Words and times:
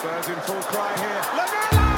Spurs 0.00 0.28
in 0.28 0.40
full 0.46 0.62
cry 0.62 0.96
here. 0.96 1.22
Lamela! 1.36 1.89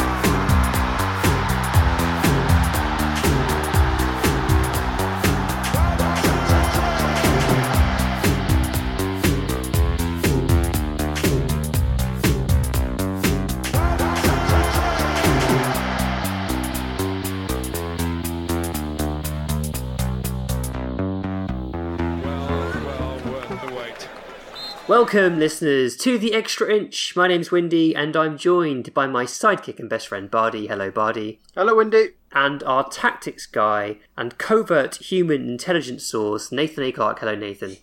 Welcome, 24.92 25.38
listeners, 25.38 25.96
to 25.96 26.18
the 26.18 26.34
Extra 26.34 26.70
Inch. 26.70 27.16
My 27.16 27.26
name's 27.26 27.50
Windy, 27.50 27.96
and 27.96 28.14
I'm 28.14 28.36
joined 28.36 28.92
by 28.92 29.06
my 29.06 29.24
sidekick 29.24 29.80
and 29.80 29.88
best 29.88 30.06
friend 30.06 30.30
Bardi. 30.30 30.66
Hello, 30.66 30.90
Bardi. 30.90 31.40
Hello, 31.54 31.74
Windy. 31.74 32.10
And 32.32 32.62
our 32.64 32.86
tactics 32.90 33.46
guy 33.46 33.96
and 34.18 34.36
covert 34.36 34.96
human 34.96 35.48
intelligence 35.48 36.04
source, 36.04 36.52
Nathan 36.52 36.84
A. 36.84 36.92
Clark. 36.92 37.20
Hello, 37.20 37.34
Nathan. 37.34 37.78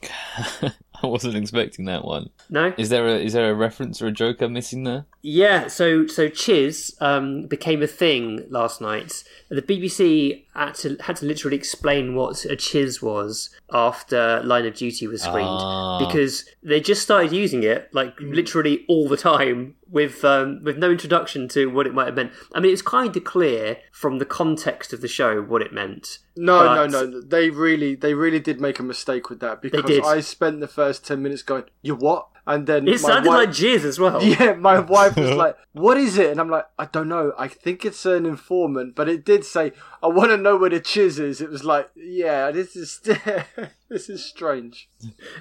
I 1.02 1.08
wasn't 1.08 1.36
expecting 1.36 1.86
that 1.86 2.06
one. 2.06 2.30
No? 2.48 2.74
Is 2.78 2.90
there 2.90 3.08
a 3.08 3.16
is 3.16 3.34
there 3.34 3.50
a 3.50 3.56
reference 3.56 4.02
or 4.02 4.08
a 4.08 4.12
joke 4.12 4.42
I'm 4.42 4.54
missing 4.54 4.84
there? 4.84 5.06
Yeah, 5.22 5.68
so 5.68 6.06
so 6.08 6.30
CHIS 6.30 6.96
um, 7.02 7.48
became 7.48 7.82
a 7.82 7.88
thing 7.88 8.46
last 8.50 8.82
night. 8.82 9.24
The 9.50 9.62
BBC 9.62 10.44
had 10.54 10.76
to 10.76 10.98
had 11.02 11.16
to 11.18 11.26
literally 11.26 11.58
explain 11.58 12.16
what 12.16 12.46
a 12.46 12.56
CHIS 12.56 13.02
was 13.02 13.50
after 13.74 14.42
Line 14.44 14.66
of 14.66 14.74
Duty 14.76 15.08
was 15.08 15.22
screened 15.22 15.48
Ah. 15.50 16.00
because 16.00 16.46
they 16.64 16.80
just 16.82 17.02
started 17.02 17.32
using 17.32 17.64
it 17.64 17.90
like 17.94 18.20
literally 18.20 18.86
all 18.88 19.08
the 19.08 19.18
time 19.18 19.76
with 19.90 20.24
um, 20.26 20.64
with 20.64 20.78
no 20.78 20.92
introduction 20.92 21.48
to 21.50 21.68
what 21.68 21.88
it 21.88 21.94
might 21.94 22.06
have 22.08 22.16
meant. 22.16 22.32
I 22.54 22.60
mean, 22.60 22.72
it's 22.74 22.82
kind 22.82 23.16
of 23.16 23.24
clear 23.24 23.78
from 23.92 24.20
the 24.20 24.26
context 24.26 24.94
of 24.94 25.02
the 25.02 25.08
show 25.08 25.42
what 25.42 25.62
it 25.62 25.74
meant. 25.74 26.20
No, 26.36 26.60
But- 26.60 26.88
no, 26.92 27.06
no. 27.06 27.22
They 27.22 27.50
really, 27.50 27.96
they 27.96 28.14
really 28.14 28.40
did 28.40 28.62
make 28.62 28.80
a 28.80 28.84
mistake 28.84 29.30
with 29.30 29.40
that 29.42 29.62
because. 29.62 30.00
I 30.06 30.20
spent 30.22 30.60
the 30.60 30.68
first 30.68 31.06
ten 31.06 31.22
minutes 31.22 31.42
going, 31.42 31.64
"You 31.82 31.96
what?" 31.96 32.28
And 32.50 32.66
then 32.66 32.88
It 32.88 33.00
sounded 33.00 33.30
wife- 33.30 33.48
like 33.48 33.50
Jizz 33.50 33.84
as 33.86 34.00
well. 34.00 34.24
Yeah, 34.34 34.54
my 34.54 34.80
wife 34.80 35.16
was 35.16 35.32
like, 35.44 35.56
"What 35.74 35.98
is 35.98 36.18
it?" 36.18 36.32
And 36.32 36.40
I'm 36.42 36.50
like, 36.50 36.66
"I 36.80 36.86
don't 36.86 37.08
know. 37.08 37.32
I 37.38 37.48
think 37.48 37.86
it's 37.86 38.08
an 38.08 38.26
informant, 38.26 38.96
but 38.96 39.08
it 39.08 39.24
did 39.24 39.46
say 39.46 39.72
I 40.02 40.08
want 40.08 40.32
to 40.32 40.38
know 40.38 40.58
where 40.58 40.72
the 40.72 40.80
CHIS 40.80 41.20
is." 41.20 41.42
It 41.42 41.52
was 41.52 41.64
like, 41.64 41.92
"Yeah, 41.96 42.50
this 42.50 42.76
is 42.76 43.00
this 43.90 44.10
is 44.10 44.26
strange." 44.26 44.90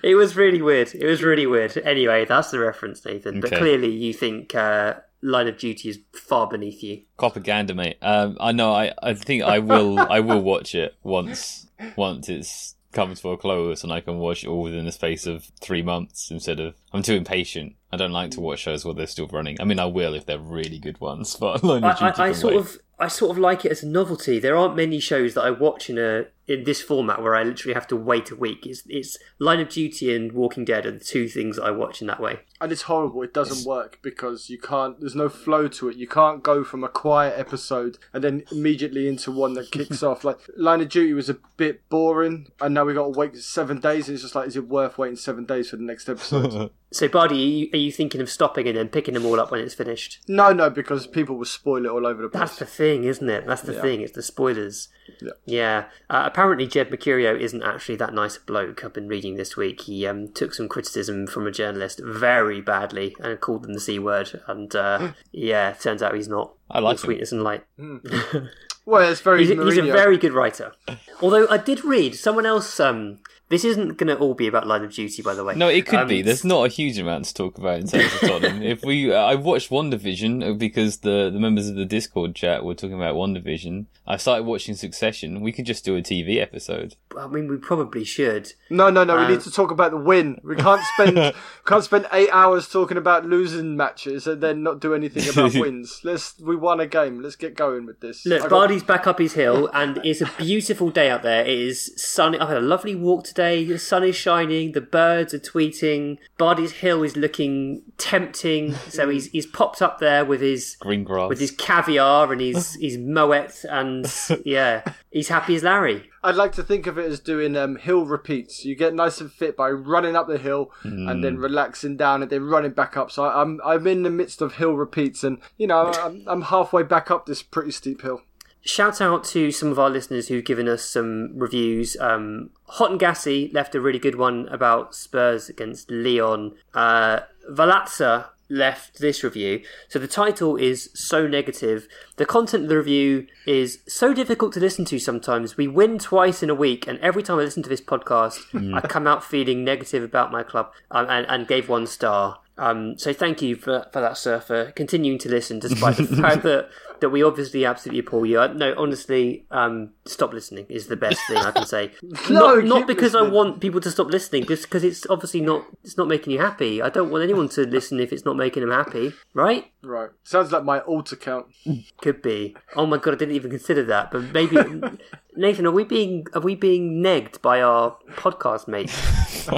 It 0.02 0.16
was 0.16 0.36
really 0.36 0.60
weird. 0.60 0.94
It 0.94 1.06
was 1.06 1.22
really 1.22 1.46
weird. 1.46 1.78
Anyway, 1.78 2.26
that's 2.26 2.50
the 2.50 2.58
reference, 2.58 3.02
Nathan. 3.06 3.40
But 3.40 3.52
clearly, 3.52 3.88
you 3.90 4.12
think 4.12 4.54
uh, 4.54 4.96
Line 5.22 5.48
of 5.48 5.56
Duty 5.56 5.88
is 5.88 5.98
far 6.12 6.46
beneath 6.46 6.82
you. 6.82 7.02
Propaganda, 7.18 7.74
mate. 7.74 7.96
Um, 8.02 8.36
I 8.38 8.52
know. 8.52 8.74
I, 8.74 8.92
I 9.02 9.14
think 9.14 9.42
I 9.44 9.60
will. 9.60 9.98
I 9.98 10.20
will 10.20 10.42
watch 10.42 10.74
it 10.74 10.94
once 11.02 11.66
once 11.96 12.28
it's 12.28 12.74
come 12.98 13.14
to 13.14 13.30
a 13.30 13.36
close, 13.36 13.84
and 13.84 13.92
I 13.92 14.00
can 14.00 14.18
watch 14.18 14.44
it 14.44 14.48
all 14.48 14.62
within 14.62 14.84
the 14.84 14.92
space 14.92 15.27
of 15.27 15.44
three 15.60 15.82
months 15.82 16.30
instead 16.30 16.58
of. 16.58 16.74
I'm 16.92 17.02
too 17.02 17.14
impatient. 17.14 17.77
I 17.92 17.96
don't 17.96 18.12
like 18.12 18.32
to 18.32 18.41
watch 18.41 18.60
shows 18.60 18.84
while 18.84 18.94
they're 18.94 19.06
still 19.06 19.28
running. 19.28 19.56
I 19.60 19.64
mean, 19.64 19.78
I 19.78 19.86
will 19.86 20.14
if 20.14 20.27
they're 20.27 20.38
really 20.38 20.78
good 20.78 21.00
ones, 21.00 21.36
but 21.41 21.64
I, 21.64 21.78
I, 21.78 22.28
I 22.28 22.32
sort 22.32 22.54
wait. 22.54 22.60
of 22.60 22.78
I 22.98 23.08
sort 23.08 23.30
of 23.30 23.38
like 23.38 23.64
it 23.64 23.72
as 23.72 23.82
a 23.82 23.88
novelty. 23.88 24.38
There 24.38 24.56
aren't 24.56 24.76
many 24.76 24.98
shows 24.98 25.34
that 25.34 25.42
I 25.42 25.50
watch 25.50 25.88
in 25.88 25.98
a 25.98 26.26
in 26.48 26.64
this 26.64 26.80
format 26.80 27.22
where 27.22 27.36
I 27.36 27.42
literally 27.44 27.74
have 27.74 27.86
to 27.88 27.96
wait 27.96 28.30
a 28.30 28.36
week. 28.36 28.66
It's 28.66 28.82
it's 28.88 29.18
Line 29.38 29.60
of 29.60 29.68
Duty 29.68 30.14
and 30.16 30.32
Walking 30.32 30.64
Dead 30.64 30.86
are 30.86 30.91
the 30.92 30.98
two 30.98 31.28
things 31.28 31.58
I 31.58 31.70
watch 31.70 32.00
in 32.00 32.06
that 32.08 32.20
way. 32.20 32.41
And 32.60 32.72
it's 32.72 32.82
horrible. 32.82 33.22
It 33.22 33.32
doesn't 33.34 33.68
work 33.68 33.98
because 34.02 34.48
you 34.50 34.58
can't. 34.58 34.98
There's 34.98 35.14
no 35.14 35.28
flow 35.28 35.69
to 35.69 35.88
it. 35.91 35.96
You 35.96 36.08
can't 36.08 36.42
go 36.42 36.64
from 36.64 36.82
a 36.82 36.88
quiet 36.88 37.38
episode 37.38 37.98
and 38.12 38.24
then 38.24 38.42
immediately 38.50 39.06
into 39.06 39.30
one 39.30 39.52
that 39.54 39.70
kicks 39.70 40.02
off. 40.08 40.24
Like 40.24 40.38
Line 40.56 40.81
of 40.81 40.88
Duty 40.88 41.12
was 41.12 41.28
a 41.28 41.36
bit 41.56 41.88
boring, 41.91 42.48
and 42.60 42.75
now 42.75 42.84
we 42.84 42.94
got 42.94 43.04
to 43.12 43.19
wait 43.19 43.36
seven 43.36 43.78
days. 43.78 44.09
And 44.09 44.15
it's 44.15 44.22
just 44.22 44.34
like, 44.34 44.48
is 44.48 44.56
it 44.56 44.69
worth 44.69 44.98
waiting 44.98 45.16
seven 45.16 45.44
days 45.44 45.70
for 45.70 45.76
the 45.76 45.82
next 45.84 46.09
episode? 46.09 46.70
So, 46.91 47.06
Bardi, 47.06 47.34
are 47.34 47.36
you, 47.47 47.69
are 47.75 47.76
you 47.76 47.92
thinking 47.92 48.22
of 48.22 48.30
stopping 48.30 48.66
and 48.66 48.75
then 48.75 48.88
picking 48.88 49.12
them 49.12 49.26
all 49.26 49.38
up 49.38 49.50
when 49.50 49.60
it's 49.60 49.75
finished? 49.75 50.20
no, 50.26 50.54
no, 50.54 50.70
because 50.70 51.06
people 51.06 51.36
will 51.36 51.44
spoil 51.44 51.84
it 51.84 51.91
all 51.91 52.06
over 52.06 52.22
the 52.22 52.30
place. 52.30 52.41
That's 52.41 52.59
the 52.60 52.65
thing, 52.65 53.04
isn't 53.04 53.28
it? 53.28 53.47
That's 53.47 53.60
the 53.60 53.75
Yeah. 53.75 53.82
thing. 53.82 54.00
It's 54.00 54.12
the 54.15 54.22
spoilers. 54.22 54.88
Yeah. 55.20 55.32
Yeah. 55.46 55.84
Uh, 56.10 56.22
apparently, 56.26 56.66
Jed 56.66 56.91
Mercurio 56.91 57.38
isn't 57.38 57.62
actually 57.62 57.96
that 57.96 58.14
nice 58.14 58.36
a 58.36 58.41
bloke. 58.41 58.84
I've 58.84 58.92
been 58.92 59.08
reading 59.08 59.36
this 59.36 59.56
week. 59.56 59.82
He 59.82 60.06
um, 60.06 60.28
took 60.28 60.54
some 60.54 60.69
criticism 60.69 61.26
from 61.26 61.46
a 61.46 61.50
journalist 61.50 62.00
very 62.04 62.60
badly 62.60 63.16
and 63.20 63.41
called 63.41 63.62
them 63.62 63.74
the 63.74 63.80
c 63.80 63.98
word. 63.98 64.41
And 64.47 64.74
uh, 64.74 65.12
yeah, 65.32 65.72
turns 65.72 66.02
out 66.02 66.14
he's 66.14 66.28
not. 66.28 66.52
I 66.70 66.80
like 66.80 66.98
sweetness 66.98 67.32
and 67.32 67.42
light. 67.42 67.64
Well, 68.88 69.10
it's 69.12 69.21
very 69.21 69.41
He's 69.47 69.50
a, 69.50 69.65
he's 69.65 69.76
a 69.76 69.82
very 69.82 70.16
good 70.16 70.32
writer. 70.32 70.72
Although 71.21 71.47
I 71.50 71.59
did 71.59 71.84
read 71.84 72.15
someone 72.15 72.47
else. 72.47 72.81
Um, 72.81 73.19
this 73.50 73.65
isn't 73.65 73.97
going 73.97 74.09
to 74.09 74.19
all 74.19 74.34
be 74.34 74.47
about 74.47 74.66
Line 74.66 74.84
of 74.84 74.93
Duty, 74.93 75.22
by 75.22 75.32
the 75.34 75.43
way. 75.43 75.54
No, 75.54 75.69
it 75.69 75.87
could 75.87 76.00
Um, 76.00 76.09
be. 76.09 76.21
There's 76.21 76.44
not 76.44 76.65
a 76.66 76.69
huge 76.69 76.98
amount 76.98 77.25
to 77.27 77.34
talk 77.34 77.56
about 77.56 77.81
in 77.81 77.87
terms 77.87 78.12
of 78.15 78.21
Tottenham. 78.28 78.62
if 78.75 78.82
we, 78.84 79.10
uh, 79.10 79.16
I 79.16 79.37
watched 79.37 79.71
WandaVision 79.71 80.59
because 80.59 80.98
the 80.98 81.31
the 81.32 81.38
members 81.41 81.66
of 81.69 81.75
the 81.75 81.87
Discord 81.87 82.34
chat 82.34 82.62
were 82.65 82.75
talking 82.75 82.97
about 82.97 83.15
WandaVision. 83.15 83.87
I 84.06 84.16
started 84.19 84.44
watching 84.44 84.75
Succession. 84.75 85.41
We 85.41 85.53
could 85.53 85.65
just 85.66 85.82
do 85.84 85.97
a 85.97 86.00
TV 86.03 86.41
episode. 86.41 86.97
I 87.19 87.27
mean, 87.27 87.48
we 87.48 87.56
probably 87.56 88.04
should. 88.04 88.53
No, 88.71 88.91
no, 88.91 89.04
no. 89.04 89.16
Um, 89.16 89.27
we 89.27 89.32
need 89.34 89.43
to 89.43 89.50
talk 89.50 89.71
about 89.71 89.91
the 89.93 89.97
win. 89.98 90.41
We 90.44 90.56
can't 90.56 90.82
spend 90.94 91.34
can't 91.66 91.84
spend 91.84 92.06
eight 92.12 92.28
hours 92.32 92.69
talking 92.69 92.98
about 92.98 93.25
losing 93.25 93.77
matches 93.78 94.27
and 94.27 94.43
then 94.43 94.62
not 94.62 94.81
do 94.81 94.93
anything 94.94 95.27
about 95.28 95.54
wins. 95.59 96.00
Let's 96.04 96.38
we 96.38 96.54
won 96.54 96.81
a 96.81 96.87
game. 96.87 97.22
Let's 97.22 97.37
get 97.37 97.54
going 97.54 97.87
with 97.87 98.00
this. 98.00 98.27
Look, 98.27 98.43
got- 98.43 98.50
Bardi's 98.78 98.87
back 98.87 99.06
up 99.09 99.19
his 99.19 99.33
hill, 99.33 99.69
and 99.75 99.99
it's 100.05 100.21
a 100.21 100.31
beautiful 100.39 100.91
day 100.91 101.11
out 101.11 101.22
there. 101.25 101.43
It 101.44 101.59
is 101.59 101.93
sunny. 101.97 102.39
I've 102.39 102.47
had 102.49 102.59
a 102.59 102.61
lovely 102.61 102.94
walk 102.94 103.25
today. 103.25 103.65
The 103.65 103.77
sun 103.78 104.05
is 104.05 104.15
shining. 104.15 104.71
The 104.71 104.81
birds 104.81 105.34
are 105.34 105.41
tweeting. 105.41 106.19
Bardi's 106.39 106.71
hill 106.72 107.03
is 107.03 107.16
looking 107.16 107.83
tempting. 107.97 108.75
So 108.89 109.09
he's 109.09 109.27
he's 109.33 109.47
popped 109.47 109.83
up 109.83 109.99
there 109.99 110.25
with 110.25 110.41
his 110.41 110.77
Green 110.78 111.03
grass. 111.03 111.28
with 111.28 111.41
his 111.41 111.50
caviar 111.50 112.31
and 112.33 112.41
his 112.41 112.75
his 112.81 112.97
moet, 112.99 113.65
and 113.69 114.06
yeah, 114.44 114.83
he's 115.10 115.28
happy 115.28 115.56
as 115.56 115.65
Larry. 115.65 116.09
I'd 116.22 116.34
like 116.37 116.53
to 116.53 116.62
think 116.65 116.87
of 116.89 116.99
it 116.99 117.06
as 117.10 117.21
doing 117.21 117.56
um, 117.56 117.77
hill 117.77 118.05
repeats. 118.05 118.65
You 118.65 118.75
get 118.77 118.93
nice 118.95 119.21
and 119.21 119.31
fit 119.33 119.56
by 119.56 119.71
running 119.71 120.15
up 120.16 120.27
the 120.28 120.37
hill 120.39 120.71
and 120.83 121.09
Hmm. 121.09 121.21
then 121.21 121.37
relaxing 121.39 121.97
down 121.97 122.22
and 122.22 122.31
then 122.31 122.45
running 122.45 122.72
back 122.72 122.97
up. 122.97 123.10
So 123.10 123.25
I, 123.25 123.41
I'm 123.43 123.60
I'm 123.65 123.87
in 123.89 124.03
the 124.05 124.10
midst 124.10 124.41
of 124.41 124.55
hill 124.55 124.72
repeats 124.75 125.25
and 125.25 125.39
you 125.56 125.66
know 125.66 125.93
I'm, 125.95 126.22
I'm 126.28 126.43
halfway 126.43 126.84
back 126.84 127.10
up 127.10 127.27
this 127.27 127.43
pretty 127.43 127.72
steep 127.72 128.03
hill. 128.03 128.22
Shout 128.68 129.00
out 129.00 129.24
to 129.24 129.50
some 129.50 129.70
of 129.72 129.78
our 129.78 129.88
listeners 129.88 130.28
who've 130.28 130.44
given 130.44 130.68
us 130.68 130.84
some 130.84 131.30
reviews. 131.38 131.96
Um, 132.00 132.50
Hot 132.64 132.90
and 132.90 133.00
Gassy 133.00 133.50
left 133.54 133.74
a 133.74 133.80
really 133.80 133.98
good 133.98 134.16
one 134.16 134.46
about 134.48 134.94
Spurs 134.94 135.48
against 135.48 135.90
Leon. 135.90 136.54
Uh, 136.74 137.20
Valatza 137.50 138.26
left 138.50 138.98
this 138.98 139.24
review. 139.24 139.62
So 139.88 139.98
the 139.98 140.06
title 140.06 140.56
is 140.56 140.90
so 140.92 141.26
negative. 141.26 141.88
The 142.18 142.26
content 142.26 142.64
of 142.64 142.68
the 142.68 142.76
review 142.76 143.26
is 143.46 143.78
so 143.86 144.12
difficult 144.12 144.52
to 144.54 144.60
listen 144.60 144.84
to 144.86 144.98
sometimes. 144.98 145.56
We 145.56 145.68
win 145.68 145.98
twice 145.98 146.42
in 146.42 146.50
a 146.50 146.54
week, 146.54 146.86
and 146.86 146.98
every 146.98 147.22
time 147.22 147.38
I 147.38 147.42
listen 147.42 147.62
to 147.62 147.68
this 147.68 147.80
podcast, 147.80 148.74
I 148.74 148.80
come 148.86 149.06
out 149.06 149.22
feeling 149.24 149.64
negative 149.64 150.02
about 150.02 150.32
my 150.32 150.42
club 150.42 150.72
um, 150.90 151.06
and, 151.08 151.24
and 151.28 151.46
gave 151.48 151.68
one 151.68 151.86
star. 151.86 152.40
Um, 152.58 152.98
so 152.98 153.12
thank 153.12 153.40
you 153.40 153.54
for, 153.54 153.86
for 153.92 154.00
that, 154.00 154.16
sir, 154.18 154.40
for 154.40 154.72
continuing 154.72 155.18
to 155.20 155.28
listen 155.28 155.60
despite 155.60 155.96
the 155.96 156.16
fact 156.20 156.42
that, 156.42 156.68
that 156.98 157.10
we 157.10 157.22
obviously 157.22 157.64
absolutely 157.64 158.00
appall 158.00 158.26
you. 158.26 158.40
Uh, 158.40 158.48
No, 158.48 158.74
honestly, 158.76 159.46
um, 159.52 159.90
stop 160.06 160.32
listening 160.32 160.66
is 160.68 160.88
the 160.88 160.96
best 160.96 161.20
thing 161.28 161.36
I 161.36 161.52
can 161.52 161.66
say. 161.66 161.92
No, 162.28 162.56
not 162.56 162.64
not 162.64 162.78
keep 162.78 162.86
because 162.88 163.14
I 163.14 163.22
want 163.22 163.60
people 163.60 163.80
to 163.80 163.90
stop 163.92 164.08
listening, 164.08 164.44
just 164.44 164.64
because 164.64 164.82
it's 164.82 165.06
obviously 165.08 165.40
not 165.40 165.66
it's 165.84 165.96
not 165.96 166.08
making 166.08 166.32
you 166.32 166.40
happy. 166.40 166.82
I 166.82 166.88
don't 166.88 167.10
want 167.10 167.22
anyone 167.22 167.48
to 167.50 167.62
listen 167.64 168.00
if 168.00 168.12
it's 168.12 168.24
not 168.24 168.36
making 168.36 168.62
them 168.62 168.72
happy, 168.72 169.12
right? 169.34 169.71
Right. 169.80 170.10
Sounds 170.24 170.50
like 170.50 170.64
my 170.64 170.80
alt 170.80 171.12
account. 171.12 171.47
Could 172.09 172.22
be. 172.22 172.57
Oh 172.75 172.87
my 172.87 172.97
god, 172.97 173.13
I 173.13 173.16
didn't 173.19 173.34
even 173.34 173.51
consider 173.51 173.84
that. 173.84 174.10
But 174.10 174.33
maybe 174.33 174.57
Nathan, 175.37 175.66
are 175.66 175.71
we 175.71 175.84
being 175.84 176.27
are 176.33 176.41
we 176.41 176.55
being 176.55 177.03
negged 177.03 177.43
by 177.43 177.60
our 177.60 177.99
podcast 178.13 178.66
mates? 178.66 179.51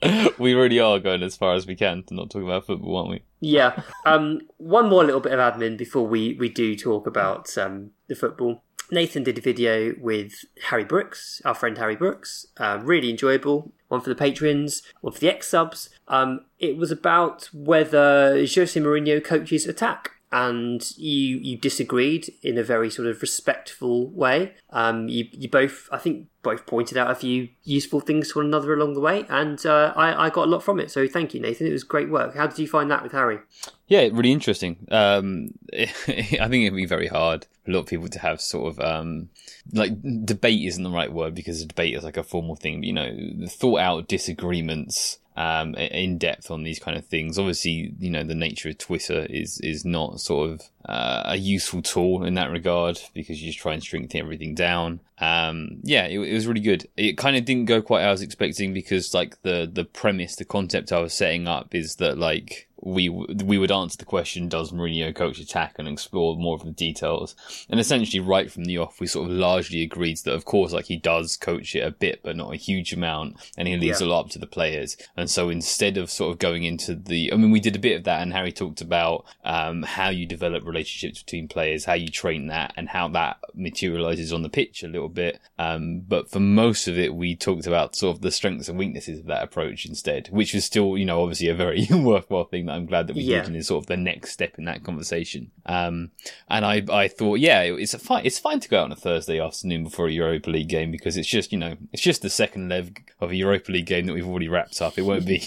we 0.38 0.54
really 0.54 0.78
are 0.78 1.00
going 1.00 1.24
as 1.24 1.36
far 1.36 1.56
as 1.56 1.66
we 1.66 1.74
can 1.74 2.04
to 2.04 2.14
not 2.14 2.30
talk 2.30 2.44
about 2.44 2.66
football, 2.66 2.98
aren't 2.98 3.10
we? 3.10 3.22
Yeah. 3.40 3.82
Um, 4.06 4.42
one 4.58 4.88
more 4.88 5.02
little 5.02 5.20
bit 5.20 5.32
of 5.32 5.40
admin 5.40 5.76
before 5.76 6.06
we, 6.06 6.34
we 6.34 6.48
do 6.48 6.76
talk 6.76 7.08
about 7.08 7.58
um, 7.58 7.90
the 8.06 8.14
football. 8.14 8.62
Nathan 8.92 9.24
did 9.24 9.36
a 9.36 9.40
video 9.40 9.96
with 9.98 10.44
Harry 10.68 10.84
Brooks, 10.84 11.42
our 11.44 11.54
friend 11.54 11.76
Harry 11.78 11.96
Brooks. 11.96 12.46
Uh, 12.58 12.78
really 12.80 13.10
enjoyable. 13.10 13.72
One 13.88 14.02
for 14.02 14.08
the 14.08 14.14
patrons, 14.14 14.84
one 15.00 15.12
for 15.12 15.18
the 15.18 15.30
xSubs. 15.30 15.88
Um, 16.06 16.44
it 16.60 16.76
was 16.76 16.92
about 16.92 17.50
whether 17.52 18.36
Jose 18.38 18.80
Mourinho 18.80 19.22
coaches 19.24 19.66
attack. 19.66 20.12
And 20.30 20.96
you 20.96 21.38
you 21.38 21.56
disagreed 21.56 22.34
in 22.42 22.58
a 22.58 22.62
very 22.62 22.90
sort 22.90 23.08
of 23.08 23.22
respectful 23.22 24.08
way. 24.10 24.54
Um, 24.70 25.08
you 25.08 25.26
you 25.32 25.48
both, 25.48 25.88
I 25.90 25.98
think, 25.98 26.28
both 26.42 26.66
pointed 26.66 26.98
out 26.98 27.10
a 27.10 27.14
few 27.14 27.48
useful 27.64 28.00
things 28.00 28.32
to 28.32 28.38
one 28.38 28.46
another 28.46 28.74
along 28.74 28.94
the 28.94 29.00
way, 29.00 29.24
and 29.28 29.64
uh, 29.64 29.92
I, 29.96 30.26
I 30.26 30.30
got 30.30 30.46
a 30.46 30.50
lot 30.50 30.62
from 30.62 30.80
it. 30.80 30.90
So 30.90 31.08
thank 31.08 31.34
you, 31.34 31.40
Nathan. 31.40 31.66
It 31.66 31.72
was 31.72 31.84
great 31.84 32.10
work. 32.10 32.34
How 32.34 32.46
did 32.46 32.58
you 32.58 32.68
find 32.68 32.90
that 32.90 33.02
with 33.02 33.12
Harry? 33.12 33.38
Yeah, 33.86 34.08
really 34.12 34.32
interesting. 34.32 34.86
Um, 34.90 35.54
I 35.72 35.86
think 35.86 36.64
it'd 36.64 36.76
be 36.76 36.86
very 36.86 37.08
hard 37.08 37.46
for 37.64 37.70
a 37.70 37.74
lot 37.74 37.80
of 37.80 37.86
people 37.86 38.08
to 38.08 38.18
have 38.18 38.40
sort 38.40 38.72
of 38.72 38.80
um, 38.80 39.30
like 39.72 39.92
debate 40.24 40.66
isn't 40.66 40.84
the 40.84 40.90
right 40.90 41.12
word 41.12 41.34
because 41.34 41.62
a 41.62 41.66
debate 41.66 41.94
is 41.94 42.04
like 42.04 42.18
a 42.18 42.22
formal 42.22 42.56
thing. 42.56 42.80
But, 42.80 42.86
you 42.86 42.92
know, 42.92 43.46
thought 43.48 43.80
out 43.80 44.08
disagreements 44.08 45.18
um, 45.38 45.76
in 45.76 46.18
depth 46.18 46.50
on 46.50 46.64
these 46.64 46.80
kind 46.80 46.98
of 46.98 47.06
things. 47.06 47.38
Obviously, 47.38 47.94
you 48.00 48.10
know, 48.10 48.24
the 48.24 48.34
nature 48.34 48.70
of 48.70 48.78
Twitter 48.78 49.24
is 49.30 49.60
is 49.60 49.84
not 49.84 50.20
sort 50.20 50.50
of 50.50 50.62
uh, 50.84 51.22
a 51.26 51.36
useful 51.36 51.80
tool 51.80 52.24
in 52.24 52.34
that 52.34 52.50
regard 52.50 53.00
because 53.14 53.40
you 53.40 53.48
just 53.48 53.60
try 53.60 53.72
and 53.72 53.84
shrink 53.84 54.12
everything 54.16 54.56
down. 54.56 54.98
Um, 55.18 55.78
yeah, 55.84 56.06
it, 56.06 56.18
it, 56.18 56.34
was 56.34 56.48
really 56.48 56.60
good. 56.60 56.88
It 56.96 57.16
kind 57.16 57.36
of 57.36 57.44
didn't 57.44 57.66
go 57.66 57.80
quite 57.80 58.02
as 58.02 58.06
I 58.06 58.10
was 58.10 58.22
expecting 58.22 58.74
because 58.74 59.14
like 59.14 59.40
the 59.42 59.70
the 59.72 59.84
premise, 59.84 60.34
the 60.34 60.44
concept 60.44 60.92
I 60.92 60.98
was 60.98 61.14
setting 61.14 61.46
up 61.46 61.72
is 61.72 61.96
that 61.96 62.18
like 62.18 62.67
we 62.80 63.08
we 63.08 63.58
would 63.58 63.72
answer 63.72 63.96
the 63.96 64.04
question, 64.04 64.48
does 64.48 64.72
Mourinho 64.72 65.14
coach 65.14 65.38
attack, 65.38 65.76
and 65.78 65.88
explore 65.88 66.36
more 66.36 66.56
of 66.56 66.64
the 66.64 66.70
details. 66.70 67.34
And 67.68 67.80
essentially, 67.80 68.20
right 68.20 68.50
from 68.50 68.64
the 68.64 68.78
off, 68.78 69.00
we 69.00 69.06
sort 69.06 69.28
of 69.28 69.36
largely 69.36 69.82
agreed 69.82 70.18
that, 70.18 70.34
of 70.34 70.44
course, 70.44 70.72
like 70.72 70.86
he 70.86 70.96
does 70.96 71.36
coach 71.36 71.74
it 71.74 71.80
a 71.80 71.90
bit, 71.90 72.20
but 72.22 72.36
not 72.36 72.52
a 72.52 72.56
huge 72.56 72.92
amount, 72.92 73.36
and 73.56 73.66
he 73.66 73.76
leaves 73.76 74.00
yeah. 74.00 74.06
a 74.06 74.08
lot 74.08 74.26
up 74.26 74.30
to 74.30 74.38
the 74.38 74.46
players. 74.46 74.96
And 75.16 75.28
so 75.28 75.48
instead 75.48 75.96
of 75.96 76.10
sort 76.10 76.32
of 76.32 76.38
going 76.38 76.64
into 76.64 76.94
the, 76.94 77.32
I 77.32 77.36
mean, 77.36 77.50
we 77.50 77.60
did 77.60 77.76
a 77.76 77.80
bit 77.80 77.96
of 77.96 78.04
that, 78.04 78.22
and 78.22 78.32
Harry 78.32 78.52
talked 78.52 78.80
about 78.80 79.24
um, 79.44 79.82
how 79.82 80.10
you 80.10 80.26
develop 80.26 80.64
relationships 80.64 81.22
between 81.22 81.48
players, 81.48 81.84
how 81.84 81.94
you 81.94 82.08
train 82.08 82.46
that, 82.46 82.72
and 82.76 82.88
how 82.88 83.08
that 83.08 83.38
materializes 83.54 84.32
on 84.32 84.42
the 84.42 84.48
pitch 84.48 84.82
a 84.82 84.88
little 84.88 85.08
bit. 85.08 85.40
Um, 85.58 86.00
but 86.00 86.30
for 86.30 86.40
most 86.40 86.86
of 86.86 86.98
it, 86.98 87.14
we 87.14 87.34
talked 87.34 87.66
about 87.66 87.96
sort 87.96 88.16
of 88.16 88.22
the 88.22 88.30
strengths 88.30 88.68
and 88.68 88.78
weaknesses 88.78 89.20
of 89.20 89.26
that 89.26 89.42
approach 89.42 89.84
instead, 89.84 90.28
which 90.28 90.54
was 90.54 90.64
still, 90.64 90.96
you 90.96 91.04
know, 91.04 91.22
obviously 91.22 91.48
a 91.48 91.54
very 91.54 91.86
worthwhile 91.90 92.44
thing 92.44 92.67
I'm 92.70 92.86
glad 92.86 93.06
that 93.06 93.16
we 93.16 93.22
yeah. 93.22 93.38
did, 93.38 93.48
and 93.48 93.56
is 93.56 93.68
sort 93.68 93.84
of 93.84 93.86
the 93.86 93.96
next 93.96 94.32
step 94.32 94.58
in 94.58 94.64
that 94.64 94.84
conversation. 94.84 95.50
Um, 95.66 96.10
and 96.48 96.64
I, 96.64 96.84
I 96.90 97.08
thought, 97.08 97.38
yeah, 97.38 97.62
it's 97.62 97.94
a 97.94 97.98
fine, 97.98 98.24
it's 98.24 98.38
fine 98.38 98.60
to 98.60 98.68
go 98.68 98.80
out 98.80 98.84
on 98.84 98.92
a 98.92 98.96
Thursday 98.96 99.40
afternoon 99.40 99.84
before 99.84 100.08
a 100.08 100.12
Europa 100.12 100.50
League 100.50 100.68
game 100.68 100.90
because 100.90 101.16
it's 101.16 101.28
just, 101.28 101.52
you 101.52 101.58
know, 101.58 101.76
it's 101.92 102.02
just 102.02 102.22
the 102.22 102.30
second 102.30 102.68
leg 102.68 103.10
of 103.20 103.30
a 103.30 103.36
Europa 103.36 103.72
League 103.72 103.86
game 103.86 104.06
that 104.06 104.14
we've 104.14 104.26
already 104.26 104.48
wrapped 104.48 104.80
up. 104.80 104.98
It 104.98 105.02
won't 105.02 105.26
be. 105.26 105.42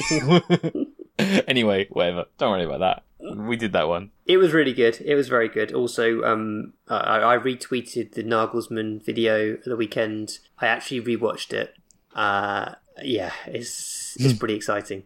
anyway, 1.47 1.88
whatever. 1.89 2.25
Don't 2.38 2.51
worry 2.51 2.63
about 2.63 2.79
that. 2.79 3.03
We 3.38 3.56
did 3.56 3.74
that 3.74 3.88
one. 3.88 4.12
It 4.25 4.38
was 4.38 4.51
really 4.51 4.74
good. 4.74 5.00
It 5.01 5.15
was 5.15 5.29
very 5.29 5.47
good. 5.47 5.71
Also, 5.74 6.24
um, 6.24 6.74
I, 6.88 7.35
I 7.35 7.38
retweeted 7.38 8.13
the 8.13 8.24
Nagelsmann 8.24 9.03
video 9.03 9.57
the 9.57 9.75
weekend. 9.75 10.39
I 10.59 10.67
actually 10.67 11.01
rewatched 11.01 11.53
it. 11.53 11.75
Uh, 12.15 12.75
yeah, 13.03 13.31
it's 13.45 14.15
it's 14.19 14.38
pretty 14.38 14.56
exciting. 14.56 15.03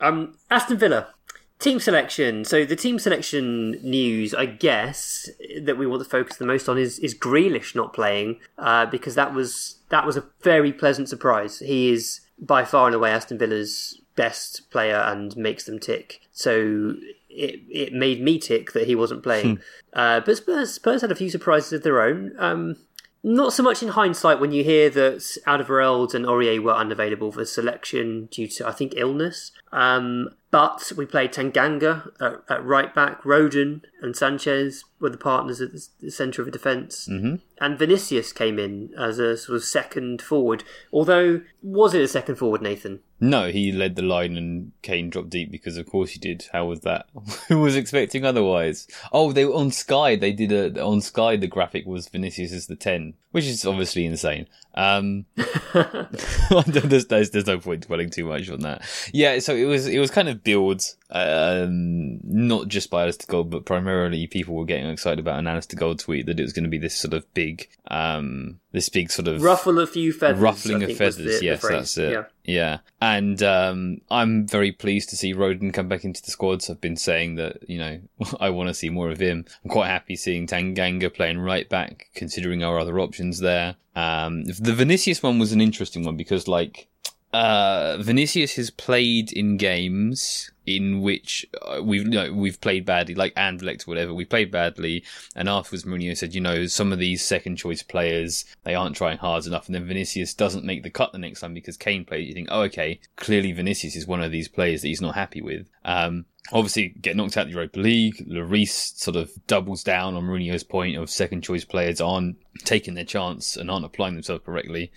Um, 0.00 0.36
Aston 0.50 0.78
Villa 0.78 1.14
Team 1.58 1.80
selection. 1.80 2.44
So 2.44 2.64
the 2.64 2.76
team 2.76 2.98
selection 2.98 3.72
news, 3.82 4.32
I 4.32 4.46
guess, 4.46 5.28
that 5.60 5.76
we 5.76 5.86
want 5.86 6.02
to 6.02 6.08
focus 6.08 6.36
the 6.36 6.46
most 6.46 6.68
on 6.68 6.78
is 6.78 6.98
is 7.00 7.14
Grealish 7.16 7.74
not 7.74 7.92
playing 7.92 8.38
uh, 8.58 8.86
because 8.86 9.16
that 9.16 9.34
was 9.34 9.78
that 9.88 10.06
was 10.06 10.16
a 10.16 10.24
very 10.42 10.72
pleasant 10.72 11.08
surprise. 11.08 11.58
He 11.58 11.90
is 11.90 12.20
by 12.38 12.64
far 12.64 12.86
and 12.86 12.94
away 12.94 13.10
Aston 13.10 13.38
Villa's 13.38 14.00
best 14.14 14.70
player 14.70 14.96
and 14.96 15.36
makes 15.36 15.64
them 15.64 15.80
tick. 15.80 16.20
So 16.30 16.94
it 17.28 17.60
it 17.68 17.92
made 17.92 18.22
me 18.22 18.38
tick 18.38 18.72
that 18.72 18.86
he 18.86 18.94
wasn't 18.94 19.24
playing. 19.24 19.56
Hmm. 19.56 19.62
Uh, 19.92 20.20
but 20.20 20.36
Spurs 20.36 20.74
Spurs 20.74 21.00
had 21.00 21.10
a 21.10 21.16
few 21.16 21.30
surprises 21.30 21.72
of 21.72 21.82
their 21.82 22.02
own. 22.02 22.32
Um, 22.38 22.76
not 23.24 23.52
so 23.52 23.62
much 23.62 23.82
in 23.82 23.88
hindsight 23.88 24.38
when 24.38 24.52
you 24.52 24.62
hear 24.62 24.88
that 24.90 25.18
Alderweireld 25.46 26.14
and 26.14 26.24
Aurier 26.24 26.62
were 26.62 26.72
unavailable 26.72 27.32
for 27.32 27.44
selection 27.44 28.26
due 28.26 28.46
to, 28.46 28.66
I 28.66 28.72
think, 28.72 28.94
illness. 28.96 29.50
Um, 29.72 30.30
but 30.50 30.92
we 30.96 31.04
played 31.04 31.32
Tanganga 31.32 32.10
at, 32.20 32.42
at, 32.48 32.64
right 32.64 32.94
back. 32.94 33.22
Rodon 33.22 33.82
and 34.00 34.16
Sanchez 34.16 34.84
were 34.98 35.10
the 35.10 35.18
partners 35.18 35.60
at 35.60 35.72
the 36.00 36.10
centre 36.10 36.40
of 36.40 36.46
the 36.46 36.52
defence. 36.52 37.06
Mm-hmm. 37.06 37.36
And 37.60 37.78
Vinicius 37.78 38.32
came 38.32 38.58
in 38.58 38.90
as 38.98 39.18
a 39.18 39.36
sort 39.36 39.56
of 39.56 39.64
second 39.64 40.22
forward. 40.22 40.64
Although, 40.90 41.42
was 41.62 41.92
it 41.92 42.02
a 42.02 42.08
second 42.08 42.36
forward, 42.36 42.62
Nathan? 42.62 43.00
No, 43.20 43.50
he 43.50 43.72
led 43.72 43.96
the 43.96 44.02
line 44.02 44.36
and 44.36 44.72
Kane 44.80 45.10
dropped 45.10 45.30
deep 45.30 45.50
because, 45.50 45.76
of 45.76 45.86
course, 45.86 46.10
he 46.10 46.18
did. 46.18 46.46
How 46.52 46.66
was 46.66 46.80
that? 46.80 47.06
Who 47.48 47.60
was 47.60 47.76
expecting 47.76 48.24
otherwise? 48.24 48.86
Oh, 49.12 49.32
they 49.32 49.44
were 49.44 49.54
on 49.54 49.70
Sky. 49.70 50.16
They 50.16 50.32
did 50.32 50.52
a 50.52 50.82
on 50.82 51.02
Sky. 51.02 51.36
The 51.36 51.46
graphic 51.46 51.84
was 51.84 52.08
Vinicius 52.08 52.52
as 52.52 52.68
the 52.68 52.76
ten, 52.76 53.14
which 53.38 53.46
is 53.46 53.64
obviously 53.64 54.04
insane. 54.04 54.48
Um, 54.74 55.26
there's, 56.66 57.06
there's, 57.06 57.30
there's 57.30 57.46
no 57.46 57.58
point 57.60 57.86
dwelling 57.86 58.10
too 58.10 58.24
much 58.24 58.50
on 58.50 58.60
that. 58.60 58.82
Yeah, 59.12 59.38
so 59.38 59.54
it 59.54 59.64
was 59.64 59.86
it 59.86 60.00
was 60.00 60.10
kind 60.10 60.28
of 60.28 60.42
builds, 60.42 60.96
um, 61.10 62.20
not 62.22 62.68
just 62.68 62.90
by 62.90 63.06
Alasdair 63.06 63.26
Gold, 63.28 63.50
but 63.50 63.64
primarily 63.64 64.26
people 64.26 64.54
were 64.54 64.64
getting 64.64 64.88
excited 64.90 65.18
about 65.18 65.38
an 65.38 65.46
Alasdair 65.46 65.76
Gold 65.76 66.00
tweet 66.00 66.26
that 66.26 66.38
it 66.38 66.42
was 66.42 66.52
going 66.52 66.64
to 66.64 66.70
be 66.70 66.78
this 66.78 66.94
sort 66.94 67.14
of 67.14 67.32
big, 67.32 67.68
um, 67.90 68.60
this 68.72 68.88
big 68.88 69.10
sort 69.10 69.28
of 69.28 69.42
ruffle 69.42 69.78
a 69.78 69.86
few 69.86 70.12
feathers, 70.12 70.38
ruffling 70.38 70.82
of 70.82 70.94
feathers. 70.96 71.40
The, 71.40 71.44
yes, 71.44 71.62
the 71.62 71.68
that's 71.68 71.96
it. 71.96 72.12
Yeah. 72.12 72.24
yeah. 72.44 72.78
and 73.00 73.42
um, 73.42 74.00
I'm 74.10 74.46
very 74.46 74.72
pleased 74.72 75.08
to 75.10 75.16
see 75.16 75.32
Rodon 75.32 75.72
come 75.72 75.88
back 75.88 76.04
into 76.04 76.22
the 76.22 76.30
squads. 76.30 76.68
I've 76.68 76.80
been 76.80 76.96
saying 76.96 77.36
that 77.36 77.68
you 77.68 77.78
know 77.78 78.00
I 78.40 78.50
want 78.50 78.68
to 78.68 78.74
see 78.74 78.90
more 78.90 79.10
of 79.10 79.18
him. 79.18 79.46
I'm 79.64 79.70
quite 79.70 79.88
happy 79.88 80.16
seeing 80.16 80.46
Tanganga 80.46 81.12
playing 81.12 81.38
right 81.38 81.68
back, 81.68 82.10
considering 82.14 82.62
our 82.62 82.78
other 82.78 83.00
options 83.00 83.38
there. 83.38 83.76
Um, 83.96 84.44
the 84.44 84.74
Vinicius 84.74 85.22
one 85.22 85.38
was 85.38 85.52
an 85.52 85.60
interesting 85.60 86.04
one 86.04 86.16
because 86.16 86.46
like 86.46 86.87
uh, 87.32 87.98
Vinicius 88.00 88.56
has 88.56 88.70
played 88.70 89.32
in 89.32 89.56
games 89.56 90.50
in 90.64 91.00
which 91.00 91.46
uh, 91.62 91.82
we've 91.82 92.04
you 92.04 92.10
know, 92.10 92.32
we've 92.32 92.60
played 92.60 92.84
badly, 92.84 93.14
like 93.14 93.34
Anderlecht 93.34 93.86
or 93.86 93.90
whatever. 93.90 94.14
We 94.14 94.24
played 94.24 94.50
badly, 94.50 95.04
and 95.34 95.48
afterwards 95.48 95.84
Mourinho 95.84 96.16
said, 96.16 96.34
you 96.34 96.40
know, 96.40 96.66
some 96.66 96.92
of 96.92 96.98
these 96.98 97.22
second 97.22 97.56
choice 97.56 97.82
players 97.82 98.44
they 98.64 98.74
aren't 98.74 98.96
trying 98.96 99.18
hard 99.18 99.46
enough, 99.46 99.66
and 99.66 99.74
then 99.74 99.86
Vinicius 99.86 100.34
doesn't 100.34 100.64
make 100.64 100.82
the 100.82 100.90
cut 100.90 101.12
the 101.12 101.18
next 101.18 101.40
time 101.40 101.54
because 101.54 101.76
Kane 101.76 102.04
played. 102.04 102.28
You 102.28 102.34
think, 102.34 102.48
oh, 102.50 102.62
okay, 102.62 103.00
clearly 103.16 103.52
Vinicius 103.52 103.96
is 103.96 104.06
one 104.06 104.22
of 104.22 104.30
these 104.30 104.48
players 104.48 104.82
that 104.82 104.88
he's 104.88 105.00
not 105.00 105.14
happy 105.14 105.42
with. 105.42 105.68
Um, 105.84 106.26
obviously 106.52 106.88
get 107.00 107.16
knocked 107.16 107.36
out 107.36 107.42
of 107.42 107.48
the 107.48 107.54
Europa 107.54 107.80
League. 107.80 108.26
Lloris 108.28 108.96
sort 108.98 109.16
of 109.16 109.30
doubles 109.46 109.82
down 109.82 110.14
on 110.14 110.24
Mourinho's 110.24 110.64
point 110.64 110.96
of 110.96 111.10
second 111.10 111.42
choice 111.42 111.64
players 111.64 112.00
aren't 112.00 112.36
taking 112.64 112.94
their 112.94 113.04
chance 113.04 113.56
and 113.56 113.70
aren't 113.70 113.84
applying 113.84 114.14
themselves 114.14 114.44
correctly. 114.44 114.90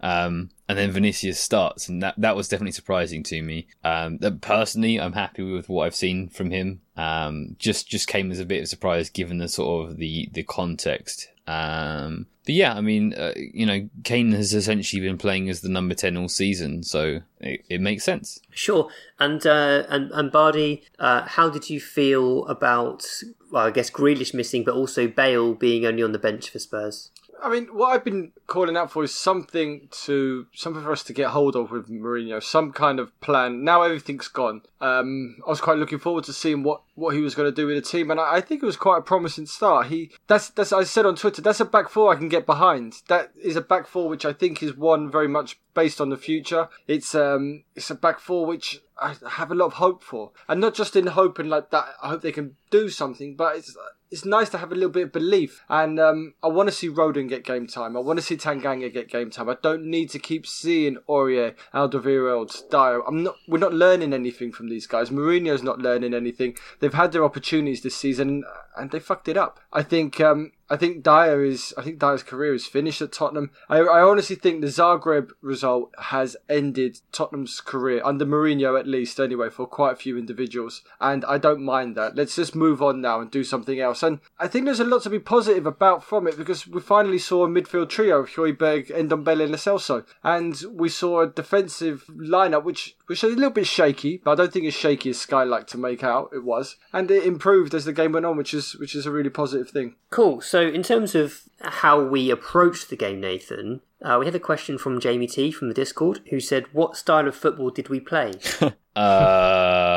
Um, 0.00 0.50
and 0.68 0.76
then 0.76 0.90
Vinicius 0.90 1.40
starts, 1.40 1.88
and 1.88 2.02
that 2.02 2.14
that 2.18 2.36
was 2.36 2.48
definitely 2.48 2.72
surprising 2.72 3.22
to 3.24 3.42
me. 3.42 3.66
Um, 3.84 4.18
personally, 4.40 5.00
I'm 5.00 5.14
happy 5.14 5.42
with 5.42 5.68
what 5.68 5.86
I've 5.86 5.94
seen 5.94 6.28
from 6.28 6.50
him. 6.50 6.82
Um, 6.96 7.56
just 7.58 7.88
just 7.88 8.06
came 8.06 8.30
as 8.30 8.38
a 8.38 8.44
bit 8.44 8.58
of 8.58 8.64
a 8.64 8.66
surprise 8.66 9.08
given 9.08 9.38
the 9.38 9.48
sort 9.48 9.90
of 9.90 9.96
the 9.96 10.28
the 10.32 10.42
context. 10.42 11.28
Um, 11.46 12.26
but 12.44 12.54
yeah, 12.54 12.74
I 12.74 12.82
mean, 12.82 13.14
uh, 13.14 13.32
you 13.36 13.64
know, 13.64 13.88
Kane 14.04 14.32
has 14.32 14.52
essentially 14.52 15.00
been 15.00 15.16
playing 15.16 15.48
as 15.48 15.62
the 15.62 15.70
number 15.70 15.94
ten 15.94 16.16
all 16.18 16.28
season, 16.28 16.82
so 16.82 17.22
it, 17.40 17.64
it 17.70 17.80
makes 17.80 18.04
sense. 18.04 18.38
Sure, 18.50 18.90
and 19.18 19.46
uh, 19.46 19.84
and 19.88 20.10
and 20.12 20.30
Bardi, 20.30 20.82
uh, 20.98 21.22
how 21.22 21.48
did 21.48 21.70
you 21.70 21.80
feel 21.80 22.46
about? 22.46 23.06
Well, 23.50 23.66
I 23.66 23.70
guess 23.70 23.90
Grealish 23.90 24.34
missing, 24.34 24.64
but 24.64 24.74
also 24.74 25.08
Bale 25.08 25.54
being 25.54 25.86
only 25.86 26.02
on 26.02 26.12
the 26.12 26.18
bench 26.18 26.50
for 26.50 26.58
Spurs. 26.58 27.10
I 27.42 27.48
mean, 27.50 27.66
what 27.66 27.88
I've 27.88 28.04
been 28.04 28.32
calling 28.46 28.76
out 28.76 28.90
for 28.90 29.04
is 29.04 29.14
something 29.14 29.88
to 30.04 30.46
something 30.54 30.82
for 30.82 30.92
us 30.92 31.04
to 31.04 31.12
get 31.12 31.28
hold 31.28 31.56
of 31.56 31.70
with 31.70 31.88
Mourinho, 31.88 32.42
some 32.42 32.72
kind 32.72 32.98
of 32.98 33.18
plan. 33.20 33.64
Now 33.64 33.82
everything's 33.82 34.28
gone. 34.28 34.62
Um, 34.80 35.36
I 35.46 35.50
was 35.50 35.60
quite 35.60 35.78
looking 35.78 35.98
forward 35.98 36.24
to 36.24 36.32
seeing 36.32 36.62
what, 36.62 36.82
what 36.98 37.14
he 37.14 37.20
was 37.20 37.34
going 37.34 37.48
to 37.48 37.54
do 37.54 37.66
with 37.66 37.76
the 37.76 37.82
team, 37.82 38.10
and 38.10 38.18
I, 38.18 38.36
I, 38.36 38.40
think 38.40 38.62
it 38.62 38.66
was 38.66 38.76
quite 38.76 38.98
a 38.98 39.02
promising 39.02 39.46
start. 39.46 39.86
He 39.86 40.10
that's 40.26 40.50
that's 40.50 40.72
I 40.72 40.82
said 40.82 41.06
on 41.06 41.14
Twitter 41.14 41.40
that's 41.40 41.60
a 41.60 41.64
back 41.64 41.88
four 41.88 42.12
I 42.12 42.16
can 42.16 42.28
get 42.28 42.44
behind. 42.44 42.94
That 43.08 43.30
is 43.40 43.56
a 43.56 43.60
back 43.60 43.86
four 43.86 44.08
which 44.08 44.24
I 44.24 44.32
think 44.32 44.62
is 44.62 44.76
one 44.76 45.10
very 45.10 45.28
much 45.28 45.60
based 45.74 46.00
on 46.00 46.10
the 46.10 46.16
future. 46.16 46.68
It's 46.88 47.14
um 47.14 47.62
it's 47.76 47.90
a 47.90 47.94
back 47.94 48.18
four 48.18 48.46
which 48.46 48.82
I 49.00 49.14
have 49.30 49.52
a 49.52 49.54
lot 49.54 49.66
of 49.66 49.72
hope 49.74 50.02
for, 50.02 50.32
and 50.48 50.60
not 50.60 50.74
just 50.74 50.96
in 50.96 51.06
hope 51.06 51.38
and 51.38 51.48
like 51.48 51.70
that. 51.70 51.86
I 52.02 52.08
hope 52.08 52.22
they 52.22 52.32
can 52.32 52.56
do 52.70 52.88
something, 52.88 53.36
but 53.36 53.56
it's 53.56 53.76
it's 54.10 54.24
nice 54.24 54.48
to 54.50 54.58
have 54.58 54.72
a 54.72 54.74
little 54.74 54.90
bit 54.90 55.04
of 55.04 55.12
belief. 55.12 55.62
And 55.68 56.00
um, 56.00 56.34
I 56.42 56.48
want 56.48 56.68
to 56.68 56.74
see 56.74 56.88
Rodon 56.88 57.28
get 57.28 57.44
game 57.44 57.66
time. 57.66 57.96
I 57.96 58.00
want 58.00 58.18
to 58.18 58.24
see 58.24 58.36
Tanganga 58.36 58.92
get 58.92 59.10
game 59.10 59.30
time. 59.30 59.48
I 59.48 59.56
don't 59.60 59.84
need 59.84 60.10
to 60.10 60.18
keep 60.18 60.46
seeing 60.46 60.96
Aurier, 61.08 61.54
Alderweireld, 61.74 62.70
Dier. 62.70 63.02
I'm 63.06 63.22
not. 63.22 63.36
We're 63.46 63.58
not 63.58 63.74
learning 63.74 64.12
anything 64.12 64.52
from 64.52 64.68
these 64.68 64.86
guys. 64.86 65.10
Mourinho's 65.10 65.62
not 65.62 65.78
learning 65.78 66.14
anything. 66.14 66.56
Had 66.94 67.12
their 67.12 67.24
opportunities 67.24 67.82
this 67.82 67.96
season 67.96 68.44
and 68.78 68.90
they 68.90 69.00
fucked 69.00 69.28
it 69.28 69.36
up. 69.36 69.60
I 69.72 69.82
think 69.82 70.20
um, 70.20 70.52
I 70.70 70.76
think 70.76 71.02
Dier 71.02 71.42
is. 71.44 71.72
I 71.78 71.82
think 71.82 71.98
Dier's 71.98 72.22
career 72.22 72.54
is 72.54 72.66
finished 72.66 73.00
at 73.00 73.12
Tottenham. 73.12 73.50
I, 73.68 73.78
I 73.78 74.02
honestly 74.02 74.36
think 74.36 74.60
the 74.60 74.66
Zagreb 74.66 75.30
result 75.40 75.94
has 75.98 76.36
ended 76.48 77.00
Tottenham's 77.10 77.60
career 77.60 78.02
under 78.04 78.26
Mourinho, 78.26 78.78
at 78.78 78.86
least 78.86 79.18
anyway, 79.18 79.48
for 79.48 79.66
quite 79.66 79.92
a 79.92 79.96
few 79.96 80.18
individuals. 80.18 80.82
And 81.00 81.24
I 81.24 81.38
don't 81.38 81.64
mind 81.64 81.96
that. 81.96 82.16
Let's 82.16 82.36
just 82.36 82.54
move 82.54 82.82
on 82.82 83.00
now 83.00 83.20
and 83.20 83.30
do 83.30 83.44
something 83.44 83.80
else. 83.80 84.02
And 84.02 84.20
I 84.38 84.46
think 84.46 84.66
there's 84.66 84.80
a 84.80 84.84
lot 84.84 85.02
to 85.04 85.10
be 85.10 85.18
positive 85.18 85.66
about 85.66 86.04
from 86.04 86.26
it 86.26 86.36
because 86.36 86.66
we 86.66 86.80
finally 86.80 87.18
saw 87.18 87.44
a 87.44 87.48
midfield 87.48 87.88
trio 87.88 88.20
of 88.20 88.30
Højbjerg, 88.30 88.90
Ndombele, 88.90 89.44
and 89.44 89.52
Lo 89.52 89.56
Celso, 89.56 90.04
and 90.22 90.62
we 90.70 90.88
saw 90.88 91.22
a 91.22 91.28
defensive 91.28 92.04
lineup 92.14 92.64
which 92.64 92.94
which 93.06 93.24
is 93.24 93.32
a 93.32 93.34
little 93.34 93.50
bit 93.50 93.66
shaky, 93.66 94.20
but 94.22 94.32
I 94.32 94.34
don't 94.34 94.52
think 94.52 94.66
as 94.66 94.74
shaky 94.74 95.10
as 95.10 95.18
Sky 95.20 95.44
liked 95.44 95.70
to 95.70 95.78
make 95.78 96.04
out 96.04 96.30
it 96.34 96.44
was, 96.44 96.76
and 96.92 97.10
it 97.10 97.24
improved 97.24 97.72
as 97.72 97.86
the 97.86 97.92
game 97.92 98.12
went 98.12 98.26
on, 98.26 98.36
which 98.36 98.52
is 98.52 98.67
which 98.74 98.94
is 98.94 99.06
a 99.06 99.10
really 99.10 99.30
positive 99.30 99.70
thing. 99.70 99.94
Cool. 100.10 100.40
So, 100.40 100.60
in 100.60 100.82
terms 100.82 101.14
of 101.14 101.42
how 101.60 102.02
we 102.02 102.30
approached 102.30 102.90
the 102.90 102.96
game, 102.96 103.20
Nathan, 103.20 103.80
uh, 104.02 104.16
we 104.20 104.26
had 104.26 104.34
a 104.34 104.40
question 104.40 104.78
from 104.78 105.00
Jamie 105.00 105.26
T 105.26 105.50
from 105.50 105.68
the 105.68 105.74
Discord 105.74 106.20
who 106.30 106.40
said, 106.40 106.66
"What 106.72 106.96
style 106.96 107.28
of 107.28 107.36
football 107.36 107.70
did 107.70 107.88
we 107.88 108.00
play?" 108.00 108.32
Uh, 108.98 109.90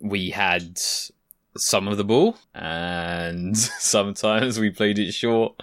we 0.00 0.30
had 0.30 0.80
some 1.56 1.86
of 1.86 1.96
the 1.96 2.02
ball, 2.02 2.36
and 2.54 3.56
sometimes 3.78 4.58
we 4.58 4.70
played 4.70 4.98
it 4.98 5.12
short. 5.12 5.54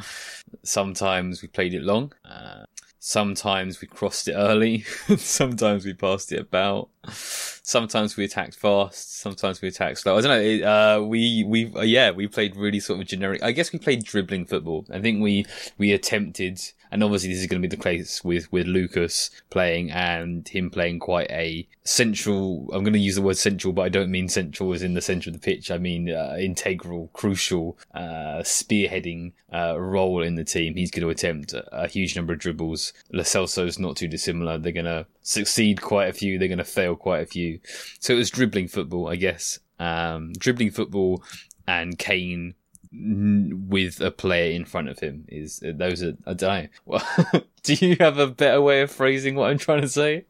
Sometimes 0.64 1.42
we 1.42 1.50
played 1.50 1.74
it 1.74 1.84
long. 1.84 2.14
Uh, 2.24 2.64
sometimes 3.08 3.80
we 3.80 3.88
crossed 3.88 4.28
it 4.28 4.34
early. 4.34 4.82
sometimes 5.18 5.86
we 5.86 5.94
passed 5.94 6.34
it 6.34 6.42
about. 6.42 6.90
Sometimes 7.10 8.18
we 8.18 8.26
attacked 8.26 8.56
fast. 8.56 9.20
Sometimes 9.20 9.62
we 9.62 9.70
attacked 9.70 10.00
slow. 10.00 10.18
I 10.18 10.22
don't 10.22 10.30
know. 10.30 10.42
It, 10.42 10.62
uh, 10.62 11.02
we 11.02 11.46
we 11.46 11.74
uh, 11.74 11.82
yeah 11.82 12.12
we 12.12 12.28
played 12.28 12.58
really 12.58 12.82
sort 12.82 13.00
of 13.00 13.08
generic. 13.08 13.42
I 13.42 13.54
guess 13.54 13.72
we 13.72 13.80
played 13.80 14.04
dribbling 14.04 14.46
football. 14.46 14.86
I 14.92 15.00
think 15.00 15.22
we 15.22 15.46
we 15.78 15.94
attempted 15.94 16.60
and 16.92 17.04
obviously 17.04 17.30
this 17.30 17.40
is 17.40 17.48
going 17.48 17.62
to 17.62 17.68
be 17.68 17.76
the 17.76 17.82
case 17.82 18.24
with 18.24 18.52
with 18.52 18.68
Lucas 18.68 19.30
playing 19.50 19.92
and 19.92 20.48
him 20.48 20.70
playing 20.70 21.00
quite 21.00 21.30
a 21.30 21.68
central. 21.84 22.70
I'm 22.74 22.84
going 22.84 22.94
to 22.94 23.00
use 23.00 23.16
the 23.16 23.22
word 23.22 23.38
central, 23.38 23.74
but 23.74 23.84
I 23.84 23.90
don't 23.90 24.12
mean 24.12 24.28
central 24.30 24.74
as 24.74 24.84
in 24.84 24.94
the 24.94 25.02
centre 25.02 25.30
of 25.30 25.34
the 25.34 25.40
pitch. 25.40 25.72
I 25.72 25.78
mean 25.78 26.10
uh, 26.10 26.36
integral, 26.40 27.10
crucial, 27.14 27.78
uh, 27.94 28.42
spearheading 28.42 29.34
uh, 29.54 29.80
role 29.80 30.22
in 30.22 30.36
the 30.36 30.44
team. 30.44 30.76
He's 30.76 30.92
going 30.92 31.04
to 31.04 31.10
attempt 31.10 31.54
a, 31.54 31.84
a 31.84 31.88
huge 31.88 32.16
number 32.16 32.34
of 32.34 32.40
dribbles. 32.40 32.94
Lo 33.12 33.24
Celso's 33.24 33.80
not 33.80 33.98
too 33.98 34.08
dissimilar. 34.08 34.58
They're 34.58 34.72
going 34.72 34.86
to 34.86 35.06
succeed 35.22 35.82
quite 35.82 36.10
a 36.10 36.14
few. 36.14 36.38
They're 36.38 36.48
going 36.48 36.58
to 36.58 36.64
fail 36.64 36.96
quite 36.96 37.22
a 37.22 37.28
few. 37.28 37.60
So 38.00 38.14
it 38.14 38.18
was 38.18 38.30
dribbling 38.30 38.68
football, 38.68 39.08
I 39.08 39.16
guess. 39.16 39.60
Um, 39.80 40.34
dribbling 40.34 40.72
football 40.72 41.24
and 41.68 41.98
Kane 42.00 42.56
with 43.00 44.02
a 44.02 44.12
player 44.12 44.52
in 44.52 44.66
front 44.66 44.90
of 44.90 45.00
him 45.00 45.26
is 45.28 45.62
those 45.64 46.02
are 46.04 46.18
I 46.26 46.34
don't 46.34 46.64
know. 46.64 46.70
Well, 46.86 47.44
do 47.64 47.74
you 47.74 47.98
have 48.00 48.18
a 48.18 48.28
better 48.28 48.62
way 48.62 48.82
of 48.82 48.92
phrasing 48.92 49.36
what 49.36 49.50
I'm 49.50 49.58
trying 49.58 49.82
to 49.82 49.90
say? 49.90 50.26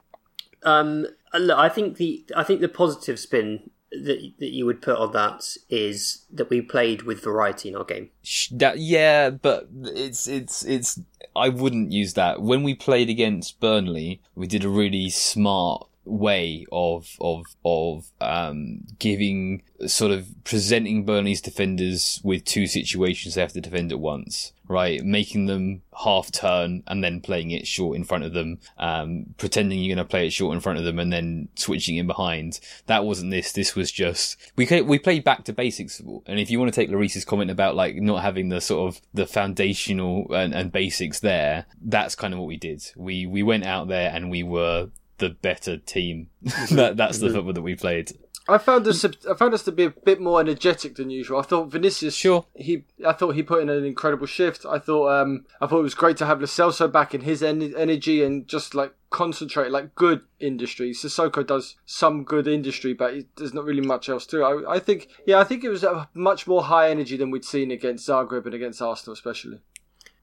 Um, 0.64 1.08
look, 1.34 1.58
I 1.58 1.70
think 1.70 1.98
the 1.98 2.26
I 2.36 2.44
think 2.44 2.62
the 2.62 2.70
positive 2.70 3.20
spin 3.20 3.70
that 3.92 4.34
that 4.40 4.54
you 4.54 4.66
would 4.66 4.82
put 4.82 4.98
on 4.98 5.12
that 5.14 5.56
is 5.70 6.26
that 6.32 6.50
we 6.50 6.62
played 6.62 7.04
with 7.04 7.24
variety 7.24 7.70
in 7.70 7.76
our 7.76 7.84
game. 7.84 8.10
That, 8.52 8.80
yeah, 8.80 9.30
but 9.30 9.70
it's 9.84 10.28
it's 10.28 10.64
it's. 10.66 11.00
I 11.36 11.50
wouldn't 11.50 11.92
use 11.92 12.16
that. 12.16 12.42
When 12.42 12.64
we 12.64 12.74
played 12.74 13.10
against 13.10 13.60
Burnley, 13.60 14.22
we 14.36 14.48
did 14.48 14.66
a 14.66 14.70
really 14.70 15.10
smart 15.10 15.87
way 16.08 16.66
of 16.72 17.16
of 17.22 17.46
of 17.64 18.12
um, 18.22 18.82
giving 19.00 19.64
sort 19.86 20.12
of 20.12 20.28
presenting 20.44 21.06
Burnley's 21.06 21.42
defenders 21.42 22.20
with 22.24 22.44
two 22.44 22.66
situations 22.66 23.36
they 23.36 23.42
have 23.42 23.54
to 23.54 23.62
defend 23.62 23.92
at 23.92 24.00
once, 24.00 24.54
right? 24.68 25.04
Making 25.04 25.46
them 25.46 25.84
half 26.04 26.32
turn 26.32 26.84
and 26.88 27.04
then 27.04 27.22
playing 27.22 27.52
it 27.52 27.68
short 27.68 27.96
in 27.96 28.04
front 28.04 28.24
of 28.24 28.34
them, 28.34 28.60
um, 28.80 29.28
pretending 29.38 29.80
you're 29.80 29.96
going 29.96 30.06
to 30.06 30.10
play 30.10 30.26
it 30.26 30.34
short 30.34 30.56
in 30.56 30.62
front 30.62 30.80
of 30.80 30.86
them 30.86 30.98
and 30.98 31.14
then 31.14 31.50
switching 31.56 31.98
in 31.98 32.08
behind. 32.08 32.60
That 32.88 33.06
wasn't 33.06 33.32
this. 33.32 33.52
This 33.52 33.76
was 33.76 33.92
just 33.92 34.38
we 34.56 34.66
we 34.82 34.98
played 34.98 35.24
back 35.24 35.44
to 35.46 35.54
basics. 35.54 36.00
And 36.00 36.40
if 36.40 36.50
you 36.50 36.60
want 36.60 36.74
to 36.74 36.80
take 36.80 36.90
Lloris's 36.90 37.26
comment 37.26 37.52
about 37.52 37.76
like 37.76 37.96
not 37.98 38.24
having 38.24 38.50
the 38.50 38.62
sort 38.62 38.88
of 38.88 39.02
the 39.14 39.28
foundational 39.28 40.34
and, 40.34 40.56
and 40.56 40.72
basics 40.72 41.20
there, 41.20 41.66
that's 41.82 42.16
kind 42.16 42.34
of 42.34 42.40
what 42.40 42.48
we 42.48 42.58
did. 42.58 42.84
We 42.96 43.28
we 43.28 43.44
went 43.44 43.66
out 43.66 43.88
there 43.88 44.12
and 44.12 44.32
we 44.32 44.44
were 44.44 44.90
the 45.18 45.30
better 45.30 45.78
team. 45.78 46.30
that 46.72 46.98
that's 46.98 47.20
the 47.20 47.30
football 47.30 47.54
that 47.54 47.62
we 47.62 47.76
played. 47.76 48.12
I 48.50 48.58
found 48.58 48.88
us. 48.88 49.04
I 49.04 49.34
found 49.36 49.54
us 49.54 49.64
to 49.64 49.72
be 49.72 49.84
a 49.84 49.90
bit 49.90 50.22
more 50.22 50.40
energetic 50.40 50.96
than 50.96 51.10
usual. 51.10 51.40
I 51.40 51.44
thought 51.44 51.70
Vinicius. 51.70 52.16
Sure. 52.16 52.46
He. 52.56 52.86
I 53.06 53.12
thought 53.12 53.36
he 53.36 53.44
put 53.44 53.62
in 53.62 53.70
an 53.70 53.84
incredible 53.84 54.26
shift. 54.26 54.66
I 54.66 54.80
thought. 54.80 55.22
Um. 55.22 55.46
I 55.60 55.68
thought 55.68 55.80
it 55.80 55.84
was 55.84 55.96
great 55.96 56.18
to 56.18 56.26
have 56.26 56.40
Lo 56.40 56.46
Celso 56.46 56.90
back 56.90 57.14
in 57.14 57.22
his 57.22 57.44
en- 57.44 57.76
energy 57.76 58.24
and 58.24 58.48
just 58.48 58.74
like 58.74 58.94
concentrate 59.10 59.72
like 59.72 59.96
good 59.96 60.22
industry. 60.40 60.92
Sissoko 60.92 61.46
does 61.46 61.76
some 61.86 62.24
good 62.24 62.48
industry, 62.48 62.94
but 62.94 63.16
there's 63.36 63.54
not 63.54 63.66
really 63.66 63.86
much 63.86 64.08
else 64.08 64.26
to 64.28 64.42
it. 64.42 64.66
I, 64.66 64.76
I 64.76 64.80
think. 64.80 65.10
Yeah, 65.26 65.40
I 65.40 65.44
think 65.44 65.64
it 65.64 65.70
was 65.70 65.84
a 65.84 66.10
much 66.14 66.48
more 66.48 66.64
high 66.64 66.90
energy 66.90 67.18
than 67.18 67.32
we'd 67.32 67.46
seen 67.46 67.72
against 67.72 68.08
Zagreb 68.08 68.46
and 68.46 68.54
against 68.54 68.82
Arsenal, 68.82 69.14
especially. 69.14 69.60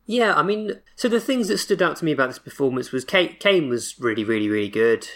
Yeah, 0.07 0.35
I 0.35 0.43
mean, 0.43 0.81
so 0.97 1.09
the 1.09 1.21
things 1.21 1.49
that 1.49 1.59
stood 1.59 1.81
out 1.81 1.97
to 1.97 2.05
me 2.05 2.13
about 2.13 2.29
this 2.29 2.39
performance 2.39 2.93
was 2.93 3.05
Kane, 3.05 3.37
Kane 3.39 3.69
was 3.69 3.99
really, 3.99 4.23
really, 4.23 4.49
really 4.49 4.69
good, 4.69 5.09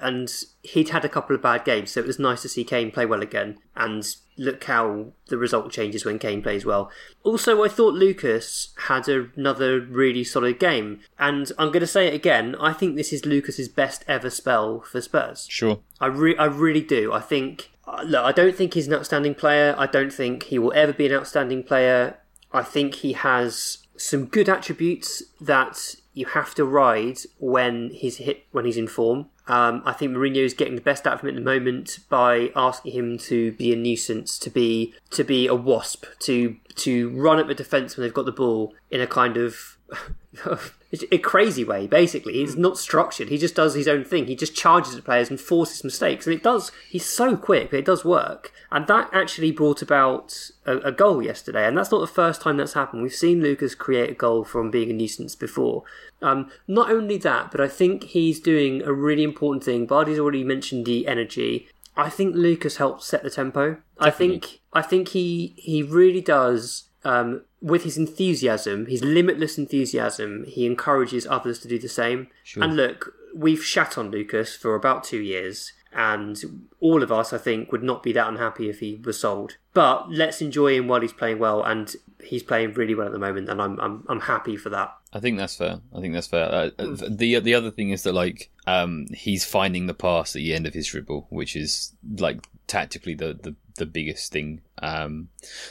and 0.00 0.32
he'd 0.62 0.90
had 0.90 1.04
a 1.04 1.08
couple 1.08 1.34
of 1.34 1.42
bad 1.42 1.64
games, 1.64 1.90
so 1.90 2.00
it 2.00 2.06
was 2.06 2.18
nice 2.18 2.42
to 2.42 2.48
see 2.48 2.62
Kane 2.62 2.92
play 2.92 3.06
well 3.06 3.22
again. 3.22 3.58
And 3.74 4.06
look 4.36 4.64
how 4.64 5.06
the 5.28 5.36
result 5.36 5.72
changes 5.72 6.04
when 6.04 6.20
Kane 6.20 6.42
plays 6.42 6.64
well. 6.64 6.90
Also, 7.24 7.64
I 7.64 7.68
thought 7.68 7.94
Lucas 7.94 8.72
had 8.86 9.08
another 9.08 9.80
really 9.80 10.22
solid 10.22 10.60
game, 10.60 11.00
and 11.18 11.50
I'm 11.58 11.68
going 11.68 11.80
to 11.80 11.86
say 11.86 12.06
it 12.06 12.14
again. 12.14 12.54
I 12.60 12.72
think 12.72 12.94
this 12.94 13.12
is 13.12 13.26
Lucas's 13.26 13.68
best 13.68 14.04
ever 14.06 14.30
spell 14.30 14.80
for 14.80 15.00
Spurs. 15.00 15.46
Sure, 15.50 15.80
I 16.00 16.06
re- 16.06 16.36
I 16.36 16.44
really 16.44 16.82
do. 16.82 17.12
I 17.12 17.20
think. 17.20 17.70
Look, 18.04 18.24
I 18.24 18.32
don't 18.32 18.56
think 18.56 18.72
he's 18.72 18.86
an 18.86 18.94
outstanding 18.94 19.34
player. 19.34 19.74
I 19.76 19.86
don't 19.86 20.12
think 20.12 20.44
he 20.44 20.58
will 20.58 20.72
ever 20.74 20.92
be 20.92 21.04
an 21.06 21.12
outstanding 21.12 21.62
player. 21.62 22.16
I 22.50 22.62
think 22.62 22.94
he 22.96 23.12
has 23.12 23.83
some 23.96 24.26
good 24.26 24.48
attributes 24.48 25.22
that 25.40 25.96
you 26.12 26.26
have 26.26 26.54
to 26.54 26.64
ride 26.64 27.18
when 27.38 27.90
he's 27.90 28.18
hit 28.18 28.46
when 28.52 28.64
he's 28.64 28.76
in 28.76 28.86
form. 28.86 29.26
Um, 29.46 29.82
I 29.84 29.92
think 29.92 30.12
Mourinho 30.12 30.38
is 30.38 30.54
getting 30.54 30.74
the 30.74 30.80
best 30.80 31.06
out 31.06 31.14
of 31.14 31.20
him 31.20 31.28
at 31.28 31.34
the 31.34 31.40
moment 31.40 31.98
by 32.08 32.50
asking 32.56 32.92
him 32.92 33.18
to 33.18 33.52
be 33.52 33.72
a 33.72 33.76
nuisance, 33.76 34.38
to 34.38 34.50
be 34.50 34.94
to 35.10 35.24
be 35.24 35.46
a 35.46 35.54
wasp, 35.54 36.06
to 36.20 36.56
to 36.76 37.10
run 37.10 37.38
at 37.38 37.48
the 37.48 37.54
defence 37.54 37.96
when 37.96 38.06
they've 38.06 38.14
got 38.14 38.24
the 38.24 38.32
ball 38.32 38.74
in 38.90 39.00
a 39.00 39.06
kind 39.06 39.36
of 39.36 39.76
a 41.10 41.18
crazy 41.18 41.64
way. 41.64 41.86
Basically, 41.86 42.34
he's 42.34 42.56
not 42.56 42.78
structured. 42.78 43.28
He 43.28 43.38
just 43.38 43.54
does 43.54 43.74
his 43.74 43.88
own 43.88 44.04
thing. 44.04 44.26
He 44.26 44.36
just 44.36 44.54
charges 44.54 44.94
at 44.94 45.04
players 45.04 45.30
and 45.30 45.40
forces 45.40 45.82
mistakes, 45.82 46.26
and 46.26 46.34
it 46.34 46.42
does. 46.42 46.70
He's 46.88 47.06
so 47.06 47.36
quick, 47.36 47.70
but 47.70 47.78
it 47.78 47.84
does 47.84 48.04
work. 48.04 48.52
And 48.70 48.86
that 48.86 49.08
actually 49.12 49.50
brought 49.50 49.82
about 49.82 50.50
a, 50.66 50.78
a 50.78 50.92
goal 50.92 51.22
yesterday, 51.22 51.66
and 51.66 51.76
that's 51.76 51.90
not 51.90 52.00
the 52.00 52.06
first 52.06 52.40
time 52.40 52.56
that's 52.56 52.74
happened. 52.74 53.02
We've 53.02 53.12
seen 53.12 53.42
Lucas 53.42 53.74
create 53.74 54.10
a 54.10 54.14
goal 54.14 54.44
from 54.44 54.70
being 54.70 54.90
a 54.90 54.94
nuisance 54.94 55.34
before. 55.34 55.84
Um, 56.22 56.50
not 56.68 56.90
only 56.90 57.18
that, 57.18 57.50
but 57.50 57.60
I 57.60 57.68
think 57.68 58.04
he's 58.04 58.40
doing 58.40 58.82
a 58.82 58.92
really 58.92 59.22
important 59.22 59.64
thing. 59.64 59.86
Bardi's 59.86 60.18
already 60.18 60.44
mentioned 60.44 60.86
the 60.86 61.06
energy. 61.06 61.68
I 61.96 62.10
think 62.10 62.34
Lucas 62.34 62.76
helped 62.76 63.02
set 63.02 63.22
the 63.22 63.30
tempo. 63.30 63.76
Definitely. 64.00 64.06
I 64.06 64.10
think 64.10 64.60
I 64.72 64.82
think 64.82 65.08
he 65.08 65.54
he 65.56 65.82
really 65.82 66.20
does 66.20 66.84
um, 67.04 67.42
with 67.60 67.84
his 67.84 67.96
enthusiasm, 67.96 68.86
his 68.86 69.02
limitless 69.02 69.58
enthusiasm, 69.58 70.44
he 70.46 70.66
encourages 70.66 71.26
others 71.26 71.58
to 71.60 71.68
do 71.68 71.78
the 71.78 71.88
same. 71.88 72.28
Sure. 72.42 72.62
And 72.62 72.76
look, 72.76 73.14
we've 73.34 73.64
shat 73.64 73.98
on 73.98 74.10
Lucas 74.10 74.54
for 74.54 74.74
about 74.74 75.04
two 75.04 75.20
years, 75.20 75.72
and 75.92 76.66
all 76.80 77.02
of 77.02 77.12
us, 77.12 77.32
I 77.32 77.38
think, 77.38 77.70
would 77.70 77.82
not 77.82 78.02
be 78.02 78.12
that 78.12 78.28
unhappy 78.28 78.68
if 78.68 78.80
he 78.80 79.00
was 79.04 79.20
sold. 79.20 79.56
But 79.72 80.10
let's 80.10 80.40
enjoy 80.40 80.76
him 80.76 80.88
while 80.88 81.00
he's 81.00 81.12
playing 81.12 81.38
well, 81.38 81.62
and 81.62 81.94
he's 82.22 82.42
playing 82.42 82.74
really 82.74 82.94
well 82.94 83.06
at 83.06 83.12
the 83.12 83.18
moment, 83.18 83.48
and 83.48 83.60
I'm 83.60 83.78
I'm 83.80 84.04
I'm 84.08 84.20
happy 84.20 84.56
for 84.56 84.70
that. 84.70 84.94
I 85.12 85.20
think 85.20 85.38
that's 85.38 85.56
fair. 85.56 85.80
I 85.94 86.00
think 86.00 86.14
that's 86.14 86.26
fair. 86.26 86.46
Uh, 86.46 86.70
the 87.08 87.38
the 87.40 87.54
other 87.54 87.70
thing 87.70 87.90
is 87.90 88.02
that 88.02 88.12
like 88.12 88.50
um, 88.66 89.06
he's 89.12 89.44
finding 89.44 89.86
the 89.86 89.94
pass 89.94 90.34
at 90.34 90.40
the 90.40 90.54
end 90.54 90.66
of 90.66 90.74
his 90.74 90.88
dribble, 90.88 91.26
which 91.30 91.54
is 91.54 91.92
like 92.18 92.44
tactically 92.66 93.14
the 93.14 93.38
the, 93.40 93.54
the 93.76 93.86
biggest 93.86 94.32
thing. 94.32 94.60
Um, 94.82 95.28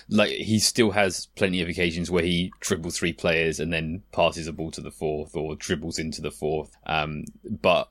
like 0.10 0.32
he 0.32 0.60
still 0.60 0.92
has 0.92 1.28
plenty 1.36 1.62
of 1.62 1.70
occasions 1.70 2.10
where 2.10 2.24
he 2.24 2.52
dribbles 2.60 2.98
three 2.98 3.14
players 3.14 3.60
and 3.60 3.72
then 3.72 4.04
passes 4.12 4.48
a 4.48 4.54
ball 4.54 4.72
to 4.72 4.82
the 4.82 4.92
fourth 4.92 5.36
or 5.36 5.56
dribbles 5.56 6.00
into 6.00 6.22
the 6.22 6.32
fourth. 6.32 6.76
Um, 6.86 7.26
but 7.44 7.90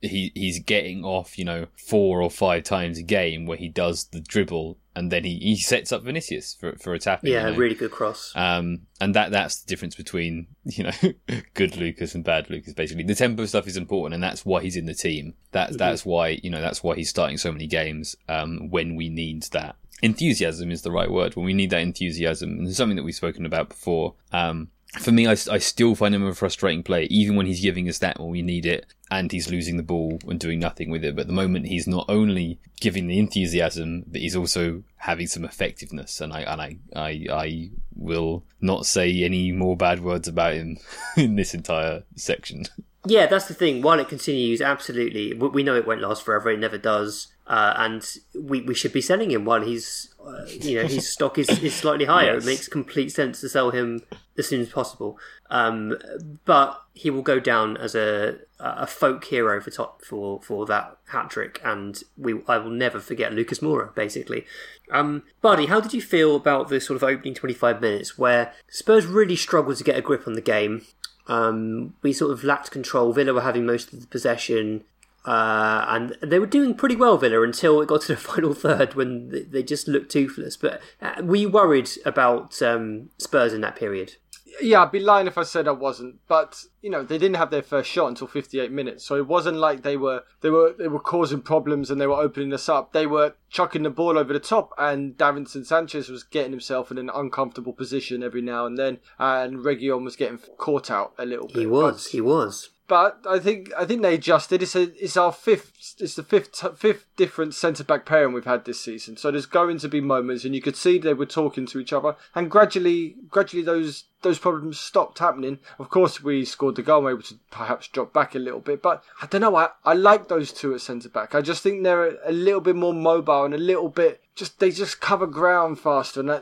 he 0.00 0.32
he's 0.34 0.58
getting 0.58 1.04
off, 1.04 1.38
you 1.38 1.44
know, 1.44 1.66
four 1.76 2.22
or 2.22 2.30
five 2.30 2.64
times 2.64 2.98
a 2.98 3.02
game 3.02 3.46
where 3.46 3.58
he 3.58 3.68
does 3.68 4.04
the 4.06 4.20
dribble 4.20 4.78
and 4.94 5.10
then 5.10 5.24
he, 5.24 5.38
he 5.38 5.56
sets 5.56 5.92
up 5.92 6.02
Vinicius 6.02 6.54
for 6.54 6.76
for 6.76 6.94
attacking. 6.94 7.32
Yeah, 7.32 7.46
you 7.46 7.52
know? 7.52 7.58
really 7.58 7.74
good 7.74 7.90
cross. 7.90 8.32
Um, 8.34 8.86
and 9.00 9.14
that 9.14 9.30
that's 9.30 9.62
the 9.62 9.68
difference 9.68 9.94
between 9.94 10.48
you 10.64 10.84
know 10.84 11.38
good 11.54 11.76
Lucas 11.76 12.14
and 12.14 12.24
bad 12.24 12.50
Lucas. 12.50 12.74
Basically, 12.74 13.04
the 13.04 13.14
tempo 13.14 13.46
stuff 13.46 13.66
is 13.66 13.76
important, 13.76 14.14
and 14.14 14.22
that's 14.22 14.44
why 14.44 14.62
he's 14.62 14.76
in 14.76 14.86
the 14.86 14.94
team. 14.94 15.34
That's 15.50 15.76
that's 15.76 16.04
why 16.04 16.40
you 16.42 16.50
know 16.50 16.60
that's 16.60 16.82
why 16.82 16.96
he's 16.96 17.10
starting 17.10 17.38
so 17.38 17.52
many 17.52 17.66
games. 17.66 18.16
Um, 18.28 18.70
when 18.70 18.96
we 18.96 19.08
need 19.08 19.44
that 19.52 19.76
enthusiasm 20.02 20.70
is 20.70 20.82
the 20.82 20.90
right 20.90 21.10
word. 21.10 21.36
When 21.36 21.46
we 21.46 21.54
need 21.54 21.70
that 21.70 21.80
enthusiasm, 21.80 22.50
and 22.50 22.68
it's 22.68 22.76
something 22.76 22.96
that 22.96 23.04
we've 23.04 23.14
spoken 23.14 23.46
about 23.46 23.70
before. 23.70 24.14
Um, 24.32 24.68
for 25.00 25.10
me, 25.10 25.26
I, 25.26 25.32
I 25.32 25.58
still 25.58 25.94
find 25.94 26.14
him 26.14 26.26
a 26.26 26.34
frustrating 26.34 26.82
player, 26.82 27.06
even 27.10 27.34
when 27.36 27.46
he's 27.46 27.62
giving 27.62 27.88
us 27.88 27.98
that 27.98 28.20
when 28.20 28.28
we 28.28 28.42
need 28.42 28.66
it, 28.66 28.86
and 29.10 29.32
he's 29.32 29.50
losing 29.50 29.76
the 29.76 29.82
ball 29.82 30.18
and 30.28 30.38
doing 30.38 30.58
nothing 30.58 30.90
with 30.90 31.04
it. 31.04 31.14
But 31.14 31.22
at 31.22 31.26
the 31.28 31.32
moment, 31.32 31.66
he's 31.66 31.86
not 31.86 32.06
only 32.08 32.58
giving 32.80 33.06
the 33.06 33.18
enthusiasm, 33.18 34.04
but 34.06 34.20
he's 34.20 34.36
also 34.36 34.82
having 34.96 35.26
some 35.26 35.44
effectiveness. 35.44 36.20
And 36.20 36.32
I 36.32 36.40
and 36.42 36.60
I 36.60 36.76
I, 36.94 37.26
I 37.30 37.70
will 37.96 38.44
not 38.60 38.86
say 38.86 39.22
any 39.22 39.50
more 39.52 39.76
bad 39.76 40.00
words 40.00 40.28
about 40.28 40.54
him 40.54 40.78
in 41.16 41.36
this 41.36 41.54
entire 41.54 42.04
section. 42.16 42.64
Yeah, 43.06 43.26
that's 43.26 43.46
the 43.46 43.54
thing. 43.54 43.82
While 43.82 43.98
it 43.98 44.08
continues, 44.08 44.60
absolutely, 44.60 45.34
we 45.34 45.48
we 45.48 45.62
know 45.62 45.74
it 45.74 45.86
won't 45.86 46.02
last 46.02 46.22
forever. 46.22 46.50
It 46.50 46.60
never 46.60 46.78
does, 46.78 47.28
uh, 47.52 47.74
and 47.76 48.16
we, 48.34 48.62
we 48.62 48.74
should 48.74 48.94
be 48.94 49.02
selling 49.02 49.30
him 49.30 49.44
while 49.44 49.60
he's, 49.60 50.14
uh, 50.26 50.46
you 50.46 50.80
know, 50.80 50.88
his 50.88 51.06
stock 51.12 51.36
is, 51.36 51.50
is 51.62 51.74
slightly 51.74 52.06
higher. 52.06 52.32
Yes. 52.32 52.44
It 52.44 52.46
makes 52.46 52.66
complete 52.66 53.12
sense 53.12 53.42
to 53.42 53.48
sell 53.50 53.72
him 53.72 54.00
as 54.38 54.48
soon 54.48 54.62
as 54.62 54.70
possible. 54.70 55.18
Um, 55.50 55.98
but 56.46 56.80
he 56.94 57.10
will 57.10 57.20
go 57.20 57.38
down 57.38 57.76
as 57.76 57.94
a 57.94 58.38
a 58.58 58.86
folk 58.86 59.24
hero 59.24 59.60
for 59.60 59.70
top 59.70 60.02
for 60.02 60.40
for 60.40 60.64
that 60.64 60.96
hat 61.08 61.28
trick, 61.28 61.60
and 61.62 62.02
we 62.16 62.40
I 62.48 62.56
will 62.56 62.70
never 62.70 62.98
forget 63.00 63.34
Lucas 63.34 63.58
Moura. 63.58 63.94
Basically, 63.94 64.46
um, 64.90 65.22
Bardi, 65.42 65.66
how 65.66 65.78
did 65.78 65.92
you 65.92 66.00
feel 66.00 66.34
about 66.34 66.70
the 66.70 66.80
sort 66.80 66.96
of 66.96 67.04
opening 67.04 67.34
twenty 67.34 67.54
five 67.54 67.82
minutes 67.82 68.16
where 68.16 68.54
Spurs 68.70 69.04
really 69.04 69.36
struggled 69.36 69.76
to 69.76 69.84
get 69.84 69.98
a 69.98 70.00
grip 70.00 70.26
on 70.26 70.32
the 70.32 70.40
game? 70.40 70.86
Um, 71.26 71.96
we 72.00 72.14
sort 72.14 72.32
of 72.32 72.44
lacked 72.44 72.70
control. 72.70 73.12
Villa 73.12 73.34
were 73.34 73.42
having 73.42 73.66
most 73.66 73.92
of 73.92 74.00
the 74.00 74.06
possession. 74.06 74.84
Uh, 75.24 75.84
and 75.88 76.16
they 76.22 76.38
were 76.38 76.46
doing 76.46 76.74
pretty 76.74 76.96
well, 76.96 77.16
Villa, 77.16 77.42
until 77.42 77.80
it 77.80 77.86
got 77.88 78.02
to 78.02 78.08
the 78.08 78.16
final 78.20 78.54
third 78.54 78.94
when 78.94 79.28
they- 79.28 79.42
they 79.42 79.62
just 79.62 79.86
looked 79.88 80.10
toothless. 80.10 80.56
But 80.56 80.80
uh, 81.00 81.22
were 81.22 81.36
you 81.36 81.48
worried 81.48 81.90
about 82.04 82.60
um, 82.62 83.10
Spurs 83.18 83.52
in 83.52 83.60
that 83.60 83.76
period? 83.76 84.14
Yeah, 84.60 84.82
I'd 84.82 84.92
be 84.92 85.00
lying 85.00 85.26
if 85.26 85.38
I 85.38 85.44
said 85.44 85.66
I 85.66 85.70
wasn't. 85.72 86.16
But 86.28 86.60
you 86.82 86.90
know, 86.90 87.02
they 87.02 87.16
didn't 87.16 87.36
have 87.36 87.50
their 87.50 87.62
first 87.62 87.88
shot 87.90 88.08
until 88.08 88.26
58 88.26 88.70
minutes, 88.70 89.02
so 89.02 89.14
it 89.16 89.26
wasn't 89.26 89.56
like 89.56 89.82
they 89.82 89.96
were 89.96 90.24
they 90.42 90.50
were 90.50 90.74
they 90.78 90.88
were 90.88 91.00
causing 91.00 91.40
problems 91.40 91.90
and 91.90 91.98
they 91.98 92.06
were 92.06 92.20
opening 92.20 92.52
us 92.52 92.68
up. 92.68 92.92
They 92.92 93.06
were 93.06 93.34
chucking 93.48 93.82
the 93.84 93.88
ball 93.90 94.18
over 94.18 94.30
the 94.34 94.38
top, 94.40 94.72
and 94.76 95.16
Davinson 95.16 95.64
Sanchez 95.64 96.10
was 96.10 96.22
getting 96.22 96.50
himself 96.50 96.90
in 96.90 96.98
an 96.98 97.10
uncomfortable 97.14 97.72
position 97.72 98.22
every 98.22 98.42
now 98.42 98.66
and 98.66 98.76
then, 98.76 98.98
and 99.18 99.64
Region 99.64 100.04
was 100.04 100.16
getting 100.16 100.38
caught 100.58 100.90
out 100.90 101.14
a 101.18 101.24
little 101.24 101.46
bit. 101.46 101.56
He 101.56 101.66
was, 101.66 102.08
he 102.08 102.20
was. 102.20 102.68
But 102.88 103.20
I 103.28 103.38
think 103.38 103.72
I 103.76 103.84
think 103.84 104.02
they 104.02 104.14
adjusted. 104.14 104.62
It's 104.62 104.76
a, 104.76 104.82
it's 105.02 105.16
our 105.16 105.32
fifth 105.32 105.94
it's 105.98 106.14
the 106.14 106.22
fifth 106.22 106.62
fifth 106.78 107.06
different 107.16 107.54
centre 107.54 107.84
back 107.84 108.04
pairing 108.04 108.34
we've 108.34 108.44
had 108.44 108.64
this 108.64 108.80
season. 108.80 109.16
So 109.16 109.30
there's 109.30 109.46
going 109.46 109.78
to 109.78 109.88
be 109.88 110.00
moments, 110.00 110.44
and 110.44 110.54
you 110.54 110.60
could 110.60 110.76
see 110.76 110.98
they 110.98 111.14
were 111.14 111.26
talking 111.26 111.66
to 111.66 111.78
each 111.78 111.92
other, 111.92 112.16
and 112.34 112.50
gradually 112.50 113.16
gradually 113.30 113.62
those 113.62 114.04
those 114.22 114.38
problems 114.38 114.78
stopped 114.78 115.18
happening. 115.20 115.58
Of 115.78 115.90
course, 115.90 116.22
we 116.22 116.44
scored 116.44 116.76
the 116.76 116.82
goal, 116.82 116.98
and 116.98 117.04
were 117.04 117.10
able 117.12 117.22
to 117.22 117.38
perhaps 117.50 117.88
drop 117.88 118.12
back 118.12 118.34
a 118.34 118.38
little 118.38 118.60
bit, 118.60 118.82
but 118.82 119.04
I 119.20 119.26
don't 119.26 119.40
know. 119.40 119.56
I 119.56 119.70
I 119.84 119.94
like 119.94 120.28
those 120.28 120.52
two 120.52 120.74
at 120.74 120.80
centre 120.80 121.08
back. 121.08 121.34
I 121.34 121.40
just 121.40 121.62
think 121.62 121.82
they're 121.82 122.08
a, 122.08 122.30
a 122.30 122.32
little 122.32 122.60
bit 122.60 122.76
more 122.76 122.94
mobile 122.94 123.44
and 123.44 123.54
a 123.54 123.58
little 123.58 123.88
bit 123.88 124.22
just 124.34 124.60
they 124.60 124.70
just 124.70 125.00
cover 125.00 125.26
ground 125.26 125.78
faster, 125.78 126.20
and 126.20 126.30
I, 126.30 126.40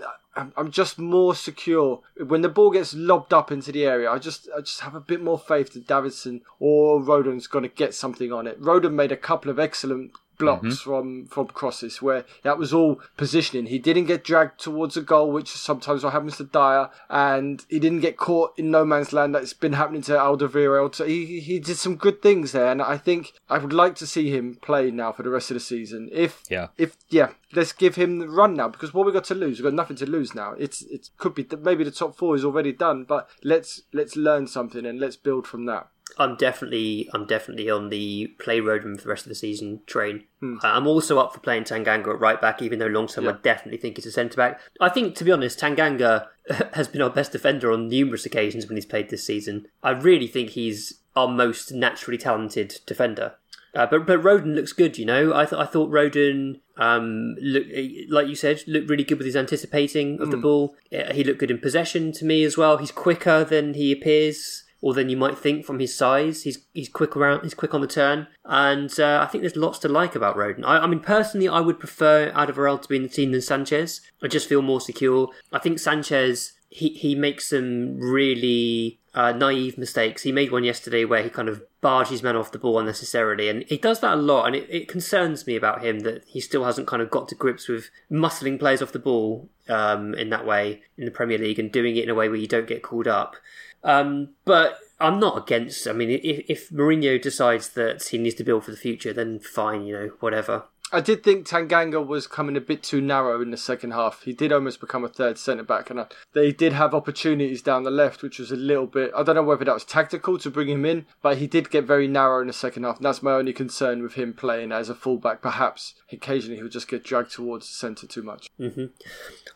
I'm, 0.57 0.71
just 0.71 0.99
more 0.99 1.35
secure 1.35 2.01
when 2.27 2.43
the 2.43 2.49
ball 2.49 2.71
gets 2.71 2.95
lobbed 2.95 3.33
up 3.33 3.51
into 3.51 3.73
the 3.73 3.85
area. 3.85 4.11
I 4.11 4.19
just 4.19 4.49
I 4.57 4.61
just 4.61 4.81
have 4.81 4.95
a 4.95 5.01
bit 5.01 5.23
more 5.23 5.39
faith 5.39 5.73
that 5.73 5.87
Davinson 5.87 6.43
or 6.59 7.01
Rodon's 7.01 7.47
going 7.47 7.65
to 7.65 7.69
get 7.69 7.95
something 7.95 8.33
on 8.33 8.47
it. 8.47 8.61
Rodon 8.61 8.93
made 8.93 9.13
a 9.13 9.17
couple 9.17 9.51
of 9.51 9.59
excellent 9.59 10.13
blocks 10.41 10.67
mm-hmm. 10.67 10.91
from 10.91 11.27
from 11.27 11.47
crosses 11.47 12.03
where 12.03 12.25
that 12.43 12.59
was 12.59 12.73
all 12.73 13.01
positioning. 13.17 13.67
He 13.67 13.79
didn't 13.79 14.07
get 14.07 14.25
dragged 14.25 14.59
towards 14.61 14.97
a 14.97 15.03
goal, 15.03 15.31
which 15.31 15.55
is 15.55 15.61
sometimes 15.61 16.03
what 16.03 16.13
happens 16.13 16.37
to 16.39 16.45
Dier, 16.45 16.91
and 17.09 17.65
he 17.69 17.79
didn't 17.79 18.01
get 18.01 18.17
caught 18.17 18.59
in 18.59 18.71
no 18.71 18.85
man's 18.85 19.13
land. 19.13 19.35
That's 19.35 19.53
been 19.53 19.75
happening 19.75 20.03
to 20.03 20.13
Alderweireld. 20.13 20.95
So 20.95 21.05
he 21.07 21.41
he 21.41 21.59
did 21.61 21.77
some 21.77 21.97
good 21.97 22.23
things 22.23 22.53
there, 22.53 22.71
and 22.71 22.83
I 22.83 22.97
think 22.97 23.33
I 23.49 23.59
would 23.59 23.73
like 23.73 23.95
to 23.97 24.07
see 24.07 24.31
him 24.31 24.57
play 24.61 24.91
now 24.91 25.13
for 25.13 25.23
the 25.23 25.31
rest 25.31 25.51
of 25.51 25.55
the 25.55 25.61
season. 25.61 26.09
If 26.13 26.43
Yeah. 26.49 26.69
if 26.77 26.97
yeah, 27.09 27.31
let's 27.53 27.73
give 27.73 27.97
him 27.97 28.19
the 28.19 28.29
run 28.29 28.55
now 28.55 28.69
because 28.69 28.95
what 28.95 29.07
we 29.07 29.13
got 29.13 29.25
to 29.25 29.35
lose, 29.35 29.59
we've 29.59 29.71
got 29.71 29.75
nothing 29.75 29.97
to 29.97 30.07
lose 30.07 30.35
now. 30.35 30.55
It's 30.59 30.83
it 30.83 31.11
could 31.19 31.35
be 31.35 31.47
maybe 31.61 31.85
the 31.85 31.91
top 31.91 32.17
four 32.17 32.35
is 32.35 32.45
already 32.45 32.73
done, 32.73 33.05
but 33.05 33.29
let's 33.43 33.83
let's 33.93 34.17
learn 34.17 34.47
something 34.47 34.87
and 34.87 34.99
let's 35.01 35.17
build 35.17 35.47
from 35.47 35.67
that. 35.67 35.89
I'm 36.19 36.37
definitely, 36.37 37.09
I'm 37.13 37.27
definitely 37.27 37.71
on 37.71 37.89
the 37.89 38.29
play 38.39 38.61
Rodon 38.61 38.97
for 38.97 39.05
the 39.05 39.09
rest 39.09 39.25
of 39.25 39.29
the 39.29 39.35
season 39.35 39.81
train. 39.87 40.25
Hmm. 40.41 40.57
Uh, 40.63 40.69
I'm 40.69 40.87
also 40.87 41.19
up 41.19 41.33
for 41.33 41.41
playing 41.41 41.65
Tanganga 41.65 42.15
at 42.15 42.21
right 42.21 42.41
back, 42.41 42.63
even 42.63 42.79
though 42.79 42.87
long 42.87 43.07
term 43.07 43.29
I 43.29 43.33
definitely 43.33 43.79
think 43.79 43.97
he's 43.97 44.07
a 44.07 44.13
centre 44.13 44.37
back. 44.37 44.61
I 44.81 44.89
think, 44.89 45.15
to 45.17 45.25
be 45.25 45.33
honest, 45.33 45.59
Tanganga 45.59 46.29
has 46.75 46.89
been 46.89 47.03
our 47.03 47.11
best 47.11 47.33
defender 47.33 47.73
on 47.73 47.89
numerous 47.89 48.27
occasions 48.27 48.67
when 48.67 48.77
he's 48.77 48.87
played 48.87 49.11
this 49.11 49.25
season. 49.25 49.67
I 49.83 49.91
really 49.91 50.27
think 50.27 50.51
he's 50.51 51.01
our 51.17 51.29
most 51.29 51.73
naturally 51.73 52.19
talented 52.19 52.79
defender. 52.87 53.35
Uh, 53.75 53.87
but 53.87 54.05
but 54.07 54.21
Rodon 54.21 54.55
looks 54.55 54.73
good, 54.73 54.99
you 54.99 55.05
know. 55.05 55.33
I 55.33 55.47
thought 55.47 55.61
I 55.61 55.67
thought 55.67 55.91
Rodon 55.91 56.61
um 56.77 57.37
look 57.41 57.65
like 58.09 58.27
you 58.27 58.35
said 58.35 58.63
looked 58.67 58.89
really 58.89 59.05
good 59.05 59.19
with 59.19 59.27
his 59.27 59.37
anticipating 59.37 60.21
of 60.21 60.31
the 60.31 60.37
ball. 60.37 60.75
Uh, 60.93 61.13
He 61.13 61.23
looked 61.23 61.39
good 61.39 61.51
in 61.53 61.59
possession 61.59 62.11
to 62.13 62.25
me 62.25 62.43
as 62.43 62.57
well. 62.57 62.79
He's 62.79 62.91
quicker 62.91 63.45
than 63.45 63.75
he 63.75 63.93
appears 63.93 64.65
or 64.83 64.95
than 64.95 65.09
you 65.09 65.17
might 65.17 65.39
think 65.39 65.65
from 65.65 65.79
his 65.79 65.97
size. 65.97 66.43
He's 66.43 66.65
he's 66.73 66.89
quick 66.89 67.17
around. 67.17 67.43
He's 67.43 67.55
quick 67.55 67.75
on 67.75 67.81
the 67.81 67.87
turn, 67.87 68.27
and 68.45 68.91
uh, 68.99 69.21
I 69.23 69.27
think 69.27 69.43
there's 69.43 69.57
lots 69.57 69.79
to 69.81 69.89
like 69.89 70.15
about 70.15 70.37
Rodon. 70.37 70.65
I, 70.65 70.79
I 70.79 70.87
mean, 70.87 71.01
personally, 71.01 71.49
I 71.49 71.61
would 71.61 71.79
prefer 71.79 72.31
Alderweireld 72.33 72.83
to 72.83 72.89
be 72.89 72.97
in 72.97 73.03
the 73.03 73.09
team 73.09 73.33
than 73.33 73.43
Sanchez. 73.43 74.01
I 74.23 74.29
just 74.29 74.49
feel 74.49 74.63
more 74.63 74.81
secure. 74.81 75.29
I 75.53 75.59
think 75.59 75.79
Sanchez 75.79 76.55
he 76.71 76.91
he 76.91 77.15
makes 77.15 77.49
some 77.49 77.99
really 77.99 79.01
uh, 79.13 79.33
naive 79.33 79.77
mistakes. 79.77 80.23
He 80.23 80.33
made 80.33 80.53
one 80.53 80.65
yesterday 80.65 81.05
where 81.05 81.23
he 81.23 81.29
kind 81.29 81.49
of 81.49 81.63
barged 81.81 82.11
his 82.11 82.23
man 82.23 82.37
off 82.37 82.53
the 82.53 82.59
ball 82.59 82.79
unnecessarily, 82.79 83.49
and 83.49 83.65
he 83.65 83.77
does 83.77 84.01
that 84.01 84.15
a 84.15 84.17
lot. 84.17 84.47
And 84.47 84.57
it, 84.57 84.69
it 84.71 84.89
concerns 84.89 85.47
me 85.47 85.57
about 85.57 85.83
him 85.83 86.01
that 86.01 86.25
he 86.27 86.41
still 86.41 86.65
hasn't 86.65 86.87
kind 86.87 87.03
of 87.03 87.11
got 87.11 87.29
to 87.29 87.35
grips 87.35 87.69
with 87.69 87.91
muscling 88.11 88.59
players 88.59 88.81
off 88.81 88.93
the 88.93 89.01
ball 89.01 89.49
um, 89.69 90.15
in 90.15 90.31
that 90.31 90.47
way 90.47 90.83
in 90.97 91.07
the 91.07 91.11
Premier 91.11 91.39
League 91.39 91.59
and 91.59 91.73
doing 91.73 91.97
it 91.97 92.05
in 92.05 92.11
a 92.11 92.15
way 92.15 92.29
where 92.29 92.39
you 92.39 92.47
don't 92.47 92.69
get 92.69 92.83
called 92.83 93.09
up. 93.09 93.35
Um, 93.83 94.31
but 94.45 94.79
I'm 94.99 95.19
not 95.19 95.39
against. 95.39 95.87
I 95.87 95.93
mean, 95.93 96.11
if, 96.11 96.45
if 96.49 96.71
Mourinho 96.71 97.21
decides 97.21 97.71
that 97.71 98.03
he 98.09 98.19
needs 98.19 98.35
to 98.37 98.45
build 98.45 98.65
for 98.65 98.71
the 98.71 98.77
future, 98.77 99.13
then 99.13 99.41
fine, 99.41 99.85
you 99.87 99.95
know, 99.95 100.11
whatever. 100.21 100.65
I 100.93 101.01
did 101.01 101.23
think 101.23 101.47
Tanganga 101.47 102.05
was 102.05 102.27
coming 102.27 102.57
a 102.57 102.61
bit 102.61 102.83
too 102.83 103.01
narrow 103.01 103.41
in 103.41 103.51
the 103.51 103.57
second 103.57 103.93
half. 103.93 104.23
He 104.23 104.33
did 104.33 104.53
almost 104.53 104.81
become 104.81 105.05
a 105.05 105.09
third 105.09 105.39
centre 105.39 105.63
back, 105.63 105.91
and 105.91 106.01
uh, 106.01 106.07
they 106.33 106.53
did 106.53 106.73
have 106.73 106.95
opportunities 106.95 107.63
down 107.63 107.85
the 107.85 107.91
left, 107.91 108.23
which 108.23 108.39
was 108.39 108.51
a 108.51 108.57
little 108.57 108.87
bit. 108.87 109.13
I 109.17 109.23
don't 109.23 109.37
know 109.37 109.43
whether 109.43 109.65
that 109.65 109.75
was 109.75 109.85
tactical 109.85 110.39
to 110.39 110.51
bring 110.51 110.69
him 110.69 110.85
in, 110.85 111.07
but 111.23 111.39
he 111.39 111.47
did 111.47 111.71
get 111.71 111.85
very 111.85 112.09
narrow 112.09 112.41
in 112.41 112.49
the 112.49 112.53
second 112.53 112.83
half. 112.83 112.97
And 112.97 113.07
that's 113.07 113.23
my 113.23 113.33
only 113.33 113.53
concern 113.53 114.03
with 114.03 114.15
him 114.15 114.33
playing 114.35 114.73
as 114.73 114.89
a 114.89 114.95
fullback. 114.95 115.43
Perhaps 115.43 115.95
occasionally 116.13 116.57
he'll 116.57 116.69
just 116.69 116.89
get 116.89 117.05
dragged 117.05 117.33
towards 117.33 117.69
the 117.69 117.75
centre 117.75 118.07
too 118.07 118.23
much. 118.23 118.49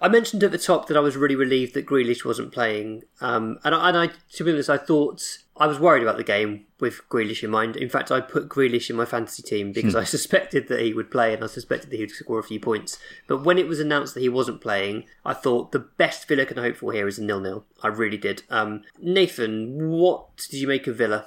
I 0.01 0.09
mentioned 0.09 0.45
at 0.45 0.53
the 0.53 0.59
top 0.59 0.87
that 0.87 0.97
I 0.97 1.01
was 1.01 1.17
really 1.17 1.37
relieved 1.37 1.75
that 1.75 1.87
Grealish 1.87 2.25
wasn't 2.25 2.53
playing, 2.53 3.03
um, 3.21 3.59
and 3.65 3.75
I, 3.75 3.89
and 3.89 3.99
I, 3.99 4.11
to 4.35 4.45
be 4.45 4.53
honest, 4.53 4.71
I 4.71 4.79
thought 4.79 5.21
I 5.57 5.69
was 5.69 5.79
worried 5.79 6.03
about 6.03 6.17
the 6.17 6.25
game 6.25 6.67
with 6.81 7.09
Grealish 7.09 7.45
in 7.45 7.51
mind. 7.51 7.77
In 7.77 7.89
fact, 7.89 8.11
I 8.11 8.21
put 8.21 8.49
Grealish 8.49 8.91
in 8.91 8.97
my 8.97 9.05
fantasy 9.05 9.43
team 9.43 9.73
because 9.73 9.95
I 9.95 10.05
suspected 10.17 10.69
that 10.69 10.81
he 10.81 10.93
would 10.93 11.11
play 11.11 11.33
and 11.33 11.45
I 11.45 11.47
suspected 11.47 11.91
that 11.91 11.97
he 11.97 12.03
would 12.03 12.11
score 12.11 12.41
a 12.41 12.45
few 12.45 12.59
points. 12.59 12.99
But 13.29 13.45
when 13.45 13.59
it 13.59 13.69
was 13.69 13.79
announced 13.79 14.15
that 14.15 14.21
he 14.21 14.29
wasn't 14.29 14.61
playing, 14.61 15.05
I 15.25 15.33
thought 15.33 15.71
the 15.71 15.79
best 15.79 16.27
Villa 16.27 16.45
can 16.45 16.57
hope 16.57 16.77
for 16.77 16.93
here 16.93 17.07
is 17.07 17.19
a 17.19 17.25
nil-nil. 17.25 17.65
I 17.83 17.89
really 17.89 18.17
did. 18.17 18.43
Um, 18.51 18.83
Nathan, 18.99 19.89
what 19.91 20.37
did 20.37 20.59
you 20.59 20.67
make 20.67 20.89
of 20.89 20.97
Villa? 20.97 21.27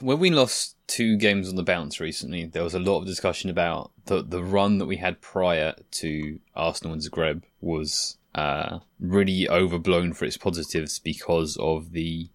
When 0.00 0.18
we 0.18 0.30
lost 0.30 0.76
two 0.88 1.16
games 1.16 1.48
on 1.48 1.54
the 1.54 1.62
bounce 1.62 2.00
recently, 2.00 2.46
there 2.46 2.64
was 2.64 2.74
a 2.74 2.80
lot 2.80 3.00
of 3.00 3.06
discussion 3.06 3.50
about 3.50 3.92
the 4.06 4.22
the 4.22 4.42
run 4.42 4.78
that 4.78 4.86
we 4.86 4.96
had 4.96 5.20
prior 5.20 5.74
to 5.92 6.38
Arsenal 6.54 6.92
and 6.92 7.02
Zagreb 7.02 7.42
was 7.60 8.18
uh, 8.34 8.80
really 9.00 9.48
overblown 9.48 10.12
for 10.12 10.24
its 10.24 10.36
positives 10.36 10.98
because 10.98 11.56
of 11.58 11.92
the 11.92 12.28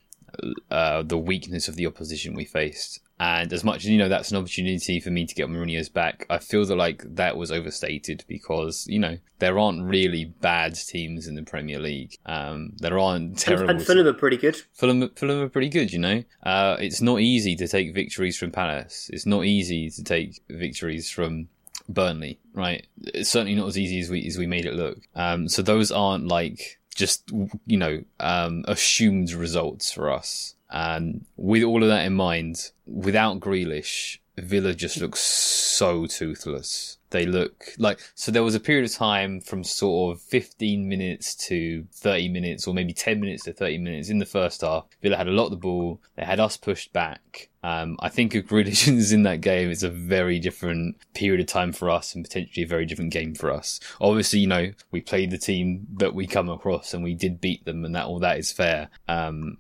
uh, 0.71 1.04
the 1.04 1.17
weakness 1.17 1.67
of 1.67 1.75
the 1.75 1.88
opposition 1.88 2.34
we 2.34 2.45
faced. 2.45 2.99
And 3.21 3.52
as 3.52 3.65
much 3.65 3.80
as 3.80 3.88
you 3.88 3.97
know, 3.97 4.08
that's 4.08 4.32
an 4.32 4.38
opportunity 4.38 5.02
for 5.02 5.10
me 5.10 5.25
to 5.25 5.36
get 5.36 5.49
Mourinho's 5.49 5.89
back. 5.89 6.25
I 6.30 6.38
feel 6.38 6.65
that 6.65 6.75
like 6.75 7.04
that 7.15 7.36
was 7.36 7.52
overstated 7.52 8.23
because 8.30 8.86
you 8.88 8.99
know 8.99 9.17
there 9.39 9.60
aren't 9.60 9.84
really 9.84 10.25
bad 10.25 10.75
teams 10.75 11.28
in 11.28 11.36
the 11.36 11.43
Premier 11.43 11.80
League. 11.80 12.17
Um, 12.25 12.73
there 12.78 12.97
aren't 12.97 13.38
terrible. 13.38 13.71
And 13.71 13.84
Fulham 13.84 14.08
are 14.08 14.13
pretty 14.13 14.38
good. 14.38 14.62
Fulham, 14.73 15.10
Fulham 15.15 15.41
are 15.41 15.49
pretty 15.49 15.67
good, 15.67 15.91
you 15.91 15.99
know. 15.99 16.23
Uh, 16.43 16.78
it's 16.80 17.02
not 17.02 17.19
easy 17.19 17.58
to 17.58 17.67
take 17.67 17.93
victories 17.93 18.38
from 18.38 18.52
Palace. 18.52 19.10
It's 19.12 19.25
not 19.25 19.43
easy 19.43 19.89
to 19.89 20.04
take 20.04 20.41
victories 20.49 21.10
from 21.10 21.49
Burnley, 21.89 22.39
right? 22.54 22.88
It's 23.13 23.30
certainly 23.30 23.56
not 23.56 23.67
as 23.67 23.78
easy 23.78 23.99
as 23.99 24.10
we 24.10 24.25
as 24.28 24.38
we 24.38 24.47
made 24.47 24.65
it 24.65 24.75
look. 24.75 24.99
Um, 25.15 25.49
so 25.49 25.62
those 25.62 25.91
aren't 25.91 26.28
like 26.28 26.79
just 27.00 27.32
you 27.66 27.78
know 27.78 28.04
um, 28.20 28.66
assumed 28.68 29.32
results 29.32 29.92
for 29.92 30.12
us. 30.12 30.56
And 30.70 31.26
with 31.36 31.64
all 31.64 31.82
of 31.82 31.90
that 31.90 32.06
in 32.06 32.14
mind, 32.14 32.72
without 32.86 33.40
Grealish, 33.40 34.20
Villa 34.41 34.73
just 34.73 34.99
looks 34.99 35.19
so 35.19 36.06
toothless. 36.06 36.97
They 37.12 37.25
look 37.25 37.73
like 37.80 37.99
so. 38.13 38.32
There 38.32 38.43
was 38.43 38.54
a 38.54 38.60
period 38.60 38.86
of 38.86 38.93
time 38.93 39.41
from 39.41 39.63
sort 39.63 40.15
of 40.15 40.21
15 40.21 40.88
minutes 40.88 41.34
to 41.47 41.86
30 41.91 42.30
minutes, 42.30 42.67
or 42.67 42.73
maybe 42.73 42.93
10 42.93 43.19
minutes 43.19 43.45
to 43.45 43.54
30 43.54 43.80
minutes 43.80 44.10
in 44.10 44.19
the 44.19 44.25
first 44.25 44.62
half. 44.62 44.86
Villa 45.02 45.17
had 45.17 45.28
a 45.28 45.32
lot 45.32 45.45
of 45.45 45.52
the 45.52 45.58
ball. 45.58 45.99
They 46.15 46.23
had 46.23 46.39
us 46.39 46.56
pushed 46.56 46.93
back. 46.93 47.49
Um, 47.63 47.97
I 47.99 48.10
think 48.10 48.36
if 48.36 48.47
Grealish 48.47 48.88
is 48.88 49.12
in 49.12 49.23
that 49.23 49.41
game, 49.41 49.71
it's 49.71 49.84
a 49.84 49.89
very 49.89 50.39
different 50.39 50.97
period 51.15 51.41
of 51.41 51.47
time 51.47 51.73
for 51.73 51.89
us, 51.89 52.13
and 52.13 52.23
potentially 52.23 52.63
a 52.63 52.67
very 52.67 52.86
different 52.86 53.12
game 53.12 53.34
for 53.34 53.52
us. 53.52 53.80
Obviously, 53.99 54.39
you 54.39 54.47
know 54.47 54.71
we 54.91 55.02
played 55.02 55.32
the 55.32 55.38
team 55.39 55.88
that 55.97 56.13
we 56.13 56.28
come 56.28 56.49
across, 56.49 56.93
and 56.93 57.04
we 57.04 57.15
did 57.15 57.41
beat 57.41 57.65
them, 57.65 57.86
and 57.86 57.95
that 57.95 58.06
all 58.06 58.19
that 58.19 58.38
is 58.38 58.52
fair. 58.52 58.89
Um, 59.08 59.58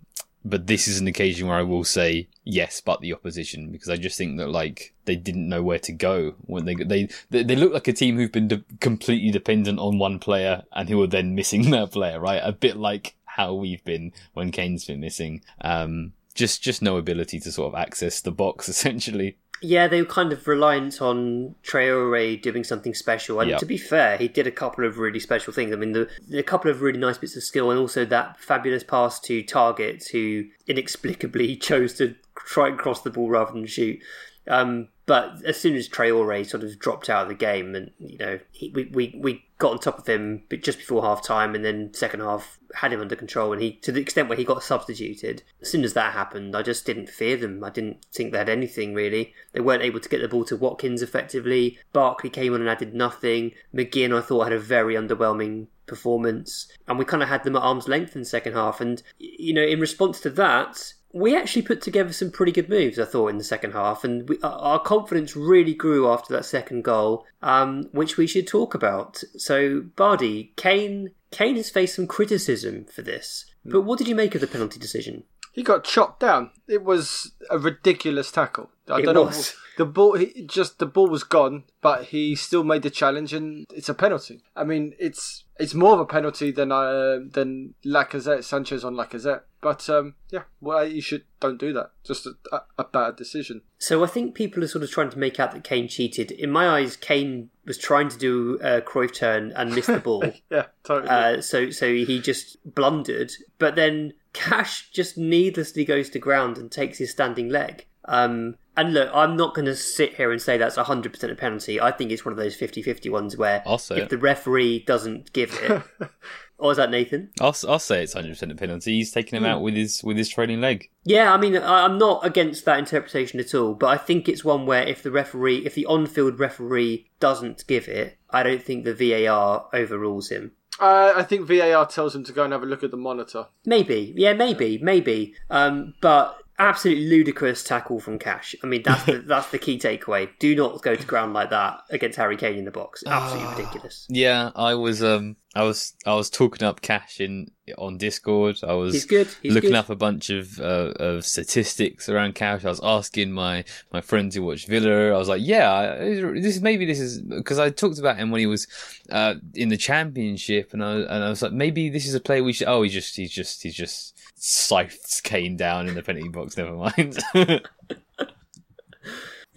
but 0.49 0.67
this 0.67 0.87
is 0.87 0.99
an 0.99 1.07
occasion 1.07 1.47
where 1.47 1.57
I 1.57 1.63
will 1.63 1.83
say 1.83 2.27
yes, 2.43 2.81
but 2.81 3.01
the 3.01 3.13
opposition 3.13 3.71
because 3.71 3.89
I 3.89 3.97
just 3.97 4.17
think 4.17 4.37
that 4.37 4.49
like 4.49 4.93
they 5.05 5.15
didn't 5.15 5.47
know 5.47 5.63
where 5.63 5.79
to 5.79 5.91
go 5.91 6.35
when 6.45 6.65
they 6.65 6.75
they 6.75 7.09
they, 7.29 7.55
look 7.55 7.73
like 7.73 7.87
a 7.87 7.93
team 7.93 8.17
who've 8.17 8.31
been 8.31 8.47
de- 8.47 8.63
completely 8.79 9.31
dependent 9.31 9.79
on 9.79 9.97
one 9.97 10.19
player 10.19 10.63
and 10.73 10.89
who 10.89 11.01
are 11.01 11.07
then 11.07 11.35
missing 11.35 11.69
that 11.71 11.91
player, 11.91 12.19
right? 12.19 12.41
A 12.43 12.51
bit 12.51 12.77
like 12.77 13.15
how 13.25 13.53
we've 13.53 13.83
been 13.83 14.11
when 14.33 14.51
Kane's 14.51 14.85
been 14.85 14.99
missing. 14.99 15.41
Um, 15.61 16.13
just 16.33 16.61
just 16.61 16.81
no 16.81 16.97
ability 16.97 17.39
to 17.41 17.51
sort 17.51 17.73
of 17.73 17.79
access 17.79 18.21
the 18.21 18.31
box 18.31 18.67
essentially. 18.69 19.37
Yeah, 19.61 19.87
they 19.87 20.01
were 20.01 20.07
kind 20.07 20.31
of 20.31 20.47
reliant 20.47 21.01
on 21.01 21.55
Traore 21.63 22.41
doing 22.41 22.63
something 22.63 22.93
special. 22.93 23.39
And 23.39 23.49
Yep. 23.51 23.59
to 23.59 23.65
be 23.65 23.77
fair, 23.77 24.17
he 24.17 24.27
did 24.27 24.47
a 24.47 24.51
couple 24.51 24.85
of 24.85 24.97
really 24.97 25.19
special 25.19 25.51
things. 25.53 25.73
I 25.73 25.75
mean, 25.75 25.91
the, 25.91 26.09
a 26.33 26.43
couple 26.43 26.71
of 26.71 26.81
really 26.81 26.99
nice 26.99 27.17
bits 27.17 27.35
of 27.35 27.43
skill, 27.43 27.69
and 27.71 27.79
also 27.79 28.05
that 28.05 28.39
fabulous 28.39 28.83
pass 28.83 29.19
to 29.21 29.43
Targett, 29.43 30.09
who 30.11 30.45
inexplicably 30.67 31.55
chose 31.69 31.93
to 31.95 32.15
try 32.35 32.67
and 32.69 32.77
cross 32.77 33.01
the 33.01 33.09
ball 33.09 33.29
rather 33.29 33.51
than 33.51 33.65
shoot. 33.65 33.99
Um, 34.47 34.87
but 35.09 35.43
as 35.43 35.59
soon 35.59 35.75
as 35.75 35.89
Traore 35.89 36.47
sort 36.47 36.61
of 36.61 36.77
dropped 36.77 37.09
out 37.09 37.23
of 37.23 37.29
the 37.29 37.33
game, 37.33 37.73
and 37.73 37.89
you 37.97 38.19
know, 38.19 38.39
he, 38.51 38.69
we, 38.69 38.91
we 38.93 39.19
we 39.19 39.43
got 39.57 39.71
on 39.71 39.79
top 39.79 39.97
of 39.97 40.05
him, 40.05 40.43
just 40.61 40.77
before 40.77 41.01
half 41.01 41.23
time, 41.23 41.55
and 41.55 41.65
then 41.65 41.91
second 41.95 42.19
half 42.19 42.59
had 42.75 42.93
him 42.93 43.01
under 43.01 43.15
control, 43.15 43.51
and 43.51 43.59
he 43.59 43.71
to 43.77 43.91
the 43.91 44.01
extent 44.01 44.29
where 44.29 44.37
he 44.37 44.43
got 44.43 44.61
substituted. 44.61 45.41
As 45.63 45.71
soon 45.71 45.83
as 45.83 45.93
that 45.93 46.13
happened, 46.13 46.55
I 46.55 46.61
just 46.61 46.85
didn't 46.85 47.09
fear 47.09 47.37
them. 47.37 47.63
I 47.63 47.71
didn't 47.71 48.05
think 48.13 48.31
they 48.31 48.37
had 48.37 48.49
anything 48.49 48.93
really. 48.93 49.33
They 49.51 49.61
weren't 49.61 49.81
able 49.81 49.99
to 49.99 50.09
get 50.09 50.21
the 50.21 50.27
ball 50.27 50.45
to 50.45 50.55
Watkins 50.55 51.01
effectively. 51.01 51.79
Barkley 51.91 52.29
came 52.29 52.53
on 52.53 52.61
and 52.61 52.69
added 52.69 52.93
nothing. 52.93 53.53
McGinn, 53.73 54.15
I 54.15 54.21
thought, 54.21 54.43
had 54.43 54.53
a 54.53 54.59
very 54.59 54.93
underwhelming 54.93 55.69
performance, 55.87 56.71
and 56.87 56.99
we 56.99 57.05
kind 57.05 57.23
of 57.23 57.29
had 57.29 57.43
them 57.43 57.55
at 57.55 57.63
arm's 57.63 57.87
length 57.87 58.15
in 58.15 58.25
second 58.25 58.53
half. 58.53 58.79
And 58.79 59.01
you 59.17 59.55
know, 59.55 59.65
in 59.65 59.79
response 59.79 60.19
to 60.19 60.29
that, 60.29 60.93
we 61.11 61.35
actually 61.35 61.63
put 61.63 61.81
together 61.81 62.13
some 62.13 62.31
pretty 62.31 62.51
good 62.51 62.69
moves, 62.69 62.99
I 62.99 63.05
thought, 63.05 63.29
in 63.29 63.37
the 63.37 63.43
second 63.43 63.71
half, 63.71 64.03
and 64.03 64.29
we, 64.29 64.37
our- 64.43 64.79
confidence 64.79 65.35
really 65.35 65.73
grew 65.73 66.07
after 66.07 66.33
that 66.33 66.45
second 66.45 66.83
goal, 66.83 67.25
um, 67.41 67.89
which 67.91 68.17
we 68.17 68.27
should 68.27 68.47
talk 68.47 68.73
about. 68.75 69.23
So, 69.37 69.81
Bardi, 69.95 70.53
Kane, 70.55 71.11
Kane 71.31 71.55
has 71.55 71.69
faced 71.69 71.95
some 71.95 72.07
criticism 72.07 72.85
for 72.85 73.01
this, 73.01 73.45
but 73.65 73.81
what 73.81 73.97
did 73.97 74.07
you 74.07 74.15
make 74.15 74.35
of 74.35 74.41
the 74.41 74.47
penalty 74.47 74.79
decision? 74.79 75.23
He 75.51 75.63
got 75.63 75.83
chopped 75.83 76.19
down. 76.19 76.51
It 76.67 76.83
was 76.83 77.31
a 77.49 77.57
ridiculous 77.57 78.31
tackle. 78.31 78.69
I 78.89 78.99
It 78.99 79.05
don't 79.05 79.15
know. 79.15 79.31
The 79.77 79.85
ball, 79.85 80.15
he, 80.15 80.43
just 80.45 80.79
the 80.79 80.85
ball 80.85 81.07
was 81.07 81.23
gone, 81.23 81.63
but 81.81 82.05
he 82.05 82.35
still 82.35 82.65
made 82.65 82.81
the 82.81 82.89
challenge, 82.89 83.33
and 83.33 83.65
it's 83.73 83.87
a 83.87 83.93
penalty. 83.93 84.41
I 84.53 84.65
mean, 84.65 84.93
it's 84.99 85.45
it's 85.57 85.73
more 85.73 85.93
of 85.93 86.01
a 86.01 86.05
penalty 86.05 86.51
than 86.51 86.71
uh, 86.71 87.19
than 87.31 87.75
Lacazette 87.85 88.43
Sanchez 88.43 88.83
on 88.83 88.95
Lacazette. 88.95 89.41
But 89.61 89.89
um, 89.89 90.15
yeah, 90.31 90.43
well, 90.59 90.85
you 90.85 91.01
should 91.01 91.23
don't 91.39 91.59
do 91.59 91.71
that. 91.73 91.91
Just 92.03 92.25
a, 92.25 92.33
a, 92.51 92.61
a 92.79 92.83
bad 92.83 93.15
decision. 93.15 93.61
So 93.77 94.03
I 94.03 94.07
think 94.07 94.35
people 94.35 94.63
are 94.65 94.67
sort 94.67 94.83
of 94.83 94.91
trying 94.91 95.11
to 95.11 95.19
make 95.19 95.39
out 95.39 95.53
that 95.53 95.63
Kane 95.63 95.87
cheated. 95.87 96.31
In 96.31 96.51
my 96.51 96.67
eyes, 96.67 96.97
Kane 96.97 97.49
was 97.65 97.77
trying 97.77 98.09
to 98.09 98.17
do 98.17 98.59
a 98.61 98.81
Cruyff 98.81 99.13
turn 99.13 99.53
and 99.55 99.73
missed 99.73 99.87
the 99.87 99.99
ball. 99.99 100.23
Yeah, 100.49 100.65
totally. 100.83 101.09
Uh, 101.09 101.41
so 101.41 101.69
so 101.69 101.93
he 101.93 102.19
just 102.19 102.57
blundered, 102.65 103.31
but 103.59 103.75
then 103.75 104.13
Cash 104.33 104.89
just 104.91 105.17
needlessly 105.17 105.85
goes 105.85 106.09
to 106.09 106.19
ground 106.19 106.57
and 106.57 106.71
takes 106.71 106.97
his 106.97 107.11
standing 107.11 107.49
leg. 107.49 107.85
Um, 108.05 108.55
and 108.79 108.93
look, 108.93 109.09
I'm 109.13 109.35
not 109.35 109.53
going 109.55 109.65
to 109.65 109.75
sit 109.75 110.15
here 110.15 110.31
and 110.31 110.41
say 110.41 110.57
that's 110.57 110.77
100% 110.77 111.31
a 111.31 111.35
penalty. 111.35 111.79
I 111.81 111.91
think 111.91 112.11
it's 112.11 112.23
one 112.25 112.31
of 112.31 112.37
those 112.37 112.57
50-50 112.57 113.11
ones 113.11 113.37
where 113.37 113.61
I'll 113.65 113.77
say 113.77 113.97
if 113.97 114.03
it. 114.03 114.09
the 114.09 114.17
referee 114.17 114.83
doesn't 114.85 115.33
give 115.33 115.53
it, 115.61 115.81
or 116.57 116.71
is 116.71 116.77
that 116.77 116.91
Nathan? 116.91 117.29
I'll 117.39 117.55
I'll 117.67 117.79
say 117.79 118.03
it's 118.03 118.15
100 118.15 118.31
percent 118.33 118.51
a 118.51 118.55
penalty. 118.55 118.93
He's 118.97 119.11
taking 119.11 119.37
him 119.37 119.45
out 119.45 119.61
with 119.61 119.75
his 119.75 120.03
with 120.03 120.17
his 120.17 120.29
trailing 120.29 120.61
leg. 120.61 120.89
Yeah, 121.03 121.33
I 121.33 121.37
mean, 121.37 121.55
I- 121.57 121.85
I'm 121.85 121.97
not 121.97 122.25
against 122.25 122.65
that 122.65 122.79
interpretation 122.79 123.39
at 123.39 123.53
all, 123.55 123.73
but 123.73 123.87
I 123.87 123.97
think 123.97 124.27
it's 124.27 124.43
one 124.43 124.65
where 124.65 124.83
if 124.83 125.01
the 125.03 125.11
referee, 125.11 125.65
if 125.65 125.75
the 125.75 125.85
on-field 125.85 126.39
referee 126.39 127.09
doesn't 127.19 127.65
give 127.67 127.87
it, 127.87 128.17
I 128.29 128.43
don't 128.43 128.63
think 128.63 128.83
the 128.85 128.93
VAR 128.93 129.67
overrules 129.73 130.29
him. 130.29 130.51
uh, 130.79 131.13
I 131.15 131.23
think 131.23 131.47
VAR 131.47 131.85
tells 131.87 132.15
him 132.15 132.23
to 132.25 132.31
go 132.31 132.43
and 132.43 132.53
have 132.53 132.63
a 132.63 132.65
look 132.65 132.83
at 132.83 132.91
the 132.91 132.97
monitor. 132.97 133.47
Maybe, 133.65 134.13
yeah, 134.15 134.33
maybe, 134.33 134.77
maybe. 134.81 135.33
Um, 135.49 135.93
but 136.01 136.37
absolutely 136.59 137.05
ludicrous 137.05 137.63
tackle 137.63 137.99
from 137.99 138.19
Cash. 138.19 138.55
I 138.63 138.67
mean, 138.67 138.83
that's 138.83 139.05
the, 139.05 139.17
that's 139.25 139.49
the 139.49 139.57
key 139.59 139.79
takeaway. 139.79 140.29
Do 140.39 140.55
not 140.55 140.81
go 140.81 140.95
to 140.95 141.05
ground 141.07 141.33
like 141.33 141.49
that 141.49 141.79
against 141.89 142.17
Harry 142.17 142.37
Kane 142.37 142.57
in 142.57 142.65
the 142.65 142.71
box. 142.71 143.03
Absolutely 143.07 143.55
ridiculous. 143.55 144.05
Yeah, 144.09 144.51
I 144.55 144.75
was 144.75 145.01
um 145.01 145.37
I 145.55 145.63
was 145.63 145.93
I 146.05 146.13
was 146.13 146.29
talking 146.29 146.65
up 146.67 146.81
Cash 146.81 147.19
in 147.19 147.49
on 147.77 147.97
Discord. 147.97 148.57
I 148.63 148.73
was 148.73 148.93
He's 148.93 149.05
good, 149.05 149.27
he's 149.41 149.53
looking 149.53 149.71
good. 149.71 149.77
up 149.77 149.89
a 149.89 149.95
bunch 149.95 150.29
of 150.29 150.59
uh, 150.59 150.93
of 150.99 151.25
statistics 151.25 152.07
around 152.07 152.35
Cash. 152.35 152.65
I 152.65 152.69
was 152.69 152.81
asking 152.83 153.31
my 153.31 153.63
my 153.91 154.01
friends 154.01 154.35
who 154.35 154.43
watch 154.43 154.67
Villa. 154.67 155.13
I 155.13 155.17
was 155.17 155.27
like, 155.27 155.41
yeah, 155.43 155.95
this 155.97 156.59
maybe 156.61 156.85
this 156.85 156.99
is 156.99 157.21
because 157.21 157.57
I 157.57 157.69
talked 157.71 157.97
about 157.97 158.17
him 158.17 158.29
when 158.29 158.39
he 158.39 158.45
was 158.45 158.67
uh, 159.11 159.35
in 159.55 159.69
the 159.69 159.77
championship, 159.77 160.73
and 160.73 160.83
I 160.83 160.93
and 160.97 161.23
I 161.23 161.29
was 161.29 161.41
like, 161.41 161.51
maybe 161.51 161.89
this 161.89 162.05
is 162.05 162.13
a 162.13 162.19
player 162.19 162.43
we 162.43 162.53
should. 162.53 162.67
Oh, 162.67 162.83
he 162.83 162.89
just 162.89 163.15
he's 163.15 163.31
just 163.31 163.63
he's 163.63 163.75
just 163.75 164.18
scythes 164.39 165.21
Kane 165.21 165.57
down 165.57 165.87
in 165.87 165.95
the 165.95 166.03
penalty 166.03 166.29
box. 166.29 166.57
Never 166.57 166.73
mind. 166.73 167.19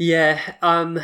Yeah. 0.02 0.40
Um. 0.62 1.00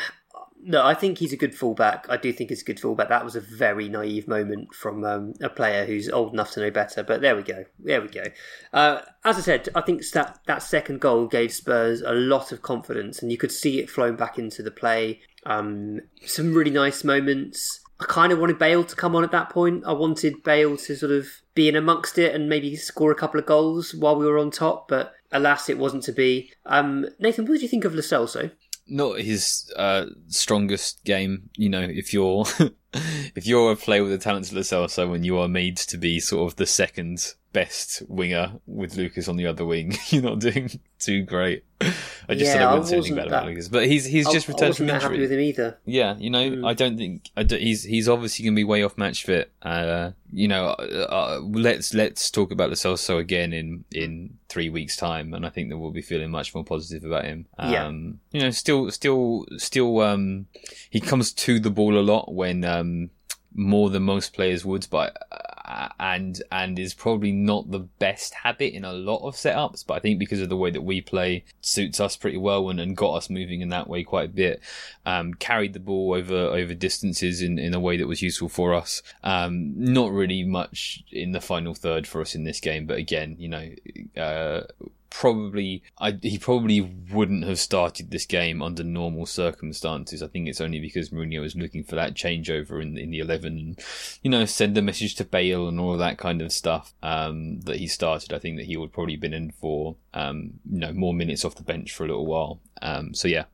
No, 0.61 0.85
I 0.85 0.93
think 0.93 1.19
he's 1.19 1.33
a 1.33 1.37
good 1.37 1.55
fullback. 1.55 2.07
I 2.09 2.17
do 2.17 2.33
think 2.33 2.51
he's 2.51 2.62
a 2.62 2.64
good 2.64 2.81
fullback. 2.81 3.09
That 3.09 3.25
was 3.25 3.37
a 3.37 3.41
very 3.41 3.88
naive 3.88 4.27
moment 4.27 4.75
from 4.75 5.05
um, 5.05 5.35
a 5.41 5.49
player 5.49 5.87
who's 5.87 6.09
old 6.11 6.33
enough 6.33 6.51
to 6.53 6.61
know 6.61 6.71
better. 6.71 7.05
But 7.05 7.21
there 7.21 7.37
we 7.37 7.43
go. 7.43 7.64
There 7.79 8.03
we 8.03 8.09
go. 8.09 8.25
Uh, 8.73 9.01
as 9.25 9.38
I 9.38 9.41
said, 9.41 9.69
I 9.77 9.83
think 9.83 10.05
that 10.11 10.41
that 10.47 10.62
second 10.64 11.01
goal 11.01 11.27
gave 11.29 11.53
Spurs 11.53 12.03
a 12.03 12.12
lot 12.12 12.51
of 12.51 12.62
confidence, 12.62 13.23
and 13.23 13.31
you 13.31 13.38
could 13.38 13.53
see 13.53 13.79
it 13.79 13.88
flowing 13.88 14.17
back 14.17 14.37
into 14.37 14.62
the 14.64 14.73
play. 14.73 15.21
Um, 15.47 16.01
some 16.27 16.53
really 16.53 16.73
nice 16.73 17.05
moments. 17.05 17.81
I 18.00 18.04
kind 18.04 18.32
of 18.32 18.38
wanted 18.38 18.58
Bale 18.58 18.84
to 18.84 18.96
come 18.96 19.16
on 19.16 19.24
at 19.24 19.32
that 19.32 19.50
point. 19.50 19.84
I 19.87 19.92
wanted 19.92 20.42
Bale 20.44 20.76
to 20.76 20.96
sort 20.96 21.12
of 21.12 21.26
be 21.54 21.68
in 21.68 21.76
amongst 21.76 22.18
it 22.18 22.34
and 22.34 22.48
maybe 22.48 22.76
score 22.76 23.11
a 23.11 23.16
couple 23.16 23.40
of 23.40 23.46
goals 23.46 23.94
while 23.94 24.16
we 24.16 24.26
were 24.26 24.38
on 24.38 24.50
top, 24.50 24.88
but 24.88 25.14
alas, 25.32 25.68
it 25.68 25.78
wasn't 25.78 26.04
to 26.04 26.12
be. 26.12 26.52
Um, 26.66 27.06
Nathan, 27.18 27.46
what 27.46 27.54
did 27.54 27.62
you 27.62 27.68
think 27.68 27.84
of 27.84 27.92
Celso? 27.92 28.52
not 28.88 29.20
his 29.20 29.70
uh, 29.76 30.06
strongest 30.28 31.04
game. 31.04 31.50
You 31.56 31.68
know, 31.68 31.82
if 31.82 32.12
you're 32.12 32.44
if 32.92 33.46
you're 33.46 33.72
a 33.72 33.77
player 33.77 34.03
with 34.03 34.12
the 34.12 34.18
talents 34.18 34.51
of 34.51 34.57
Lo 34.57 34.62
Celso 34.62 35.14
and 35.14 35.24
you 35.24 35.38
are 35.38 35.48
made 35.48 35.77
to 35.79 35.98
be 35.98 36.20
sort 36.20 36.51
of 36.51 36.57
the 36.57 36.66
second 36.66 37.35
best 37.53 38.03
winger 38.09 38.53
with 38.66 38.96
Lucas 38.96 39.27
on 39.29 39.37
the 39.37 39.46
other 39.46 39.64
wing, 39.64 39.96
you're 40.09 40.22
not 40.22 40.38
doing 40.38 40.70
too 40.98 41.22
great. 41.22 41.64
I 41.81 42.35
just 42.35 42.46
Yeah, 42.46 42.53
said 42.53 42.62
I 42.62 42.64
I 42.64 42.72
wouldn't 42.72 42.88
say 42.88 42.96
anything 42.96 43.14
bad 43.16 43.29
about 43.29 43.46
Lucas, 43.46 43.68
but 43.68 43.87
he's 43.87 44.05
he's 44.05 44.29
just 44.29 44.48
I, 44.48 44.53
I 44.53 44.55
returned 44.55 44.77
from 44.77 44.87
that 44.88 45.03
happy 45.03 45.20
with 45.20 45.31
him 45.31 45.40
either. 45.40 45.79
Yeah, 45.87 46.16
you 46.18 46.29
know, 46.29 46.66
I 46.66 46.74
don't 46.74 46.96
think 46.98 47.31
I 47.37 47.44
don't, 47.44 47.61
he's 47.61 47.85
he's 47.85 48.09
obviously 48.09 48.44
going 48.44 48.55
to 48.55 48.59
be 48.61 48.64
way 48.64 48.83
off 48.83 48.98
match 48.98 49.24
fit. 49.24 49.53
Uh, 49.62 50.11
you 50.33 50.48
know, 50.48 50.66
uh, 50.66 51.07
uh, 51.09 51.40
let's 51.40 51.94
let's 51.94 52.31
talk 52.33 52.51
about 52.51 52.68
Lo 52.70 52.74
Celso 52.74 53.18
again 53.18 53.53
in 53.53 53.85
in 53.92 54.38
three 54.48 54.68
weeks' 54.70 54.96
time, 54.96 55.33
and 55.35 55.46
I 55.46 55.51
think 55.51 55.68
that 55.70 55.79
we'll 55.79 55.92
be 55.92 56.03
feeling 56.03 56.31
much 56.33 56.53
more 56.53 56.64
positive 56.64 57.05
about 57.05 57.24
him. 57.24 57.46
Um, 57.59 57.72
Yeah. 57.72 57.90
You 58.33 58.40
know, 58.46 58.51
still 58.51 58.90
still 58.90 59.46
still 59.57 60.01
um, 60.01 60.46
he 60.90 60.98
comes 61.01 61.33
to 61.33 61.61
the 61.61 61.70
ball 61.70 61.96
a 61.96 62.03
lot 62.03 62.35
when 62.35 62.64
um, 62.81 63.11
more 63.55 63.91
than 63.91 64.03
most 64.03 64.35
players 64.35 64.64
would, 64.64 64.87
but 64.91 65.17
uh, 65.33 65.88
and 66.01 66.43
and 66.51 66.79
is 66.79 66.95
probably 66.95 67.33
not 67.33 67.71
the 67.71 67.81
best 67.81 68.35
habit 68.35 68.73
in 68.75 68.85
a 68.85 68.93
lot 68.93 69.27
of 69.27 69.35
setups. 69.35 69.85
But 69.87 69.95
I 69.95 69.99
think 70.01 70.19
because 70.19 70.41
of 70.41 70.49
the 70.49 70.57
way 70.57 70.71
that 70.71 70.83
we 70.83 71.01
play, 71.01 71.45
suits 71.61 72.01
us 72.01 72.17
pretty 72.17 72.38
well 72.38 72.71
and, 72.71 72.81
and 72.81 72.97
got 72.97 73.14
us 73.14 73.31
moving 73.31 73.61
in 73.61 73.69
that 73.71 73.88
way 73.88 74.05
quite 74.05 74.31
a 74.31 74.33
bit. 74.33 74.61
Um, 75.05 75.35
carried 75.35 75.73
the 75.73 75.81
ball 75.81 76.14
over 76.14 76.35
over 76.35 76.75
distances 76.75 77.43
in, 77.43 77.59
in 77.59 77.75
a 77.75 77.81
way 77.81 77.97
that 77.97 78.09
was 78.09 78.23
useful 78.23 78.49
for 78.49 78.75
us. 78.75 79.03
Um, 79.23 79.73
not 79.77 80.12
really 80.12 80.45
much 80.45 81.05
in 81.11 81.33
the 81.33 81.41
final 81.41 81.75
third 81.75 82.07
for 82.07 82.21
us 82.21 82.35
in 82.35 82.45
this 82.45 82.61
game, 82.61 82.87
but 82.87 82.99
again, 82.99 83.37
you 83.38 83.49
know, 83.49 83.71
uh, 84.17 84.62
probably 85.11 85.83
I, 85.99 86.18
he 86.23 86.38
probably 86.38 86.81
wouldn't 86.81 87.44
have 87.44 87.59
started 87.59 88.11
this 88.11 88.27
game 88.27 88.62
under 88.62 88.85
normal 88.85 89.27
circumstances. 89.27 90.23
I 90.23 90.29
think 90.29 90.49
it's 90.49 90.61
only 90.61 90.81
because 90.81 91.11
Mourinho 91.11 91.40
was 91.40 91.57
looking 91.57 91.85
for 91.85 91.97
that 91.97 92.14
changeover 92.14 92.81
in 92.83 92.97
in 92.99 93.11
the 93.11 93.21
eleven, 93.21 93.59
and 93.59 93.81
you 94.23 94.31
know, 94.31 94.44
send 94.44 94.77
a 94.79 94.83
message 94.83 95.14
to 95.16 95.25
Bale 95.25 95.68
and 95.68 95.81
all 95.81 95.97
that 95.97 96.18
kind 96.18 96.42
of 96.42 96.53
stuff 96.53 96.94
um, 97.03 97.61
that 97.62 97.77
he 97.77 97.87
started. 97.87 98.33
I 98.33 98.38
think 98.38 98.57
that 98.59 98.66
he 98.66 98.77
would 98.77 98.92
probably 98.92 99.16
been 99.16 99.35
in 99.35 99.51
for 99.51 99.97
um, 100.14 100.61
you 100.71 100.81
know 100.81 100.92
more 100.92 101.14
minutes 101.14 101.44
off 101.44 101.55
the 101.55 101.62
bench 101.62 101.92
for 101.92 102.05
a 102.05 102.09
little 102.09 102.27
while. 102.27 102.61
Um, 102.83 103.14
so 103.14 103.29
yeah, 103.29 103.44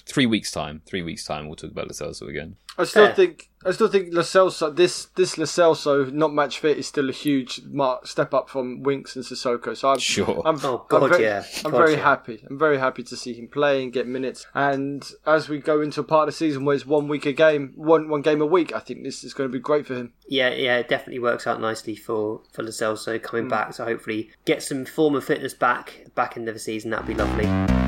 three 0.00 0.26
weeks 0.26 0.50
time. 0.50 0.82
Three 0.86 1.02
weeks 1.02 1.24
time, 1.24 1.46
we'll 1.46 1.56
talk 1.56 1.70
about 1.70 1.86
Lo 1.86 1.92
Celso 1.92 2.28
again. 2.28 2.56
I 2.76 2.84
still 2.84 3.06
Fair. 3.06 3.14
think 3.14 3.50
I 3.64 3.70
still 3.70 3.88
think 3.88 4.12
Lo 4.12 4.22
Celso 4.22 4.74
this 4.74 5.06
this 5.16 5.38
Lo 5.38 5.44
Celso 5.44 6.12
not 6.12 6.34
match 6.34 6.58
fit 6.58 6.76
is 6.76 6.88
still 6.88 7.08
a 7.08 7.12
huge 7.12 7.62
mark, 7.66 8.06
step 8.06 8.34
up 8.34 8.50
from 8.50 8.82
Winks 8.82 9.14
and 9.16 9.24
Sissoko. 9.24 9.76
So 9.76 9.90
I'm 9.90 9.98
Sure. 9.98 10.42
I'm, 10.44 10.58
Oh, 10.64 10.84
God, 10.88 11.04
I'm 11.04 11.10
very, 11.10 11.22
yeah. 11.22 11.44
I'm 11.64 11.70
God, 11.70 11.78
very 11.78 11.92
yeah. 11.92 12.02
happy. 12.02 12.44
I'm 12.48 12.58
very 12.58 12.78
happy 12.78 13.02
to 13.04 13.16
see 13.16 13.32
him 13.32 13.48
play 13.48 13.82
and 13.82 13.92
get 13.92 14.06
minutes. 14.06 14.46
And 14.54 15.08
as 15.26 15.48
we 15.48 15.58
go 15.58 15.80
into 15.80 16.00
a 16.00 16.04
part 16.04 16.28
of 16.28 16.34
the 16.34 16.36
season 16.36 16.64
where 16.64 16.74
it's 16.74 16.86
one 16.86 17.06
week 17.06 17.26
a 17.26 17.32
game, 17.32 17.72
one 17.76 18.08
one 18.08 18.22
game 18.22 18.42
a 18.42 18.46
week, 18.46 18.74
I 18.74 18.80
think 18.80 19.04
this 19.04 19.22
is 19.22 19.34
going 19.34 19.48
to 19.48 19.52
be 19.52 19.60
great 19.60 19.86
for 19.86 19.94
him. 19.94 20.12
Yeah, 20.28 20.50
yeah, 20.50 20.78
it 20.78 20.88
definitely 20.88 21.20
works 21.20 21.46
out 21.46 21.60
nicely 21.60 21.94
for 21.94 22.42
for 22.52 22.62
Lo 22.62 22.70
Celso 22.70 23.22
coming 23.22 23.46
mm. 23.46 23.50
back. 23.50 23.74
So 23.74 23.84
hopefully 23.84 24.30
get 24.44 24.62
some 24.62 24.84
form 24.84 25.14
of 25.14 25.24
fitness 25.24 25.54
back 25.54 26.06
back 26.14 26.36
into 26.36 26.52
the 26.52 26.58
season. 26.58 26.90
That'd 26.90 27.06
be 27.06 27.14
lovely. 27.14 27.83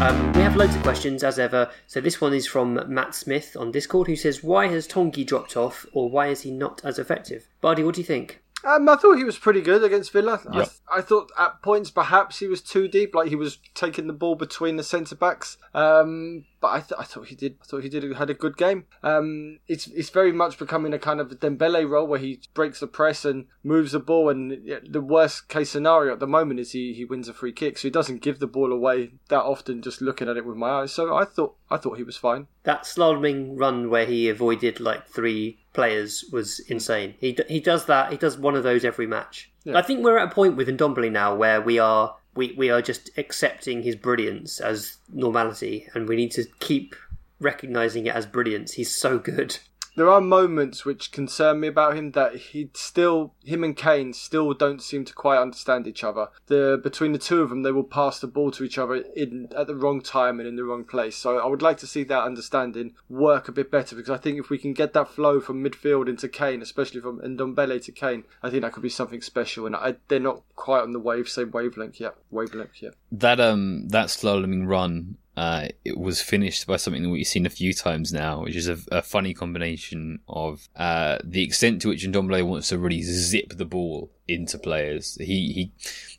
Um, 0.00 0.32
we 0.34 0.42
have 0.42 0.56
loads 0.56 0.76
of 0.76 0.82
questions 0.82 1.24
as 1.24 1.38
ever. 1.38 1.70
So 1.86 2.02
this 2.02 2.20
one 2.20 2.34
is 2.34 2.46
from 2.46 2.78
Matt 2.86 3.14
Smith 3.14 3.56
on 3.58 3.72
Discord, 3.72 4.08
who 4.08 4.14
says, 4.16 4.42
"Why 4.42 4.66
has 4.68 4.86
Tanguy 4.86 5.26
dropped 5.26 5.56
off, 5.56 5.86
or 5.92 6.10
why 6.10 6.26
is 6.28 6.42
he 6.42 6.50
not 6.50 6.82
as 6.84 6.98
effective?" 6.98 7.48
Bardi, 7.62 7.82
what 7.82 7.94
do 7.94 8.02
you 8.02 8.06
think? 8.06 8.42
Um, 8.62 8.88
I 8.88 8.96
thought 8.96 9.16
he 9.16 9.24
was 9.24 9.38
pretty 9.38 9.62
good 9.62 9.82
against 9.82 10.12
Villa. 10.12 10.40
I, 10.50 10.58
Yep. 10.58 10.68
I 10.92 11.00
thought 11.00 11.30
at 11.38 11.62
points 11.62 11.90
perhaps 11.90 12.38
he 12.40 12.46
was 12.46 12.60
too 12.60 12.88
deep, 12.88 13.14
like 13.14 13.28
he 13.28 13.36
was 13.36 13.58
taking 13.74 14.06
the 14.06 14.12
ball 14.12 14.34
between 14.34 14.76
the 14.76 14.82
centre 14.82 15.14
backs. 15.14 15.56
Um, 15.72 16.44
but 16.66 16.72
I, 16.72 16.80
th- 16.80 16.98
I 16.98 17.04
thought 17.04 17.28
he 17.28 17.36
did. 17.36 17.56
I 17.62 17.64
thought 17.64 17.82
he 17.84 17.88
did 17.88 18.02
had 18.16 18.28
a 18.28 18.34
good 18.34 18.56
game. 18.56 18.86
Um, 19.04 19.60
it's 19.68 19.86
it's 19.88 20.10
very 20.10 20.32
much 20.32 20.58
becoming 20.58 20.92
a 20.92 20.98
kind 20.98 21.20
of 21.20 21.28
Dembele 21.28 21.88
role 21.88 22.08
where 22.08 22.18
he 22.18 22.40
breaks 22.54 22.80
the 22.80 22.88
press 22.88 23.24
and 23.24 23.46
moves 23.62 23.92
the 23.92 24.00
ball. 24.00 24.28
And 24.30 24.64
yeah, 24.64 24.80
the 24.84 25.00
worst 25.00 25.48
case 25.48 25.70
scenario 25.70 26.12
at 26.12 26.18
the 26.18 26.26
moment 26.26 26.58
is 26.58 26.72
he, 26.72 26.92
he 26.92 27.04
wins 27.04 27.28
a 27.28 27.32
free 27.34 27.52
kick, 27.52 27.78
so 27.78 27.82
he 27.82 27.90
doesn't 27.90 28.20
give 28.20 28.40
the 28.40 28.48
ball 28.48 28.72
away 28.72 29.12
that 29.28 29.42
often. 29.42 29.80
Just 29.80 30.00
looking 30.02 30.28
at 30.28 30.36
it 30.36 30.44
with 30.44 30.56
my 30.56 30.80
eyes, 30.80 30.92
so 30.92 31.14
I 31.14 31.24
thought 31.24 31.54
I 31.70 31.76
thought 31.76 31.98
he 31.98 32.02
was 32.02 32.16
fine. 32.16 32.48
That 32.64 32.82
slaloming 32.82 33.52
run 33.56 33.88
where 33.88 34.06
he 34.06 34.28
avoided 34.28 34.80
like 34.80 35.06
three 35.06 35.60
players 35.72 36.24
was 36.32 36.58
insane. 36.68 37.14
He 37.20 37.32
d- 37.32 37.44
he 37.48 37.60
does 37.60 37.86
that. 37.86 38.10
He 38.10 38.18
does 38.18 38.36
one 38.36 38.56
of 38.56 38.64
those 38.64 38.84
every 38.84 39.06
match. 39.06 39.52
I 39.72 39.82
think 39.82 40.04
we're 40.04 40.18
at 40.18 40.30
a 40.30 40.34
point 40.34 40.56
with 40.56 40.68
Ndombele 40.68 41.10
now 41.10 41.34
where 41.34 41.60
we 41.60 41.78
are 41.78 42.16
we, 42.36 42.54
we 42.56 42.70
are 42.70 42.82
just 42.82 43.10
accepting 43.16 43.82
his 43.82 43.96
brilliance 43.96 44.60
as 44.60 44.98
normality, 45.12 45.88
and 45.94 46.08
we 46.08 46.16
need 46.16 46.32
to 46.32 46.44
keep 46.60 46.94
recognizing 47.40 48.06
it 48.06 48.14
as 48.14 48.26
brilliance. 48.26 48.72
He's 48.72 48.94
so 48.94 49.18
good. 49.18 49.58
There 49.96 50.10
are 50.10 50.20
moments 50.20 50.84
which 50.84 51.10
concern 51.10 51.60
me 51.60 51.68
about 51.68 51.96
him 51.96 52.12
that 52.12 52.36
he 52.36 52.70
still, 52.74 53.32
him 53.44 53.64
and 53.64 53.74
Kane 53.74 54.12
still 54.12 54.52
don't 54.52 54.82
seem 54.82 55.06
to 55.06 55.14
quite 55.14 55.40
understand 55.40 55.86
each 55.86 56.04
other. 56.04 56.28
The 56.48 56.78
between 56.82 57.12
the 57.12 57.18
two 57.18 57.40
of 57.40 57.48
them, 57.48 57.62
they 57.62 57.72
will 57.72 57.82
pass 57.82 58.18
the 58.18 58.26
ball 58.26 58.50
to 58.52 58.64
each 58.64 58.76
other 58.76 58.96
in 58.96 59.48
at 59.56 59.66
the 59.66 59.74
wrong 59.74 60.02
time 60.02 60.38
and 60.38 60.46
in 60.46 60.56
the 60.56 60.64
wrong 60.64 60.84
place. 60.84 61.16
So 61.16 61.38
I 61.38 61.46
would 61.46 61.62
like 61.62 61.78
to 61.78 61.86
see 61.86 62.04
that 62.04 62.22
understanding 62.24 62.94
work 63.08 63.48
a 63.48 63.52
bit 63.52 63.70
better 63.70 63.96
because 63.96 64.10
I 64.10 64.18
think 64.18 64.38
if 64.38 64.50
we 64.50 64.58
can 64.58 64.74
get 64.74 64.92
that 64.92 65.08
flow 65.08 65.40
from 65.40 65.64
midfield 65.64 66.08
into 66.08 66.28
Kane, 66.28 66.60
especially 66.60 67.00
from 67.00 67.20
Ndombele 67.20 67.82
to 67.84 67.92
Kane, 67.92 68.24
I 68.42 68.50
think 68.50 68.62
that 68.62 68.72
could 68.72 68.82
be 68.82 68.90
something 68.90 69.22
special. 69.22 69.64
And 69.64 69.74
I, 69.74 69.96
they're 70.08 70.20
not 70.20 70.42
quite 70.56 70.82
on 70.82 70.92
the 70.92 71.00
wave, 71.00 71.28
same 71.28 71.50
wavelength 71.50 71.98
yet. 72.00 72.14
Wavelength 72.30 72.82
yet. 72.82 72.92
that 73.12 73.40
um 73.40 73.88
that 73.88 74.08
slaloming 74.08 74.66
run 74.66 75.16
uh 75.36 75.68
it 75.84 75.98
was 75.98 76.20
finished 76.22 76.66
by 76.66 76.76
something 76.76 77.02
that 77.02 77.08
we've 77.10 77.26
seen 77.26 77.46
a 77.46 77.50
few 77.50 77.72
times 77.72 78.12
now 78.12 78.42
which 78.42 78.56
is 78.56 78.68
a, 78.68 78.78
a 78.92 79.02
funny 79.02 79.34
combination 79.34 80.18
of 80.28 80.68
uh 80.76 81.18
the 81.24 81.42
extent 81.42 81.82
to 81.82 81.88
which 81.88 82.04
Ndombele 82.06 82.46
wants 82.46 82.68
to 82.70 82.78
really 82.78 83.02
zip 83.02 83.56
the 83.56 83.64
ball 83.64 84.10
into 84.28 84.58
players 84.58 85.16
he 85.20 85.52
he 85.52 85.72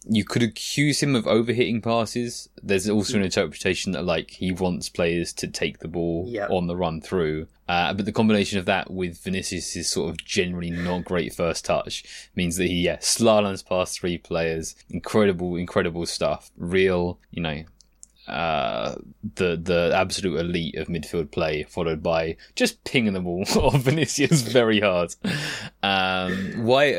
you 0.09 0.23
could 0.23 0.43
accuse 0.43 1.01
him 1.03 1.15
of 1.15 1.25
overhitting 1.25 1.83
passes 1.83 2.47
there's 2.63 2.87
also 2.89 3.17
an 3.17 3.23
interpretation 3.23 3.91
that 3.91 4.05
like 4.05 4.31
he 4.31 4.51
wants 4.51 4.87
players 4.87 5.33
to 5.33 5.47
take 5.47 5.79
the 5.79 5.87
ball 5.87 6.25
Yeah. 6.27 6.47
on 6.47 6.67
the 6.67 6.75
run 6.75 7.01
through 7.01 7.47
uh, 7.67 7.93
but 7.93 8.05
the 8.05 8.13
combination 8.13 8.57
of 8.59 8.65
that 8.65 8.89
with 8.89 9.21
Vinicius' 9.21 9.89
sort 9.89 10.09
of 10.09 10.23
generally 10.23 10.69
not 10.71 11.03
great 11.03 11.33
first 11.33 11.65
touch 11.65 12.01
means 12.33 12.55
that 12.55 12.67
he, 12.67 12.75
yeah, 12.75 12.95
slaloms 12.99 13.61
past 13.67 13.99
three 13.99 14.17
players. 14.17 14.73
Incredible, 14.89 15.57
incredible 15.57 16.05
stuff. 16.05 16.49
Real, 16.55 17.19
you 17.29 17.41
know, 17.41 17.63
uh, 18.27 18.95
the 19.35 19.57
the 19.61 19.91
absolute 19.95 20.39
elite 20.39 20.75
of 20.75 20.87
midfield 20.87 21.31
play, 21.31 21.63
followed 21.63 22.03
by 22.03 22.37
just 22.55 22.83
pinging 22.83 23.13
the 23.13 23.21
ball 23.21 23.45
off 23.55 23.81
Vinicius 23.81 24.41
very 24.41 24.79
hard. 24.81 25.15
Um, 25.83 26.65
why? 26.65 26.93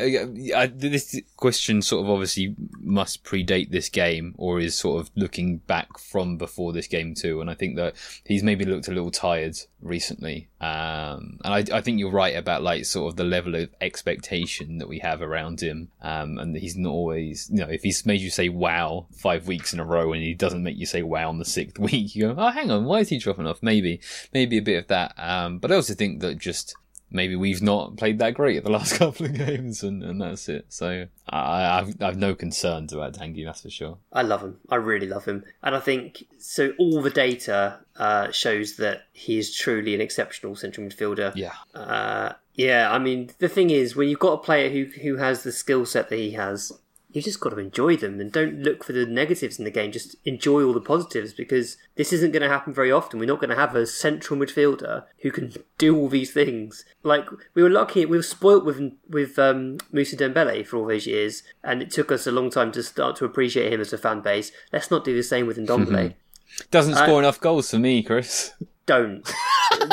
Uh, 0.55 0.67
this 0.73 1.19
question 1.35 1.81
sort 1.81 2.05
of 2.05 2.09
obviously 2.09 2.55
must 2.79 3.23
predate 3.23 3.71
this 3.71 3.89
game, 3.89 4.35
or 4.37 4.59
is 4.59 4.75
sort 4.75 5.01
of 5.01 5.11
looking 5.15 5.57
back 5.57 5.97
from 5.97 6.37
before 6.37 6.71
this 6.71 6.87
game 6.87 7.13
too. 7.13 7.41
And 7.41 7.49
I 7.49 7.55
think 7.55 7.75
that 7.75 7.95
he's 8.25 8.43
maybe 8.43 8.65
looked 8.65 8.87
a 8.87 8.91
little 8.91 9.11
tired 9.11 9.57
recently. 9.81 10.49
Um, 10.61 11.39
and 11.43 11.53
I, 11.53 11.77
I 11.77 11.81
think 11.81 11.99
you're 11.99 12.11
right 12.11 12.35
about 12.35 12.63
like 12.63 12.85
sort 12.85 13.11
of 13.11 13.17
the 13.17 13.23
level 13.23 13.55
of 13.55 13.69
expectation 13.81 14.77
that 14.77 14.87
we 14.87 14.99
have 14.99 15.21
around 15.21 15.61
him. 15.61 15.89
Um, 16.01 16.37
and 16.37 16.55
he's 16.55 16.77
not 16.77 16.91
always, 16.91 17.49
you 17.51 17.57
know, 17.57 17.69
if 17.69 17.83
he's 17.83 18.05
made 18.05 18.21
you 18.21 18.29
say 18.29 18.49
wow 18.49 19.07
five 19.13 19.47
weeks 19.47 19.73
in 19.73 19.79
a 19.79 19.85
row 19.85 20.13
and 20.13 20.23
he 20.23 20.33
doesn't 20.33 20.63
make 20.63 20.77
you 20.77 20.85
say 20.85 21.03
wow 21.03 21.29
on 21.29 21.39
the 21.39 21.45
sixth 21.45 21.79
week, 21.79 22.15
you 22.15 22.27
go, 22.27 22.35
oh, 22.37 22.49
hang 22.49 22.71
on, 22.71 22.85
why 22.85 22.99
is 22.99 23.09
he 23.09 23.17
dropping 23.17 23.47
off? 23.47 23.61
Maybe, 23.61 23.99
maybe 24.33 24.57
a 24.57 24.61
bit 24.61 24.77
of 24.77 24.87
that. 24.87 25.13
Um, 25.17 25.59
but 25.59 25.71
I 25.71 25.75
also 25.75 25.93
think 25.93 26.21
that 26.21 26.37
just 26.37 26.75
maybe 27.11 27.35
we've 27.35 27.61
not 27.61 27.97
played 27.97 28.19
that 28.19 28.33
great 28.33 28.57
at 28.57 28.63
the 28.63 28.71
last 28.79 28.95
couple 28.95 29.25
of 29.25 29.33
games 29.33 29.83
and, 29.83 30.03
and 30.03 30.21
that's 30.21 30.49
it. 30.49 30.65
So 30.69 31.07
I, 31.27 31.79
I've, 31.79 32.01
I've 32.01 32.17
no 32.17 32.35
concerns 32.35 32.93
about 32.93 33.13
Tanguy, 33.13 33.45
that's 33.45 33.61
for 33.61 33.69
sure. 33.69 33.97
I 34.11 34.21
love 34.21 34.41
him. 34.41 34.59
I 34.69 34.75
really 34.75 35.07
love 35.07 35.25
him. 35.25 35.43
And 35.63 35.75
I 35.75 35.79
think 35.79 36.23
so. 36.37 36.73
All 36.77 37.01
the 37.01 37.09
data 37.09 37.79
uh, 37.97 38.31
shows 38.31 38.77
that 38.77 39.03
he 39.13 39.37
is 39.37 39.55
truly 39.55 39.95
an 39.95 40.01
exceptional 40.01 40.55
central 40.55 40.87
midfielder. 40.87 41.33
Yeah. 41.35 41.53
Uh, 41.73 42.33
yeah, 42.59 42.91
I 42.91 42.99
mean, 42.99 43.29
the 43.39 43.47
thing 43.47 43.69
is, 43.69 43.95
when 43.95 44.09
you've 44.09 44.19
got 44.19 44.33
a 44.33 44.37
player 44.43 44.69
who 44.69 44.83
who 45.01 45.15
has 45.15 45.43
the 45.43 45.51
skill 45.53 45.85
set 45.85 46.09
that 46.09 46.17
he 46.17 46.31
has, 46.31 46.73
you 47.11 47.21
just 47.21 47.39
got 47.39 47.49
to 47.49 47.57
enjoy 47.57 47.95
them 47.95 48.19
and 48.19 48.31
don't 48.31 48.61
look 48.61 48.83
for 48.83 48.93
the 48.93 49.05
negatives 49.05 49.57
in 49.57 49.65
the 49.65 49.71
game. 49.71 49.91
Just 49.91 50.15
enjoy 50.25 50.63
all 50.63 50.73
the 50.73 50.81
positives 50.81 51.33
because 51.33 51.77
this 51.95 52.13
isn't 52.13 52.31
going 52.31 52.43
to 52.43 52.49
happen 52.49 52.73
very 52.73 52.91
often. 52.91 53.19
We're 53.19 53.25
not 53.25 53.39
going 53.39 53.49
to 53.49 53.55
have 53.55 53.75
a 53.75 53.87
central 53.87 54.39
midfielder 54.39 55.05
who 55.21 55.31
can 55.31 55.53
do 55.77 55.97
all 55.97 56.07
these 56.07 56.31
things. 56.31 56.85
Like 57.01 57.25
we 57.55 57.63
were 57.63 57.69
lucky, 57.69 58.05
we 58.05 58.17
were 58.17 58.23
spoilt 58.23 58.63
with 58.63 58.93
with 59.09 59.39
um, 59.39 59.77
Musa 59.91 60.15
Dembele 60.15 60.65
for 60.65 60.77
all 60.77 60.85
those 60.85 61.07
years, 61.07 61.43
and 61.63 61.81
it 61.81 61.91
took 61.91 62.11
us 62.11 62.27
a 62.27 62.31
long 62.31 62.49
time 62.49 62.71
to 62.73 62.83
start 62.83 63.15
to 63.17 63.25
appreciate 63.25 63.73
him 63.73 63.81
as 63.81 63.93
a 63.93 63.97
fan 63.97 64.21
base. 64.21 64.51
Let's 64.71 64.91
not 64.91 65.03
do 65.03 65.15
the 65.15 65.23
same 65.23 65.47
with 65.47 65.57
Ndombele. 65.57 66.13
Doesn't 66.71 66.95
score 66.95 67.19
enough 67.19 67.39
goals 67.39 67.71
for 67.71 67.79
me, 67.79 68.03
Chris. 68.03 68.53
don't. 68.89 69.31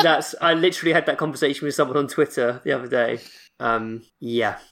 That's 0.01 0.33
I 0.41 0.55
literally 0.55 0.91
had 0.91 1.05
that 1.05 1.17
conversation 1.17 1.65
with 1.65 1.75
someone 1.75 1.97
on 1.97 2.07
Twitter 2.07 2.61
the 2.63 2.71
other 2.73 2.87
day. 2.87 3.19
Um, 3.59 4.03
yeah. 4.19 4.57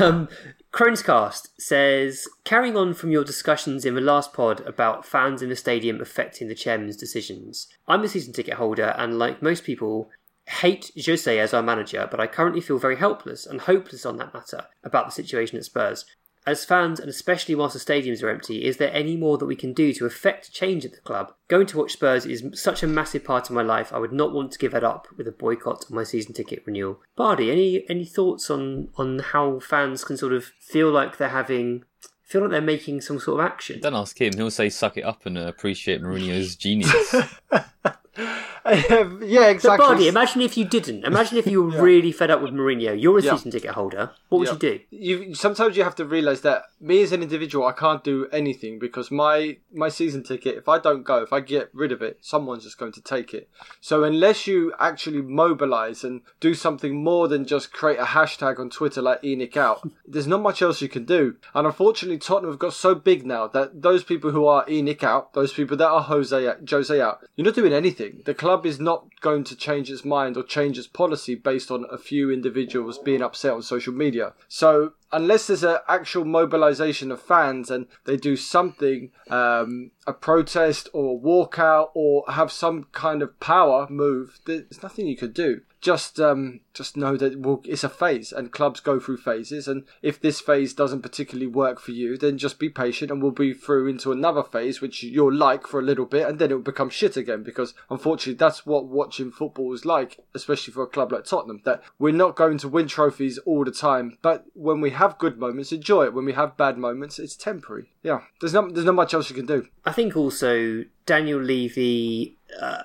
Um, 0.00 0.28
Cronescast 0.72 1.48
says, 1.58 2.26
carrying 2.44 2.78
on 2.78 2.94
from 2.94 3.10
your 3.10 3.24
discussions 3.24 3.84
in 3.84 3.94
the 3.94 4.00
last 4.00 4.32
pod 4.32 4.60
about 4.66 5.04
fans 5.04 5.42
in 5.42 5.50
the 5.50 5.56
stadium 5.56 6.00
affecting 6.00 6.48
the 6.48 6.54
chairman's 6.54 6.96
decisions, 6.96 7.68
I'm 7.86 8.02
a 8.04 8.08
season 8.08 8.32
ticket 8.32 8.54
holder 8.54 8.94
and, 8.96 9.18
like 9.18 9.42
most 9.42 9.64
people, 9.64 10.08
hate 10.46 10.90
Jose 11.04 11.38
as 11.38 11.52
our 11.52 11.62
manager, 11.62 12.08
but 12.10 12.20
I 12.20 12.26
currently 12.26 12.62
feel 12.62 12.78
very 12.78 12.96
helpless 12.96 13.44
and 13.44 13.60
hopeless 13.60 14.06
on 14.06 14.16
that 14.16 14.32
matter 14.32 14.64
about 14.82 15.04
the 15.04 15.12
situation 15.12 15.58
at 15.58 15.66
Spurs. 15.66 16.06
As 16.44 16.64
fans, 16.64 16.98
and 16.98 17.08
especially 17.08 17.54
whilst 17.54 17.74
the 17.74 17.92
stadiums 17.92 18.22
are 18.22 18.28
empty, 18.28 18.64
is 18.64 18.78
there 18.78 18.92
any 18.92 19.16
more 19.16 19.38
that 19.38 19.46
we 19.46 19.54
can 19.54 19.72
do 19.72 19.92
to 19.94 20.06
affect 20.06 20.52
change 20.52 20.84
at 20.84 20.92
the 20.92 21.00
club? 21.00 21.32
Going 21.46 21.66
to 21.66 21.78
watch 21.78 21.92
Spurs 21.92 22.26
is 22.26 22.44
such 22.54 22.82
a 22.82 22.88
massive 22.88 23.24
part 23.24 23.48
of 23.48 23.54
my 23.54 23.62
life. 23.62 23.92
I 23.92 23.98
would 23.98 24.12
not 24.12 24.32
want 24.32 24.50
to 24.52 24.58
give 24.58 24.74
it 24.74 24.82
up 24.82 25.06
with 25.16 25.28
a 25.28 25.32
boycott 25.32 25.84
on 25.88 25.94
my 25.94 26.02
season 26.02 26.34
ticket 26.34 26.64
renewal. 26.66 27.00
Bardi, 27.14 27.50
any 27.50 27.88
any 27.88 28.04
thoughts 28.04 28.50
on 28.50 28.88
on 28.96 29.20
how 29.20 29.60
fans 29.60 30.02
can 30.02 30.16
sort 30.16 30.32
of 30.32 30.44
feel 30.44 30.90
like 30.90 31.18
they're 31.18 31.28
having 31.28 31.84
feel 32.24 32.40
like 32.40 32.50
they're 32.50 32.60
making 32.60 33.02
some 33.02 33.20
sort 33.20 33.38
of 33.38 33.46
action? 33.46 33.80
Don't 33.80 33.94
ask 33.94 34.20
him. 34.20 34.32
He'll 34.32 34.50
say 34.50 34.68
suck 34.68 34.96
it 34.96 35.04
up 35.04 35.26
and 35.26 35.38
uh, 35.38 35.42
appreciate 35.42 36.02
Mourinho's 36.02 36.56
genius. 36.56 37.14
yeah, 38.66 39.48
exactly. 39.48 39.60
But 39.62 39.78
Bardi, 39.78 40.08
imagine 40.08 40.42
if 40.42 40.56
you 40.56 40.64
didn't. 40.64 41.04
Imagine 41.04 41.38
if 41.38 41.46
you 41.46 41.62
were 41.62 41.82
really 41.82 42.12
fed 42.12 42.30
up 42.30 42.42
with 42.42 42.52
Mourinho. 42.52 43.00
You're 43.00 43.18
a 43.18 43.22
Yeah. 43.22 43.32
season 43.36 43.50
ticket 43.50 43.70
holder. 43.70 44.10
What 44.28 44.38
would 44.38 44.48
Yeah. 44.48 44.52
you 44.54 44.58
do? 44.58 44.80
you 44.90 45.34
sometimes 45.34 45.76
you 45.76 45.84
have 45.84 45.94
to 45.96 46.04
realize 46.04 46.42
that 46.42 46.64
me 46.80 47.02
as 47.02 47.12
an 47.12 47.22
individual 47.22 47.66
I 47.66 47.72
can't 47.72 48.02
do 48.04 48.26
anything 48.32 48.78
because 48.78 49.10
my 49.10 49.56
my 49.72 49.88
season 49.88 50.22
ticket 50.22 50.56
if 50.56 50.68
I 50.68 50.78
don't 50.78 51.02
go 51.04 51.22
if 51.22 51.32
I 51.32 51.40
get 51.40 51.70
rid 51.72 51.92
of 51.92 52.02
it 52.02 52.18
someone's 52.20 52.64
just 52.64 52.78
going 52.78 52.92
to 52.92 53.00
take 53.00 53.34
it 53.34 53.48
so 53.80 54.04
unless 54.04 54.46
you 54.46 54.72
actually 54.78 55.22
mobilize 55.22 56.04
and 56.04 56.22
do 56.40 56.54
something 56.54 57.02
more 57.02 57.28
than 57.28 57.44
just 57.44 57.72
create 57.72 57.98
a 57.98 58.04
hashtag 58.04 58.58
on 58.58 58.70
Twitter 58.70 59.02
like 59.02 59.22
ENIC 59.22 59.56
out 59.56 59.88
there's 60.06 60.26
not 60.26 60.40
much 60.42 60.62
else 60.62 60.80
you 60.82 60.88
can 60.88 61.04
do 61.04 61.36
and 61.54 61.66
unfortunately 61.66 62.18
Tottenham 62.18 62.52
have 62.52 62.58
got 62.58 62.74
so 62.74 62.94
big 62.94 63.26
now 63.26 63.46
that 63.48 63.82
those 63.82 64.04
people 64.04 64.30
who 64.30 64.46
are 64.46 64.64
ENIC 64.66 65.02
out 65.02 65.32
those 65.34 65.52
people 65.52 65.76
that 65.76 65.88
are 65.88 66.02
Jose 66.02 66.54
Jose 66.70 67.00
out 67.00 67.20
you're 67.36 67.44
not 67.44 67.54
doing 67.54 67.72
anything 67.72 68.01
the 68.24 68.34
club 68.34 68.66
is 68.66 68.80
not 68.80 69.06
going 69.20 69.44
to 69.44 69.56
change 69.56 69.90
its 69.90 70.04
mind 70.04 70.36
or 70.36 70.42
change 70.42 70.78
its 70.78 70.86
policy 70.86 71.34
based 71.34 71.70
on 71.70 71.84
a 71.90 71.98
few 71.98 72.30
individuals 72.30 72.98
being 72.98 73.22
upset 73.22 73.52
on 73.52 73.62
social 73.62 73.92
media 73.92 74.32
so 74.48 74.92
unless 75.12 75.46
there's 75.46 75.62
an 75.62 75.78
actual 75.88 76.24
mobilization 76.24 77.12
of 77.12 77.20
fans 77.20 77.70
and 77.70 77.86
they 78.04 78.16
do 78.16 78.34
something, 78.34 79.10
um, 79.28 79.90
a 80.06 80.12
protest 80.12 80.88
or 80.92 81.16
a 81.16 81.20
walkout 81.20 81.90
or 81.94 82.24
have 82.28 82.50
some 82.50 82.84
kind 82.92 83.22
of 83.22 83.38
power 83.38 83.86
move, 83.90 84.40
there's 84.46 84.82
nothing 84.82 85.06
you 85.06 85.16
could 85.16 85.34
do. 85.34 85.60
Just, 85.82 86.20
um, 86.20 86.60
just 86.74 86.96
know 86.96 87.16
that 87.16 87.60
it's 87.64 87.82
a 87.82 87.88
phase, 87.88 88.32
and 88.32 88.52
clubs 88.52 88.78
go 88.78 89.00
through 89.00 89.16
phases. 89.16 89.66
And 89.66 89.84
if 90.00 90.20
this 90.20 90.40
phase 90.40 90.72
doesn't 90.72 91.02
particularly 91.02 91.48
work 91.48 91.80
for 91.80 91.90
you, 91.90 92.16
then 92.16 92.38
just 92.38 92.60
be 92.60 92.68
patient, 92.68 93.10
and 93.10 93.20
we'll 93.20 93.32
be 93.32 93.52
through 93.52 93.88
into 93.88 94.12
another 94.12 94.44
phase 94.44 94.80
which 94.80 95.02
you'll 95.02 95.34
like 95.34 95.66
for 95.66 95.80
a 95.80 95.84
little 95.84 96.06
bit, 96.06 96.28
and 96.28 96.38
then 96.38 96.52
it 96.52 96.54
will 96.54 96.62
become 96.62 96.88
shit 96.88 97.16
again. 97.16 97.42
Because 97.42 97.74
unfortunately, 97.90 98.34
that's 98.34 98.64
what 98.64 98.86
watching 98.86 99.32
football 99.32 99.74
is 99.74 99.84
like, 99.84 100.20
especially 100.34 100.72
for 100.72 100.84
a 100.84 100.86
club 100.86 101.10
like 101.10 101.24
Tottenham. 101.24 101.60
That 101.64 101.82
we're 101.98 102.14
not 102.14 102.36
going 102.36 102.58
to 102.58 102.68
win 102.68 102.86
trophies 102.86 103.38
all 103.38 103.64
the 103.64 103.72
time, 103.72 104.18
but 104.22 104.46
when 104.54 104.80
we 104.80 104.90
have 104.90 105.18
good 105.18 105.36
moments, 105.36 105.72
enjoy 105.72 106.04
it. 106.04 106.14
When 106.14 106.24
we 106.24 106.34
have 106.34 106.56
bad 106.56 106.78
moments, 106.78 107.18
it's 107.18 107.34
temporary. 107.34 107.90
Yeah, 108.04 108.20
there's 108.40 108.54
not 108.54 108.72
there's 108.74 108.86
not 108.86 108.94
much 108.94 109.14
else 109.14 109.28
you 109.28 109.34
can 109.34 109.46
do. 109.46 109.66
I 109.84 109.90
think 109.90 110.16
also 110.16 110.84
Daniel 111.06 111.40
Levy, 111.40 112.36
uh, 112.60 112.82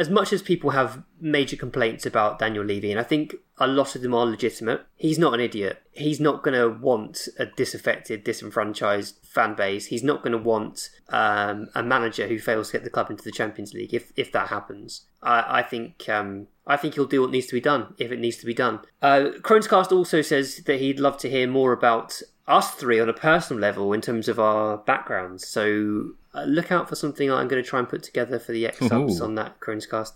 as 0.00 0.08
much 0.08 0.32
as 0.32 0.40
people 0.40 0.70
have 0.70 1.02
major 1.20 1.56
complaints 1.56 2.06
about 2.06 2.38
Daniel 2.38 2.64
Levy, 2.64 2.90
and 2.90 2.98
I 2.98 3.02
think 3.02 3.36
a 3.58 3.66
lot 3.66 3.94
of 3.94 4.00
them 4.00 4.14
are 4.14 4.24
legitimate, 4.24 4.80
he's 4.96 5.18
not 5.18 5.34
an 5.34 5.40
idiot. 5.40 5.82
He's 5.92 6.18
not 6.18 6.42
going 6.42 6.58
to 6.58 6.70
want 6.70 7.28
a 7.38 7.44
disaffected, 7.44 8.24
disenfranchised 8.24 9.16
fan 9.22 9.54
base. 9.54 9.84
He's 9.86 10.02
not 10.02 10.22
going 10.22 10.32
to 10.32 10.38
want 10.38 10.88
um, 11.10 11.68
a 11.74 11.82
manager 11.82 12.26
who 12.26 12.38
fails 12.38 12.68
to 12.68 12.78
get 12.78 12.84
the 12.84 12.88
club 12.88 13.10
into 13.10 13.22
the 13.22 13.30
Champions 13.30 13.74
League 13.74 13.92
if, 13.92 14.10
if 14.16 14.32
that 14.32 14.48
happens. 14.48 15.02
I, 15.22 15.58
I 15.58 15.62
think 15.62 16.08
um, 16.08 16.46
I 16.66 16.78
think 16.78 16.94
he'll 16.94 17.04
do 17.04 17.20
what 17.20 17.30
needs 17.30 17.48
to 17.48 17.54
be 17.54 17.60
done 17.60 17.94
if 17.98 18.10
it 18.10 18.20
needs 18.20 18.38
to 18.38 18.46
be 18.46 18.54
done. 18.54 18.80
Uh, 19.02 19.32
Cronescast 19.42 19.92
also 19.92 20.22
says 20.22 20.62
that 20.64 20.80
he'd 20.80 20.98
love 20.98 21.18
to 21.18 21.28
hear 21.28 21.46
more 21.46 21.72
about 21.72 22.22
us 22.50 22.72
three 22.72 23.00
on 23.00 23.08
a 23.08 23.14
personal 23.14 23.60
level 23.60 23.92
in 23.92 24.00
terms 24.00 24.28
of 24.28 24.38
our 24.40 24.78
backgrounds. 24.78 25.46
So 25.46 26.10
uh, 26.34 26.42
look 26.44 26.72
out 26.72 26.88
for 26.88 26.96
something 26.96 27.30
I'm 27.30 27.48
going 27.48 27.62
to 27.62 27.68
try 27.68 27.78
and 27.78 27.88
put 27.88 28.02
together 28.02 28.38
for 28.38 28.52
the 28.52 28.66
X 28.66 28.82
Ooh. 28.82 29.24
on 29.24 29.36
that 29.36 29.60
Cronescast. 29.60 30.12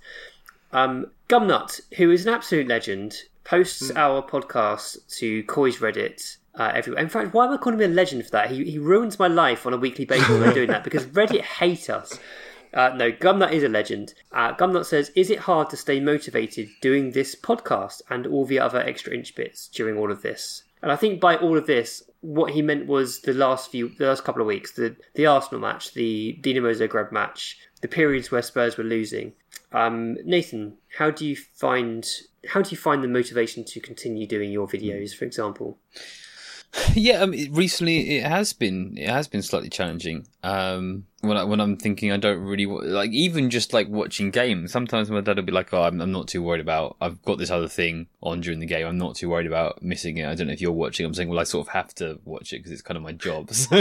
Um, 0.72 1.06
Gumnut, 1.28 1.80
who 1.96 2.10
is 2.10 2.26
an 2.26 2.34
absolute 2.34 2.66
legend, 2.66 3.14
posts 3.44 3.90
our 3.92 4.20
podcast 4.22 4.98
to 5.18 5.44
COYS 5.44 5.78
Reddit. 5.78 6.36
Uh, 6.56 6.70
everywhere. 6.72 7.02
In 7.02 7.08
fact, 7.08 7.34
why 7.34 7.46
am 7.46 7.52
I 7.52 7.56
calling 7.56 7.80
him 7.80 7.90
a 7.90 7.94
legend 7.94 8.24
for 8.24 8.30
that? 8.30 8.48
He, 8.48 8.62
he 8.62 8.78
ruins 8.78 9.18
my 9.18 9.26
life 9.26 9.66
on 9.66 9.74
a 9.74 9.76
weekly 9.76 10.04
basis 10.04 10.38
by 10.38 10.52
doing 10.52 10.68
that 10.68 10.84
because 10.84 11.04
Reddit 11.06 11.40
hate 11.40 11.90
us. 11.90 12.20
Uh, 12.72 12.90
no, 12.94 13.10
Gumnut 13.10 13.50
is 13.50 13.64
a 13.64 13.68
legend. 13.68 14.14
Uh, 14.30 14.54
Gumnut 14.54 14.84
says, 14.84 15.10
"Is 15.16 15.30
it 15.30 15.40
hard 15.40 15.68
to 15.70 15.76
stay 15.76 15.98
motivated 15.98 16.68
doing 16.80 17.10
this 17.10 17.34
podcast 17.34 18.02
and 18.08 18.24
all 18.24 18.44
the 18.46 18.60
other 18.60 18.78
extra 18.78 19.12
inch 19.12 19.34
bits 19.34 19.66
during 19.66 19.98
all 19.98 20.12
of 20.12 20.22
this?" 20.22 20.62
And 20.84 20.92
I 20.92 20.96
think 20.96 21.18
by 21.18 21.36
all 21.36 21.56
of 21.56 21.66
this, 21.66 22.02
what 22.20 22.52
he 22.52 22.60
meant 22.60 22.86
was 22.86 23.20
the 23.20 23.32
last 23.32 23.70
few, 23.70 23.88
the 23.96 24.04
last 24.06 24.22
couple 24.22 24.42
of 24.42 24.46
weeks, 24.46 24.72
the 24.72 24.94
the 25.14 25.24
Arsenal 25.24 25.62
match, 25.62 25.94
the 25.94 26.38
Dinamo 26.42 26.74
Zagreb 26.76 27.10
match, 27.10 27.58
the 27.80 27.88
periods 27.88 28.30
where 28.30 28.42
Spurs 28.42 28.76
were 28.76 28.84
losing. 28.84 29.32
Um, 29.72 30.18
Nathan, 30.26 30.76
how 30.98 31.10
do 31.10 31.24
you 31.26 31.36
find 31.36 32.06
how 32.50 32.60
do 32.60 32.68
you 32.70 32.76
find 32.76 33.02
the 33.02 33.08
motivation 33.08 33.64
to 33.64 33.80
continue 33.80 34.26
doing 34.26 34.52
your 34.52 34.68
videos, 34.68 35.14
for 35.16 35.24
example? 35.24 35.78
Yeah, 36.92 37.20
um, 37.20 37.32
it- 37.32 37.50
recently 37.52 38.18
it 38.18 38.24
has 38.26 38.52
been 38.52 38.98
it 38.98 39.08
has 39.08 39.26
been 39.26 39.40
slightly 39.42 39.70
challenging. 39.70 40.26
Um, 40.42 41.06
when 41.24 41.36
I, 41.36 41.44
when 41.44 41.60
I'm 41.60 41.76
thinking 41.76 42.12
I 42.12 42.16
don't 42.16 42.38
really 42.38 42.66
wa- 42.66 42.80
like 42.82 43.10
even 43.10 43.50
just 43.50 43.72
like 43.72 43.88
watching 43.88 44.30
games. 44.30 44.72
Sometimes 44.72 45.10
my 45.10 45.20
dad 45.20 45.36
will 45.36 45.44
be 45.44 45.52
like, 45.52 45.72
"Oh, 45.72 45.82
I'm, 45.82 46.00
I'm 46.00 46.12
not 46.12 46.28
too 46.28 46.42
worried 46.42 46.60
about. 46.60 46.96
I've 47.00 47.22
got 47.22 47.38
this 47.38 47.50
other 47.50 47.68
thing 47.68 48.06
on 48.22 48.40
during 48.40 48.60
the 48.60 48.66
game. 48.66 48.86
I'm 48.86 48.98
not 48.98 49.16
too 49.16 49.28
worried 49.28 49.46
about 49.46 49.82
missing 49.82 50.18
it." 50.18 50.26
I 50.26 50.34
don't 50.34 50.46
know 50.46 50.52
if 50.52 50.60
you're 50.60 50.72
watching. 50.72 51.06
I'm 51.06 51.14
saying, 51.14 51.28
well, 51.28 51.38
I 51.38 51.44
sort 51.44 51.66
of 51.66 51.72
have 51.72 51.94
to 51.96 52.18
watch 52.24 52.52
it 52.52 52.58
because 52.58 52.72
it's 52.72 52.82
kind 52.82 52.96
of 52.96 53.02
my 53.02 53.12
job. 53.12 53.50
So 53.64 53.80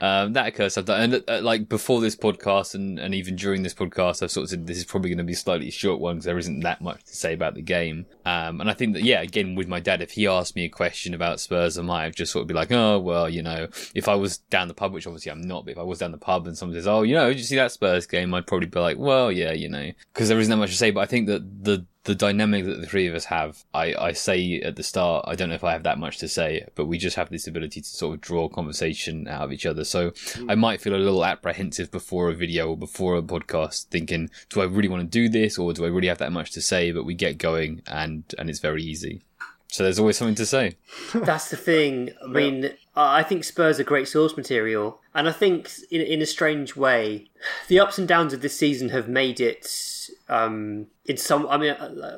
um, 0.00 0.34
that 0.34 0.48
occurs. 0.48 0.76
I've 0.76 0.84
done 0.84 1.00
and 1.00 1.24
uh, 1.28 1.40
like 1.42 1.68
before 1.68 2.00
this 2.00 2.16
podcast 2.16 2.74
and 2.74 2.98
and 2.98 3.14
even 3.14 3.36
during 3.36 3.62
this 3.62 3.74
podcast, 3.74 4.22
I've 4.22 4.30
sort 4.30 4.44
of 4.44 4.50
said 4.50 4.66
this 4.66 4.78
is 4.78 4.84
probably 4.84 5.10
going 5.10 5.18
to 5.18 5.24
be 5.24 5.32
a 5.32 5.36
slightly 5.36 5.70
short 5.70 6.00
one 6.00 6.16
because 6.16 6.26
there 6.26 6.38
isn't 6.38 6.60
that 6.60 6.80
much 6.80 7.04
to 7.04 7.14
say 7.14 7.32
about 7.32 7.54
the 7.54 7.62
game. 7.62 8.06
Um, 8.24 8.60
and 8.60 8.68
I 8.68 8.74
think 8.74 8.94
that 8.94 9.02
yeah, 9.02 9.22
again 9.22 9.54
with 9.54 9.68
my 9.68 9.80
dad, 9.80 10.02
if 10.02 10.12
he 10.12 10.26
asked 10.26 10.56
me 10.56 10.64
a 10.64 10.68
question 10.68 11.14
about 11.14 11.40
Spurs, 11.40 11.78
I 11.78 11.82
might 11.82 12.04
have 12.04 12.14
just 12.14 12.32
sort 12.32 12.42
of 12.42 12.48
be 12.48 12.54
like, 12.54 12.72
"Oh, 12.72 12.98
well, 12.98 13.28
you 13.28 13.42
know, 13.42 13.68
if 13.94 14.08
I 14.08 14.14
was 14.14 14.38
down 14.38 14.68
the 14.68 14.74
pub, 14.74 14.92
which 14.92 15.06
obviously 15.06 15.32
I'm 15.32 15.40
not, 15.40 15.64
but 15.64 15.72
if 15.72 15.78
I 15.78 15.82
was 15.82 15.98
down 15.98 16.12
the 16.12 16.18
pub 16.18 16.46
and 16.46 16.56
someone 16.66 16.80
says, 16.80 16.88
"Oh, 16.88 17.02
you 17.02 17.14
know, 17.14 17.28
did 17.28 17.38
you 17.38 17.44
see 17.44 17.56
that 17.56 17.72
Spurs 17.72 18.06
game?" 18.06 18.34
I'd 18.34 18.46
probably 18.46 18.66
be 18.66 18.80
like, 18.80 18.98
"Well, 18.98 19.30
yeah, 19.30 19.52
you 19.52 19.68
know," 19.68 19.92
because 20.12 20.28
there 20.28 20.38
isn't 20.38 20.50
that 20.50 20.56
much 20.56 20.70
to 20.70 20.76
say. 20.76 20.90
But 20.90 21.00
I 21.00 21.06
think 21.06 21.28
that 21.28 21.64
the 21.64 21.86
the 22.04 22.14
dynamic 22.14 22.64
that 22.64 22.80
the 22.80 22.86
three 22.86 23.08
of 23.08 23.14
us 23.16 23.24
have, 23.24 23.64
I, 23.74 23.94
I 23.94 24.12
say 24.12 24.60
at 24.60 24.76
the 24.76 24.84
start, 24.84 25.24
I 25.26 25.34
don't 25.34 25.48
know 25.48 25.56
if 25.56 25.64
I 25.64 25.72
have 25.72 25.82
that 25.82 25.98
much 25.98 26.18
to 26.18 26.28
say, 26.28 26.64
but 26.76 26.86
we 26.86 26.98
just 26.98 27.16
have 27.16 27.30
this 27.30 27.48
ability 27.48 27.80
to 27.80 27.86
sort 27.86 28.14
of 28.14 28.20
draw 28.20 28.48
conversation 28.48 29.26
out 29.26 29.42
of 29.42 29.52
each 29.52 29.66
other. 29.66 29.82
So 29.82 30.08
I 30.08 30.54
mm. 30.54 30.58
might 30.58 30.80
feel 30.80 30.94
a 30.94 30.98
little 31.02 31.24
apprehensive 31.24 31.90
before 31.90 32.28
a 32.30 32.34
video 32.34 32.68
or 32.68 32.76
before 32.76 33.16
a 33.16 33.22
podcast, 33.22 33.86
thinking, 33.86 34.30
do 34.50 34.60
I 34.60 34.66
really 34.66 34.88
want 34.88 35.02
to 35.02 35.08
do 35.08 35.28
this 35.28 35.58
or 35.58 35.72
do 35.72 35.84
I 35.84 35.88
really 35.88 36.06
have 36.06 36.18
that 36.18 36.30
much 36.30 36.52
to 36.52 36.62
say? 36.62 36.92
But 36.92 37.04
we 37.04 37.14
get 37.14 37.38
going 37.38 37.82
and 37.88 38.22
and 38.38 38.48
it's 38.48 38.60
very 38.60 38.84
easy. 38.84 39.22
So 39.68 39.82
there's 39.82 39.98
always 39.98 40.16
something 40.16 40.36
to 40.36 40.46
say. 40.46 40.76
That's 41.12 41.50
the 41.50 41.56
thing. 41.56 42.10
I 42.24 42.28
mean, 42.28 42.70
I 42.96 43.22
think 43.22 43.44
Spurs 43.44 43.78
are 43.78 43.84
great 43.84 44.08
source 44.08 44.36
material, 44.36 45.00
and 45.14 45.28
I 45.28 45.32
think 45.32 45.70
in 45.90 46.00
in 46.00 46.22
a 46.22 46.26
strange 46.26 46.76
way, 46.76 47.26
the 47.68 47.80
ups 47.80 47.98
and 47.98 48.08
downs 48.08 48.32
of 48.32 48.42
this 48.42 48.56
season 48.56 48.88
have 48.90 49.08
made 49.08 49.40
it. 49.40 49.92
Um, 50.28 50.86
in 51.04 51.16
some, 51.16 51.46
I 51.48 51.56
mean, 51.56 51.74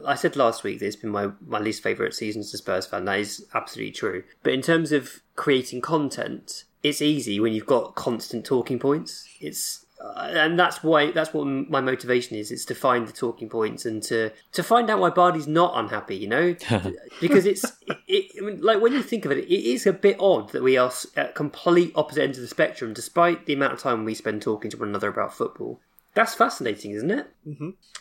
I 0.07 0.15
said 0.15 0.37
last 0.37 0.63
week 0.63 0.79
that 0.79 0.87
it's 0.87 0.97
been 0.97 1.11
my 1.11 1.31
my 1.45 1.59
least 1.59 1.83
favorite 1.83 2.15
season 2.15 2.41
as 2.41 2.55
a 2.55 2.59
Spurs 2.59 2.87
fan. 2.87 3.05
That 3.05 3.19
is 3.19 3.45
absolutely 3.55 3.93
true. 3.93 4.25
But 4.43 4.53
in 4.53 4.63
terms 4.63 4.93
of 4.93 5.21
creating 5.37 5.81
content, 5.81 6.65
it's 6.83 7.03
easy 7.03 7.41
when 7.41 7.53
you've 7.53 7.67
got 7.67 7.95
constant 7.95 8.45
talking 8.45 8.79
points. 8.79 9.29
It's 9.41 9.85
uh, 10.01 10.31
and 10.33 10.59
that's 10.59 10.83
why 10.83 11.11
that's 11.11 11.33
what 11.35 11.43
m- 11.43 11.67
my 11.69 11.81
motivation 11.81 12.37
is. 12.37 12.51
It's 12.51 12.65
to 12.67 12.75
find 12.75 13.07
the 13.07 13.13
talking 13.13 13.49
points 13.49 13.85
and 13.85 14.03
to 14.05 14.31
to 14.53 14.63
find 14.63 14.89
out 14.91 15.01
why 15.01 15.11
Bardi's 15.11 15.47
not 15.49 15.73
unhappy. 15.77 16.17
You 16.17 16.29
know, 16.29 16.57
because 17.21 17.47
it's 17.47 17.65
it, 17.87 17.97
it, 18.07 18.33
I 18.39 18.45
mean, 18.45 18.61
like 18.61 18.81
when 18.81 18.93
you 18.93 19.03
think 19.03 19.25
of 19.25 19.33
it, 19.33 19.39
it 19.39 19.51
is 19.51 19.87
a 19.87 19.93
bit 19.93 20.17
odd 20.21 20.51
that 20.53 20.63
we 20.63 20.77
are 20.77 20.93
at 21.17 21.35
complete 21.35 21.93
opposite 21.95 22.23
ends 22.23 22.39
of 22.39 22.43
the 22.43 22.49
spectrum, 22.49 22.93
despite 22.93 23.47
the 23.47 23.55
amount 23.55 23.73
of 23.73 23.81
time 23.81 24.05
we 24.05 24.15
spend 24.15 24.43
talking 24.43 24.71
to 24.71 24.77
one 24.77 24.89
another 24.89 25.09
about 25.09 25.35
football. 25.35 25.81
That's 26.15 26.35
fascinating, 26.35 26.93
isn't 26.93 27.11
it? 27.11 27.31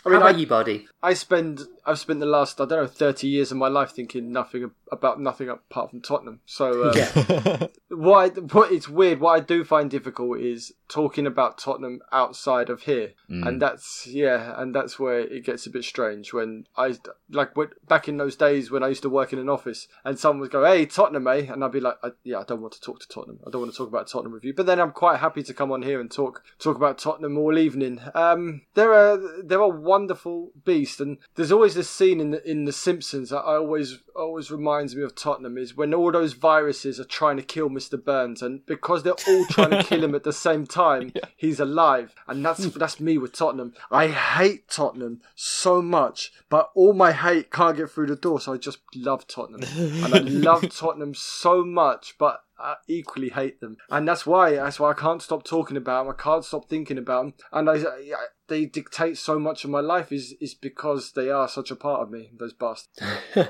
I 0.06 0.10
How 0.10 0.10
mean, 0.10 0.18
about 0.22 0.36
I, 0.36 0.38
you, 0.38 0.48
Bardi? 0.48 0.88
I 1.02 1.14
spend 1.14 1.62
I've 1.86 2.00
spent 2.00 2.20
the 2.20 2.26
last 2.26 2.60
I 2.60 2.66
don't 2.66 2.82
know 2.84 2.88
thirty 2.88 3.28
years 3.28 3.52
of 3.52 3.58
my 3.58 3.68
life 3.68 3.92
thinking 3.92 4.32
nothing 4.32 4.72
about 4.92 5.20
nothing 5.20 5.50
apart 5.50 5.90
from 5.90 6.02
Tottenham. 6.02 6.42
So 6.46 6.90
um, 6.90 6.98
Yeah, 6.98 7.68
what 7.90 8.38
I, 8.38 8.40
what 8.40 8.72
it's 8.72 8.90
weird. 8.90 9.20
What 9.20 9.38
I 9.38 9.40
do 9.40 9.64
find 9.64 9.90
difficult 9.90 10.40
is 10.40 10.74
talking 10.90 11.26
about 11.28 11.58
Tottenham 11.58 12.02
outside 12.12 12.70
of 12.70 12.84
here, 12.84 13.14
and 13.30 13.62
that's 13.62 14.08
yeah, 14.08 14.54
and 14.60 14.74
that's 14.74 15.00
where 15.00 15.20
it 15.20 15.46
gets 15.46 15.66
a 15.66 15.70
bit 15.70 15.84
strange. 15.84 16.34
When 16.34 16.66
I 16.76 16.96
like 17.30 17.56
when, 17.56 17.70
back 17.88 18.08
in 18.08 18.18
those 18.18 18.36
days 18.36 18.72
when 18.72 18.84
I 18.84 18.90
used 18.90 19.04
to 19.04 19.10
work 19.10 19.34
in 19.34 19.40
an 19.40 19.50
office, 19.50 19.88
and 20.04 20.18
someone 20.20 20.42
would 20.42 20.52
go, 20.52 20.66
"Hey, 20.66 20.86
Tottenham, 20.86 21.28
eh?" 21.28 21.48
and 21.52 21.64
I'd 21.64 21.72
be 21.72 21.80
like, 21.80 21.98
I, 22.04 22.10
"Yeah, 22.24 22.40
I 22.40 22.44
don't 22.44 22.62
want 22.62 22.74
to 22.74 22.82
talk 22.82 23.00
to 23.00 23.08
Tottenham. 23.08 23.40
I 23.46 23.50
don't 23.50 23.62
want 23.62 23.72
to 23.72 23.78
talk 23.78 23.88
about 23.90 24.08
Tottenham 24.08 24.34
with 24.34 24.44
you." 24.44 24.54
But 24.54 24.66
then 24.66 24.80
I'm 24.80 24.92
quite 24.92 25.20
happy 25.20 25.44
to 25.44 25.54
come 25.54 25.72
on 25.72 25.82
here 25.82 26.00
and 26.00 26.12
talk 26.12 26.44
talk 26.60 26.76
about 26.76 26.98
Tottenham 26.98 27.38
all 27.38 27.58
evening. 27.58 28.00
Um, 28.14 28.62
they're 28.74 28.94
a 28.94 29.37
they're 29.44 29.60
a 29.60 29.68
wonderful 29.68 30.52
beast, 30.66 31.00
and 31.00 31.18
there's 31.36 31.52
always 31.52 31.76
this 31.76 31.90
scene 31.90 32.20
in 32.20 32.32
the 32.32 32.50
in 32.50 32.66
the 32.66 32.72
Simpsons 32.72 33.30
that 33.30 33.40
I 33.40 33.56
always 33.56 34.00
always 34.16 34.52
reminds 34.52 34.96
me 34.96 35.04
of 35.04 35.16
Tottenham 35.16 35.58
is 35.58 35.76
when 35.76 35.94
all 35.94 36.12
those 36.12 36.34
viruses 36.34 37.00
are 37.00 37.06
trying 37.06 37.38
to 37.38 37.44
kill 37.44 37.70
Mr. 37.70 38.04
Burns, 38.04 38.42
and 38.42 38.66
because 38.66 39.04
they're 39.04 39.14
all 39.28 39.46
trying 39.46 39.72
to 39.72 39.84
kill 39.84 40.04
him 40.04 40.16
at 40.16 40.24
the 40.24 40.34
same 40.34 40.66
time, 40.68 41.14
he's 41.36 41.60
alive, 41.60 42.14
and 42.28 42.44
that's 42.46 42.66
that's 42.76 43.00
me 43.00 43.18
with 43.18 43.34
Tottenham. 43.34 43.74
I 43.92 44.08
hate 44.08 44.70
Tottenham 44.70 45.22
so 45.36 45.82
much, 45.82 46.32
but 46.50 46.72
all 46.76 46.94
my 46.94 47.12
hate 47.12 47.52
can't 47.52 47.78
get 47.78 47.92
through 47.92 48.08
the 48.08 48.16
door, 48.16 48.40
so 48.40 48.54
I 48.54 48.58
just 48.58 48.80
love 48.96 49.28
Tottenham, 49.28 49.64
and 50.04 50.14
I 50.14 50.20
love 50.20 50.70
Tottenham 50.76 51.14
so 51.14 51.64
much, 51.64 52.16
but. 52.18 52.44
I 52.60 52.76
equally 52.88 53.30
hate 53.30 53.60
them, 53.62 53.78
and 53.90 54.08
that's 54.08 54.26
why 54.26 54.52
that's 54.56 54.80
why 54.80 54.92
I 54.92 54.94
can't 54.94 55.22
stop 55.22 55.44
talking 55.44 55.78
about 55.78 56.06
them. 56.06 56.16
I 56.18 56.22
can't 56.22 56.46
stop 56.46 56.70
thinking 56.70 56.98
about 56.98 57.24
them, 57.24 57.34
and 57.52 57.70
I, 57.70 57.76
I 57.76 58.26
they 58.48 58.66
dictate 58.66 59.18
so 59.18 59.38
much 59.38 59.64
of 59.64 59.70
my 59.70 59.82
life 59.82 60.12
is 60.12 60.36
is 60.42 60.54
because 60.54 61.12
they 61.12 61.30
are 61.30 61.48
such 61.48 61.72
a 61.72 61.76
part 61.76 62.02
of 62.02 62.12
me. 62.12 62.32
Those 62.38 62.54
bastards. 62.54 63.02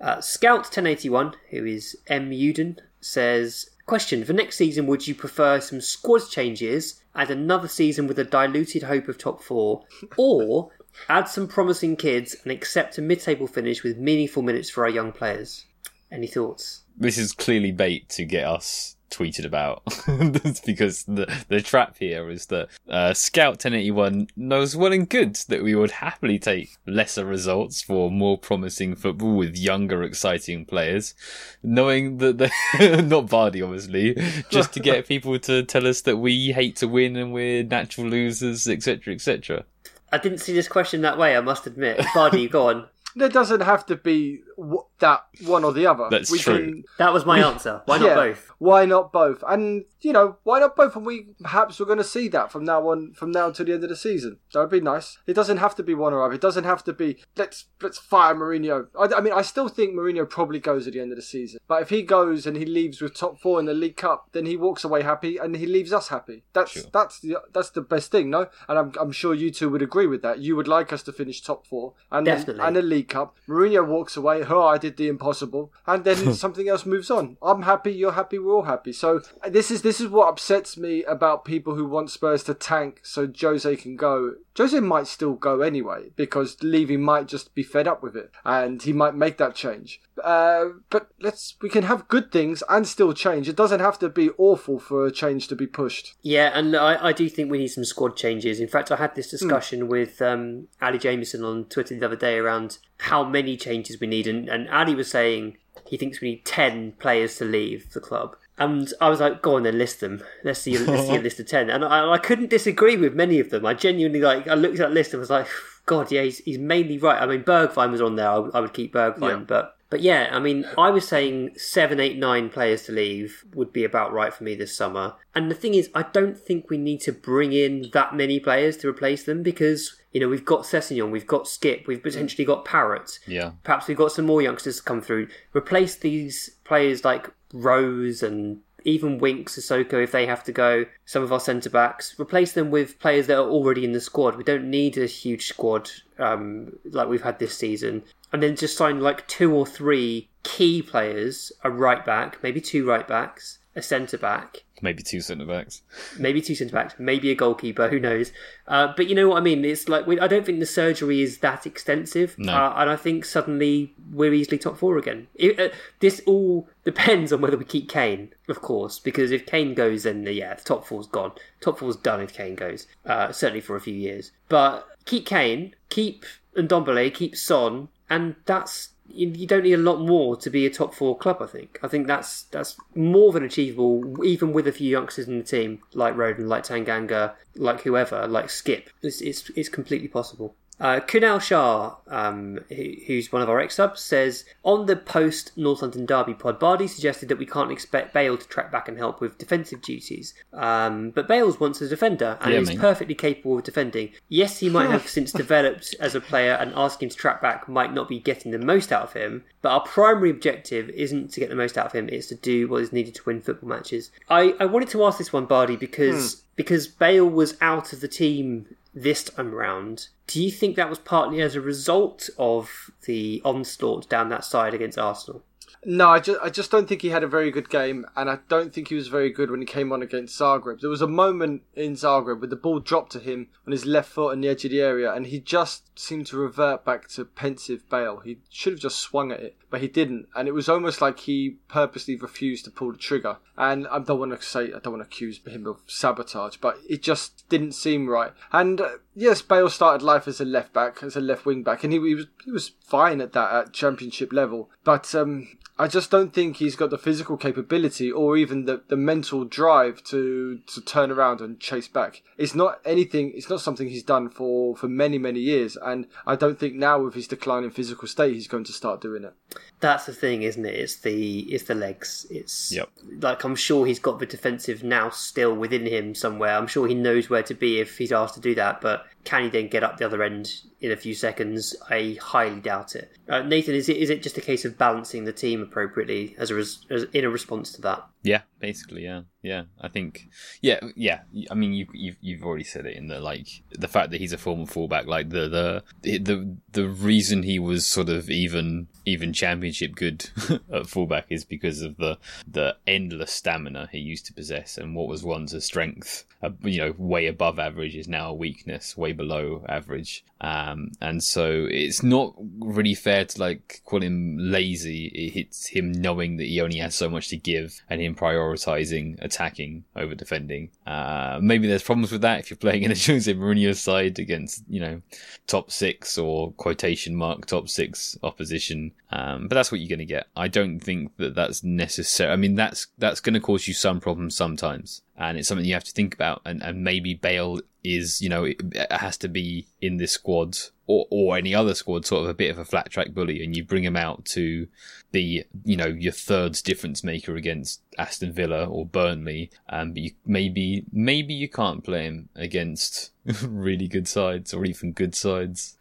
Uh, 0.00 0.18
Scout 0.18 0.60
1081, 0.60 1.34
who 1.50 1.66
is 1.66 1.94
M. 2.06 2.30
Uden, 2.30 2.78
says 3.02 3.68
Question 3.84 4.24
For 4.24 4.32
next 4.32 4.56
season, 4.56 4.86
would 4.86 5.06
you 5.06 5.14
prefer 5.14 5.60
some 5.60 5.80
squad 5.80 6.22
changes 6.30 7.02
and 7.14 7.28
another 7.28 7.68
season 7.68 8.06
with 8.06 8.18
a 8.18 8.24
diluted 8.24 8.84
hope 8.84 9.08
of 9.08 9.18
top 9.18 9.42
four, 9.42 9.84
or 10.16 10.70
add 11.08 11.28
some 11.28 11.48
promising 11.48 11.96
kids 11.96 12.36
and 12.44 12.52
accept 12.52 12.96
a 12.96 13.02
mid 13.02 13.20
table 13.20 13.46
finish 13.46 13.82
with 13.82 13.98
meaningful 13.98 14.42
minutes 14.42 14.70
for 14.70 14.84
our 14.84 14.90
young 14.90 15.12
players? 15.12 15.66
Any 16.10 16.28
thoughts? 16.28 16.84
This 17.00 17.18
is 17.18 17.32
clearly 17.32 17.72
bait 17.72 18.08
to 18.10 18.24
get 18.24 18.44
us 18.44 18.96
tweeted 19.10 19.44
about. 19.44 19.82
Because 20.66 21.04
the 21.04 21.26
the 21.48 21.60
trap 21.60 21.96
here 21.98 22.30
is 22.30 22.46
that 22.46 22.68
uh, 22.88 23.12
Scout 23.14 23.52
1081 23.64 24.28
knows 24.36 24.76
well 24.76 24.92
and 24.92 25.08
good 25.08 25.36
that 25.48 25.62
we 25.62 25.74
would 25.74 25.90
happily 25.90 26.38
take 26.38 26.76
lesser 26.86 27.24
results 27.24 27.82
for 27.82 28.10
more 28.10 28.38
promising 28.38 28.94
football 28.94 29.34
with 29.34 29.56
younger, 29.56 30.02
exciting 30.02 30.64
players, 30.64 31.14
knowing 31.62 32.18
that 32.18 32.38
the 32.38 33.02
not 33.06 33.28
Bardi 33.28 33.62
obviously, 33.62 34.14
just 34.50 34.72
to 34.74 34.80
get 34.80 35.08
people 35.08 35.38
to 35.40 35.62
tell 35.62 35.86
us 35.86 36.02
that 36.02 36.18
we 36.18 36.52
hate 36.52 36.76
to 36.76 36.86
win 36.88 37.16
and 37.16 37.32
we're 37.32 37.62
natural 37.62 38.06
losers, 38.06 38.68
etc., 38.68 39.14
etc. 39.14 39.64
I 40.12 40.18
didn't 40.18 40.38
see 40.38 40.52
this 40.52 40.68
question 40.68 41.00
that 41.02 41.18
way, 41.18 41.36
I 41.36 41.40
must 41.40 41.66
admit. 41.66 42.04
Bardi, 42.14 42.48
go 42.48 42.68
on. 42.68 42.88
There 43.16 43.28
doesn't 43.28 43.62
have 43.62 43.86
to 43.86 43.96
be 43.96 44.40
w- 44.60 44.84
that 44.98 45.24
one 45.44 45.64
or 45.64 45.72
the 45.72 45.86
other. 45.86 46.08
That's 46.10 46.30
we 46.30 46.38
true. 46.38 46.58
Can, 46.64 46.84
That 46.98 47.12
was 47.12 47.24
my 47.24 47.38
answer. 47.44 47.82
Why 47.86 47.98
not 47.98 48.06
yeah, 48.06 48.14
both? 48.14 48.50
Why 48.58 48.84
not 48.84 49.12
both? 49.12 49.42
And 49.48 49.84
you 50.02 50.12
know, 50.12 50.36
why 50.44 50.60
not 50.60 50.76
both? 50.76 50.94
And 50.96 51.04
we 51.06 51.26
perhaps 51.40 51.78
we're 51.80 51.86
going 51.86 51.98
to 51.98 52.04
see 52.04 52.28
that 52.28 52.52
from 52.52 52.64
now 52.64 52.88
on, 52.88 53.12
from 53.14 53.30
now 53.32 53.50
to 53.50 53.64
the 53.64 53.72
end 53.72 53.82
of 53.82 53.88
the 53.90 53.96
season. 53.96 54.38
That 54.52 54.60
would 54.60 54.70
be 54.70 54.80
nice. 54.80 55.18
It 55.26 55.34
doesn't 55.34 55.56
have 55.58 55.74
to 55.76 55.82
be 55.82 55.94
one 55.94 56.12
or 56.12 56.22
other. 56.22 56.34
It 56.34 56.40
doesn't 56.40 56.64
have 56.64 56.84
to 56.84 56.92
be 56.92 57.18
let's 57.36 57.66
let's 57.80 57.98
fire 57.98 58.34
Mourinho. 58.34 58.88
I, 58.98 59.16
I 59.16 59.20
mean, 59.20 59.32
I 59.32 59.42
still 59.42 59.68
think 59.68 59.94
Mourinho 59.94 60.28
probably 60.28 60.58
goes 60.58 60.86
at 60.86 60.92
the 60.92 61.00
end 61.00 61.12
of 61.12 61.16
the 61.16 61.22
season. 61.22 61.60
But 61.66 61.82
if 61.82 61.88
he 61.90 62.02
goes 62.02 62.46
and 62.46 62.56
he 62.56 62.66
leaves 62.66 63.00
with 63.00 63.14
top 63.14 63.40
four 63.40 63.58
in 63.60 63.66
the 63.66 63.74
League 63.74 63.96
Cup, 63.96 64.28
then 64.32 64.46
he 64.46 64.56
walks 64.56 64.84
away 64.84 65.02
happy 65.02 65.38
and 65.38 65.56
he 65.56 65.66
leaves 65.66 65.92
us 65.92 66.08
happy. 66.08 66.44
That's 66.52 66.72
Sure. 66.72 66.82
that's 66.92 67.20
the 67.20 67.36
that's 67.52 67.70
the 67.70 67.80
best 67.82 68.10
thing, 68.10 68.30
no? 68.30 68.48
And 68.68 68.78
I'm 68.78 68.92
I'm 69.00 69.12
sure 69.12 69.34
you 69.34 69.50
two 69.50 69.70
would 69.70 69.82
agree 69.82 70.06
with 70.06 70.22
that. 70.22 70.38
You 70.40 70.56
would 70.56 70.68
like 70.68 70.92
us 70.92 71.02
to 71.04 71.12
finish 71.12 71.40
top 71.40 71.66
four 71.66 71.94
and 72.10 72.26
Definitely. 72.26 72.62
and 72.64 72.76
a 72.76 72.82
League 72.82 73.08
Cup. 73.08 73.36
Mourinho 73.48 73.86
walks 73.86 74.16
away. 74.16 74.42
Oh, 74.50 74.66
I 74.66 74.78
did 74.78 74.96
the 74.96 75.08
impossible, 75.08 75.72
and 75.86 76.04
then 76.04 76.34
something 76.44 76.68
else 76.68 76.86
moves 76.86 77.10
on. 77.10 77.36
I'm 77.42 77.62
happy. 77.62 77.92
You're 77.92 78.12
happy. 78.12 78.38
We're 78.38 78.54
all 78.54 78.62
happy. 78.62 78.92
So 78.92 79.22
this 79.46 79.70
is 79.70 79.82
this 79.82 80.00
is 80.00 80.08
what 80.08 80.28
upsets 80.28 80.76
me 80.76 81.04
about 81.04 81.44
people 81.44 81.74
who 81.74 81.86
want 81.86 82.10
Spurs 82.10 82.42
to 82.44 82.54
tank 82.54 83.00
so 83.02 83.30
Jose 83.40 83.76
can 83.76 83.96
go. 83.96 84.34
Jose 84.56 84.78
might 84.80 85.06
still 85.06 85.34
go 85.34 85.60
anyway 85.60 86.10
because 86.16 86.56
Levy 86.62 86.96
might 86.96 87.26
just 87.26 87.54
be 87.54 87.62
fed 87.62 87.86
up 87.86 88.02
with 88.02 88.16
it, 88.16 88.30
and 88.44 88.82
he 88.82 88.92
might 88.92 89.14
make 89.14 89.38
that 89.38 89.54
change. 89.54 90.00
Uh, 90.22 90.66
but 90.90 91.08
let's 91.20 91.56
we 91.62 91.68
can 91.68 91.84
have 91.84 92.08
good 92.08 92.30
things 92.30 92.62
and 92.68 92.86
still 92.86 93.12
change. 93.12 93.48
It 93.48 93.56
doesn't 93.56 93.80
have 93.80 93.98
to 94.00 94.08
be 94.08 94.30
awful 94.38 94.78
for 94.78 95.06
a 95.06 95.12
change 95.12 95.48
to 95.48 95.56
be 95.56 95.66
pushed. 95.66 96.14
Yeah, 96.22 96.50
and 96.54 96.76
I, 96.76 97.08
I 97.08 97.12
do 97.12 97.28
think 97.28 97.50
we 97.50 97.58
need 97.58 97.68
some 97.68 97.84
squad 97.84 98.16
changes. 98.16 98.60
In 98.60 98.68
fact, 98.68 98.90
I 98.90 98.96
had 98.96 99.14
this 99.14 99.30
discussion 99.30 99.88
with 99.88 100.20
um, 100.20 100.68
Ali 100.82 100.98
Jameson 100.98 101.44
on 101.44 101.64
Twitter 101.66 101.98
the 101.98 102.06
other 102.06 102.16
day 102.16 102.38
around 102.38 102.78
how 103.00 103.24
many 103.24 103.56
changes 103.56 104.00
we 104.00 104.06
need, 104.06 104.26
and, 104.26 104.48
and 104.48 104.68
Ali 104.70 104.94
was 104.94 105.10
saying 105.10 105.56
he 105.86 105.96
thinks 105.96 106.20
we 106.20 106.30
need 106.30 106.44
10 106.44 106.92
players 106.98 107.36
to 107.38 107.44
leave 107.44 107.92
the 107.92 108.00
club. 108.00 108.36
And 108.58 108.92
I 109.00 109.08
was 109.08 109.20
like, 109.20 109.40
go 109.40 109.56
on 109.56 109.62
then, 109.62 109.78
list 109.78 110.00
them. 110.00 110.22
Let's 110.44 110.60
see, 110.60 110.76
let's 110.78 111.06
see 111.08 111.16
a 111.16 111.20
list 111.22 111.40
of 111.40 111.46
10. 111.46 111.70
And 111.70 111.84
I, 111.84 112.12
I 112.12 112.18
couldn't 112.18 112.50
disagree 112.50 112.96
with 112.96 113.14
many 113.14 113.40
of 113.40 113.48
them. 113.50 113.64
I 113.64 113.72
genuinely, 113.74 114.20
like, 114.20 114.46
I 114.46 114.54
looked 114.54 114.74
at 114.74 114.88
that 114.88 114.92
list 114.92 115.12
and 115.14 115.20
was 115.20 115.30
like, 115.30 115.46
God, 115.86 116.12
yeah, 116.12 116.22
he's, 116.22 116.38
he's 116.38 116.58
mainly 116.58 116.98
right. 116.98 117.20
I 117.20 117.26
mean, 117.26 117.42
Bergwijn 117.42 117.90
was 117.90 118.02
on 118.02 118.16
there. 118.16 118.28
I, 118.28 118.38
would- 118.38 118.54
I 118.54 118.60
would 118.60 118.74
keep 118.74 118.92
Bergwijn, 118.94 119.20
Yeah. 119.40 119.44
but 119.46 119.76
but 119.88 120.02
yeah, 120.02 120.28
I 120.30 120.38
mean, 120.38 120.66
I 120.78 120.90
was 120.90 121.08
saying 121.08 121.54
seven, 121.56 121.98
eight, 121.98 122.16
nine 122.16 122.48
players 122.48 122.82
to 122.84 122.92
leave 122.92 123.42
would 123.54 123.72
be 123.72 123.82
about 123.82 124.12
right 124.12 124.32
for 124.32 124.44
me 124.44 124.54
this 124.54 124.76
summer. 124.76 125.14
And 125.34 125.50
the 125.50 125.54
thing 125.56 125.74
is, 125.74 125.90
I 125.96 126.02
don't 126.04 126.38
think 126.38 126.70
we 126.70 126.78
need 126.78 127.00
to 127.00 127.12
bring 127.12 127.52
in 127.52 127.86
that 127.92 128.14
many 128.14 128.38
players 128.38 128.76
to 128.78 128.88
replace 128.88 129.24
them 129.24 129.42
because, 129.42 129.99
you 130.12 130.20
know, 130.20 130.28
we've 130.28 130.44
got 130.44 130.62
Sessegnon, 130.62 131.10
we've 131.10 131.26
got 131.26 131.46
Skip, 131.46 131.86
we've 131.86 132.02
potentially 132.02 132.44
got 132.44 132.64
Parrott. 132.64 133.18
Yeah. 133.26 133.52
Perhaps 133.62 133.86
we've 133.86 133.96
got 133.96 134.12
some 134.12 134.26
more 134.26 134.42
youngsters 134.42 134.78
to 134.78 134.82
come 134.82 135.00
through. 135.00 135.28
Replace 135.54 135.96
these 135.96 136.50
players 136.64 137.04
like 137.04 137.30
Rose 137.52 138.22
and 138.22 138.60
even 138.84 139.18
Winks, 139.18 139.56
Sissoko, 139.56 140.02
if 140.02 140.12
they 140.12 140.26
have 140.26 140.44
to 140.44 140.52
go, 140.52 140.86
some 141.04 141.22
of 141.22 141.32
our 141.32 141.40
centre 141.40 141.70
backs, 141.70 142.18
replace 142.18 142.52
them 142.52 142.70
with 142.70 142.98
players 142.98 143.26
that 143.26 143.38
are 143.38 143.48
already 143.48 143.84
in 143.84 143.92
the 143.92 144.00
squad. 144.00 144.36
We 144.36 144.44
don't 144.44 144.70
need 144.70 144.96
a 144.96 145.06
huge 145.06 145.46
squad 145.46 145.90
um, 146.18 146.76
like 146.84 147.08
we've 147.08 147.22
had 147.22 147.38
this 147.38 147.56
season. 147.56 148.02
And 148.32 148.42
then 148.42 148.56
just 148.56 148.76
sign 148.76 149.00
like 149.00 149.26
two 149.28 149.54
or 149.54 149.66
three 149.66 150.28
key 150.42 150.82
players, 150.82 151.52
a 151.62 151.70
right 151.70 152.04
back, 152.04 152.42
maybe 152.42 152.60
two 152.60 152.86
right 152.86 153.06
backs, 153.06 153.58
a 153.74 153.82
centre 153.82 154.18
back, 154.18 154.64
Maybe 154.82 155.02
two 155.02 155.20
centre 155.20 155.44
backs. 155.46 155.82
maybe 156.18 156.40
two 156.40 156.54
centre 156.54 156.72
backs, 156.74 156.94
maybe 156.98 157.30
a 157.30 157.34
goalkeeper. 157.34 157.88
Who 157.88 157.98
knows? 158.00 158.32
Uh, 158.66 158.92
but 158.96 159.08
you 159.08 159.14
know 159.14 159.28
what 159.28 159.38
I 159.38 159.40
mean. 159.40 159.64
It's 159.64 159.88
like 159.88 160.06
we, 160.06 160.18
I 160.20 160.26
don't 160.26 160.46
think 160.46 160.60
the 160.60 160.66
surgery 160.66 161.20
is 161.22 161.38
that 161.38 161.66
extensive, 161.66 162.36
No. 162.38 162.52
uh, 162.52 162.74
and 162.78 162.88
I 162.90 162.96
think 162.96 163.24
suddenly 163.24 163.94
we're 164.12 164.32
easily 164.34 164.58
top 164.58 164.76
four 164.78 164.96
again. 164.98 165.26
It, 165.34 165.58
uh, 165.58 165.68
this 166.00 166.20
all 166.26 166.68
depends 166.84 167.32
on 167.32 167.40
whether 167.40 167.56
we 167.56 167.64
keep 167.64 167.88
Kane, 167.88 168.32
of 168.48 168.60
course, 168.62 168.98
because 168.98 169.30
if 169.30 169.46
Kane 169.46 169.74
goes, 169.74 170.04
then 170.04 170.26
uh, 170.26 170.30
yeah, 170.30 170.54
the 170.54 170.62
top 170.62 170.86
four's 170.86 171.06
gone. 171.06 171.32
Top 171.60 171.78
four's 171.78 171.96
done 171.96 172.20
if 172.20 172.32
Kane 172.32 172.54
goes. 172.54 172.86
Uh, 173.04 173.32
certainly 173.32 173.60
for 173.60 173.76
a 173.76 173.80
few 173.80 173.94
years. 173.94 174.32
But 174.48 174.86
keep 175.04 175.26
Kane, 175.26 175.74
keep 175.88 176.24
Ndombele, 176.56 177.12
keep 177.14 177.36
Son, 177.36 177.88
and 178.08 178.34
that's 178.44 178.90
you, 179.12 179.46
don't 179.46 179.62
need 179.62 179.74
a 179.74 179.78
lot 179.78 180.00
more 180.00 180.36
to 180.36 180.50
be 180.50 180.66
a 180.66 180.70
top 180.70 180.94
four 180.94 181.16
club. 181.16 181.38
I 181.40 181.46
think. 181.46 181.78
I 181.82 181.88
think 181.88 182.06
that's 182.06 182.44
that's 182.44 182.76
more 182.94 183.32
than 183.32 183.44
achievable, 183.44 184.24
even 184.24 184.52
with 184.52 184.66
a 184.66 184.72
few 184.72 184.88
youngsters 184.88 185.28
in 185.28 185.38
the 185.38 185.44
team 185.44 185.80
like 185.94 186.14
Rodon, 186.14 186.48
like 186.48 186.64
Tanganga, 186.64 187.34
like 187.56 187.82
whoever, 187.82 188.26
like 188.26 188.50
Skip. 188.50 188.90
It's 189.02 189.20
it's, 189.20 189.50
it's 189.50 189.68
completely 189.68 190.08
possible. 190.08 190.54
Uh, 190.80 190.98
Kunal 191.00 191.40
Shah, 191.42 191.96
um, 192.08 192.58
who, 192.70 192.94
who's 193.06 193.30
one 193.30 193.42
of 193.42 193.50
our 193.50 193.58
xSubs, 193.58 193.98
says 193.98 194.46
on 194.64 194.86
the 194.86 194.96
post 194.96 195.52
North 195.56 195.82
London 195.82 196.06
Derby 196.06 196.32
pod, 196.32 196.58
Bardi 196.58 196.86
suggested 196.86 197.28
that 197.28 197.38
we 197.38 197.44
can't 197.44 197.70
expect 197.70 198.14
Bale 198.14 198.38
to 198.38 198.48
track 198.48 198.72
back 198.72 198.88
and 198.88 198.96
help 198.96 199.20
with 199.20 199.36
defensive 199.36 199.82
duties. 199.82 200.32
Um, 200.54 201.10
but 201.10 201.28
Bale's 201.28 201.60
once 201.60 201.82
a 201.82 201.88
defender 201.88 202.38
and 202.40 202.54
Yeah, 202.54 202.60
is 202.60 202.74
perfectly 202.74 203.14
capable 203.14 203.58
of 203.58 203.64
defending. 203.64 204.10
Yes, 204.28 204.58
he 204.58 204.70
might 204.70 204.90
have 204.90 205.06
since 205.06 205.32
developed 205.32 205.94
as 206.00 206.14
a 206.14 206.20
player, 206.20 206.52
and 206.54 206.72
asking 206.74 207.06
him 207.06 207.10
to 207.10 207.16
track 207.16 207.42
back 207.42 207.68
might 207.68 207.92
not 207.92 208.08
be 208.08 208.18
getting 208.18 208.50
the 208.50 208.58
most 208.58 208.90
out 208.90 209.02
of 209.02 209.12
him. 209.12 209.44
But 209.62 209.70
our 209.70 209.80
primary 209.80 210.30
objective 210.30 210.88
isn't 210.90 211.32
to 211.32 211.40
get 211.40 211.50
the 211.50 211.56
most 211.56 211.76
out 211.76 211.86
of 211.86 211.92
him; 211.92 212.08
it's 212.08 212.28
to 212.28 212.34
do 212.34 212.68
what 212.68 212.82
is 212.82 212.92
needed 212.92 213.14
to 213.16 213.22
win 213.26 213.42
football 213.42 213.68
matches. 213.68 214.10
I, 214.30 214.54
I 214.58 214.64
wanted 214.64 214.88
to 214.90 215.04
ask 215.04 215.18
this 215.18 215.32
one, 215.32 215.44
Bardi, 215.44 215.76
because 215.76 216.42
because 216.56 216.86
Bale 216.86 217.28
was 217.28 217.56
out 217.60 217.92
of 217.92 218.00
the 218.00 218.08
team 218.08 218.66
this 218.94 219.24
time 219.24 219.54
round. 219.54 220.08
Do 220.26 220.42
you 220.42 220.50
think 220.50 220.76
that 220.76 220.90
was 220.90 220.98
partly 220.98 221.40
as 221.40 221.54
a 221.54 221.60
result 221.60 222.30
of 222.38 222.90
the 223.06 223.42
onslaught 223.44 224.08
down 224.08 224.28
that 224.28 224.44
side 224.44 224.74
against 224.74 224.98
Arsenal? 224.98 225.42
No, 225.84 226.10
I 226.10 226.20
just, 226.20 226.40
I 226.42 226.50
just 226.50 226.70
don't 226.70 226.86
think 226.86 227.00
he 227.00 227.08
had 227.08 227.22
a 227.22 227.28
very 227.28 227.50
good 227.50 227.70
game, 227.70 228.04
and 228.14 228.28
I 228.28 228.40
don't 228.48 228.72
think 228.72 228.88
he 228.88 228.94
was 228.94 229.08
very 229.08 229.30
good 229.30 229.50
when 229.50 229.60
he 229.60 229.66
came 229.66 229.92
on 229.92 230.02
against 230.02 230.38
Zagreb. 230.38 230.80
There 230.80 230.90
was 230.90 231.00
a 231.00 231.06
moment 231.06 231.62
in 231.74 231.94
Zagreb 231.94 232.40
where 232.40 232.48
the 232.48 232.56
ball 232.56 232.80
dropped 232.80 233.12
to 233.12 233.18
him 233.18 233.48
on 233.66 233.72
his 233.72 233.86
left 233.86 234.10
foot 234.10 234.32
on 234.32 234.42
the 234.42 234.48
edge 234.48 234.64
of 234.64 234.72
the 234.72 234.82
area, 234.82 235.12
and 235.12 235.26
he 235.26 235.40
just 235.40 235.98
seemed 235.98 236.26
to 236.26 236.36
revert 236.36 236.84
back 236.84 237.08
to 237.10 237.24
pensive 237.24 237.88
Bale. 237.88 238.20
He 238.20 238.38
should 238.50 238.74
have 238.74 238.80
just 238.80 238.98
swung 238.98 239.32
at 239.32 239.40
it, 239.40 239.56
but 239.70 239.80
he 239.80 239.88
didn't, 239.88 240.26
and 240.34 240.48
it 240.48 240.52
was 240.52 240.68
almost 240.68 241.00
like 241.00 241.20
he 241.20 241.56
purposely 241.68 242.16
refused 242.16 242.64
to 242.64 242.70
pull 242.70 242.92
the 242.92 242.98
trigger. 242.98 243.38
And 243.56 243.86
I 243.88 244.00
don't 244.00 244.18
want 244.18 244.38
to 244.38 244.44
say, 244.46 244.64
I 244.72 244.78
don't 244.80 244.94
want 244.94 245.02
to 245.02 245.06
accuse 245.06 245.40
him 245.46 245.66
of 245.66 245.78
sabotage, 245.86 246.56
but 246.56 246.78
it 246.88 247.02
just 247.02 247.48
didn't 247.48 247.72
seem 247.72 248.08
right. 248.08 248.32
And 248.52 248.80
uh, 248.80 248.88
yes, 249.14 249.42
Bale 249.42 249.70
started 249.70 250.04
life 250.04 250.26
as 250.26 250.40
a 250.40 250.44
left 250.44 250.72
back, 250.72 251.02
as 251.02 251.16
a 251.16 251.20
left 251.20 251.46
wing 251.46 251.62
back, 251.62 251.84
and 251.84 251.92
he, 251.92 252.00
he 252.00 252.14
was 252.14 252.26
he 252.44 252.50
was 252.50 252.72
fine 252.82 253.20
at 253.20 253.32
that 253.32 253.52
at 253.52 253.72
championship 253.72 254.32
level, 254.32 254.70
but. 254.84 255.14
um 255.14 255.48
I 255.80 255.88
just 255.88 256.10
don't 256.10 256.34
think 256.34 256.58
he's 256.58 256.76
got 256.76 256.90
the 256.90 256.98
physical 256.98 257.38
capability 257.38 258.12
or 258.12 258.36
even 258.36 258.66
the, 258.66 258.82
the 258.88 258.98
mental 258.98 259.46
drive 259.46 260.04
to 260.04 260.60
to 260.66 260.80
turn 260.82 261.10
around 261.10 261.40
and 261.40 261.58
chase 261.58 261.88
back. 261.88 262.20
It's 262.36 262.54
not 262.54 262.80
anything. 262.84 263.32
It's 263.34 263.48
not 263.48 263.62
something 263.62 263.88
he's 263.88 264.02
done 264.02 264.28
for 264.28 264.76
for 264.76 264.88
many 264.88 265.16
many 265.16 265.40
years, 265.40 265.78
and 265.78 266.06
I 266.26 266.36
don't 266.36 266.60
think 266.60 266.74
now 266.74 267.02
with 267.02 267.14
his 267.14 267.28
declining 267.28 267.70
physical 267.70 268.06
state, 268.08 268.34
he's 268.34 268.46
going 268.46 268.64
to 268.64 268.74
start 268.74 269.00
doing 269.00 269.24
it. 269.24 269.32
That's 269.80 270.04
the 270.06 270.12
thing, 270.12 270.42
isn't 270.42 270.64
it? 270.66 270.74
It's 270.74 270.96
the 270.96 271.40
it's 271.40 271.64
the 271.64 271.74
legs. 271.74 272.26
It's 272.30 272.70
Yep. 272.72 272.90
like 273.20 273.44
I'm 273.44 273.56
sure 273.56 273.86
he's 273.86 273.98
got 273.98 274.18
the 274.18 274.26
defensive 274.26 274.82
now 274.84 275.08
still 275.10 275.54
within 275.54 275.86
him 275.86 276.14
somewhere. 276.14 276.56
I'm 276.56 276.66
sure 276.66 276.86
he 276.86 276.94
knows 276.94 277.30
where 277.30 277.42
to 277.44 277.54
be 277.54 277.80
if 277.80 277.96
he's 277.96 278.12
asked 278.12 278.34
to 278.34 278.40
do 278.40 278.54
that, 278.56 278.80
but 278.80 279.06
can 279.24 279.44
he 279.44 279.48
then 279.48 279.68
get 279.68 279.82
up 279.82 279.98
the 279.98 280.06
other 280.06 280.22
end 280.22 280.50
in 280.80 280.90
a 280.90 280.96
few 280.96 281.14
seconds? 281.14 281.76
I 281.90 282.16
highly 282.20 282.60
doubt 282.60 282.96
it. 282.96 283.12
Uh, 283.28 283.42
Nathan, 283.42 283.74
is 283.74 283.88
it 283.88 283.98
is 283.98 284.10
it 284.10 284.22
just 284.22 284.38
a 284.38 284.40
case 284.40 284.64
of 284.64 284.78
balancing 284.78 285.24
the 285.24 285.32
team 285.32 285.62
appropriately 285.62 286.34
as 286.38 286.50
a 286.50 286.54
res- 286.54 286.84
as, 286.90 287.04
in 287.12 287.24
a 287.24 287.30
response 287.30 287.72
to 287.72 287.82
that? 287.82 288.06
Yeah, 288.22 288.42
basically, 288.58 289.04
yeah, 289.04 289.22
yeah. 289.42 289.64
I 289.80 289.88
think, 289.88 290.28
yeah, 290.60 290.80
yeah. 290.94 291.20
I 291.50 291.54
mean, 291.54 291.72
you, 291.72 291.86
you've 291.92 292.16
you've 292.20 292.44
already 292.44 292.64
said 292.64 292.86
it 292.86 292.96
in 292.96 293.08
the 293.08 293.20
like 293.20 293.46
the 293.70 293.88
fact 293.88 294.10
that 294.10 294.20
he's 294.20 294.32
a 294.32 294.38
former 294.38 294.66
fullback, 294.66 295.06
like 295.06 295.30
the 295.30 295.82
the 296.02 296.18
the 296.18 296.56
the 296.72 296.88
reason 296.88 297.42
he 297.42 297.58
was 297.58 297.86
sort 297.86 298.08
of 298.08 298.30
even 298.30 298.88
even 299.06 299.32
championship 299.32 299.94
good 299.94 300.28
at 300.72 300.86
fullback 300.86 301.26
is 301.30 301.44
because 301.44 301.82
of 301.82 301.96
the 301.96 302.18
the 302.46 302.76
endless 302.86 303.32
stamina 303.32 303.88
he 303.92 303.98
used 303.98 304.26
to 304.26 304.34
possess, 304.34 304.76
and 304.76 304.94
what 304.94 305.08
was 305.08 305.24
once 305.24 305.52
a 305.52 305.60
strength, 305.60 306.24
uh, 306.42 306.50
you 306.62 306.78
know, 306.78 306.94
way 306.98 307.26
above 307.26 307.58
average 307.58 307.96
is 307.96 308.08
now 308.08 308.30
a 308.30 308.34
weakness, 308.34 308.96
way 308.96 309.09
below 309.12 309.64
average. 309.68 310.24
Um, 310.40 310.92
and 311.02 311.22
so 311.22 311.66
it's 311.70 312.02
not 312.02 312.34
really 312.58 312.94
fair 312.94 313.24
to 313.26 313.40
like 313.40 313.82
call 313.84 314.02
him 314.02 314.36
lazy. 314.38 315.06
It 315.06 315.32
hits 315.32 315.66
him 315.66 315.92
knowing 315.92 316.38
that 316.38 316.46
he 316.46 316.60
only 316.60 316.78
has 316.78 316.94
so 316.94 317.10
much 317.10 317.28
to 317.28 317.36
give, 317.36 317.82
and 317.90 318.00
him 318.00 318.14
prioritizing 318.14 319.22
attacking 319.22 319.84
over 319.96 320.14
defending. 320.14 320.70
Uh, 320.86 321.38
maybe 321.42 321.68
there's 321.68 321.82
problems 321.82 322.10
with 322.10 322.22
that 322.22 322.40
if 322.40 322.50
you're 322.50 322.56
playing 322.56 322.84
in 322.84 322.90
a 322.90 322.94
Jose 323.06 323.32
Mourinho 323.32 323.76
side 323.76 324.18
against 324.18 324.64
you 324.68 324.80
know 324.80 325.02
top 325.46 325.70
six 325.70 326.16
or 326.16 326.52
quotation 326.52 327.14
mark 327.14 327.46
top 327.46 327.68
six 327.68 328.16
opposition. 328.22 328.92
Um, 329.12 329.48
but 329.48 329.56
that's 329.56 329.70
what 329.70 329.80
you're 329.80 329.88
going 329.88 329.98
to 329.98 330.04
get. 330.04 330.28
I 330.36 330.48
don't 330.48 330.80
think 330.80 331.16
that 331.16 331.34
that's 331.34 331.62
necessary. 331.62 332.32
I 332.32 332.36
mean, 332.36 332.54
that's 332.54 332.86
that's 332.98 333.20
going 333.20 333.34
to 333.34 333.40
cause 333.40 333.68
you 333.68 333.74
some 333.74 334.00
problems 334.00 334.36
sometimes, 334.36 335.02
and 335.16 335.36
it's 335.36 335.48
something 335.48 335.66
you 335.66 335.74
have 335.74 335.84
to 335.84 335.92
think 335.92 336.14
about. 336.14 336.40
And, 336.46 336.62
and 336.62 336.82
maybe 336.82 337.14
Bale 337.14 337.60
is, 337.82 338.22
you 338.22 338.28
know, 338.28 338.44
it, 338.44 338.56
it 338.72 338.92
has 338.92 339.16
to 339.18 339.28
be 339.28 339.66
in 339.80 339.96
this 339.96 340.12
squad 340.12 340.56
or, 340.86 341.06
or 341.10 341.36
any 341.36 341.54
other 341.54 341.74
squad, 341.74 342.04
sort 342.04 342.24
of 342.24 342.30
a 342.30 342.34
bit 342.34 342.50
of 342.50 342.58
a 342.58 342.64
flat 342.64 342.90
track 342.90 343.12
bully, 343.12 343.44
and 343.44 343.56
you 343.56 343.64
bring 343.64 343.84
him 343.84 343.96
out 343.96 344.24
to 344.24 344.66
be, 345.12 345.44
you 345.64 345.76
know, 345.76 345.86
your 345.86 346.12
third 346.12 346.54
difference 346.64 347.04
maker 347.04 347.36
against 347.36 347.80
Aston 347.98 348.32
Villa 348.32 348.64
or 348.64 348.84
Burnley. 348.84 349.50
Um, 349.68 349.92
but 349.92 350.02
you, 350.02 350.10
maybe 350.26 350.84
maybe 350.92 351.34
you 351.34 351.48
can't 351.48 351.84
play 351.84 352.04
him 352.04 352.28
against 352.34 353.12
really 353.44 353.88
good 353.88 354.08
sides 354.08 354.52
or 354.52 354.64
even 354.64 354.92
good 354.92 355.14
sides. 355.14 355.76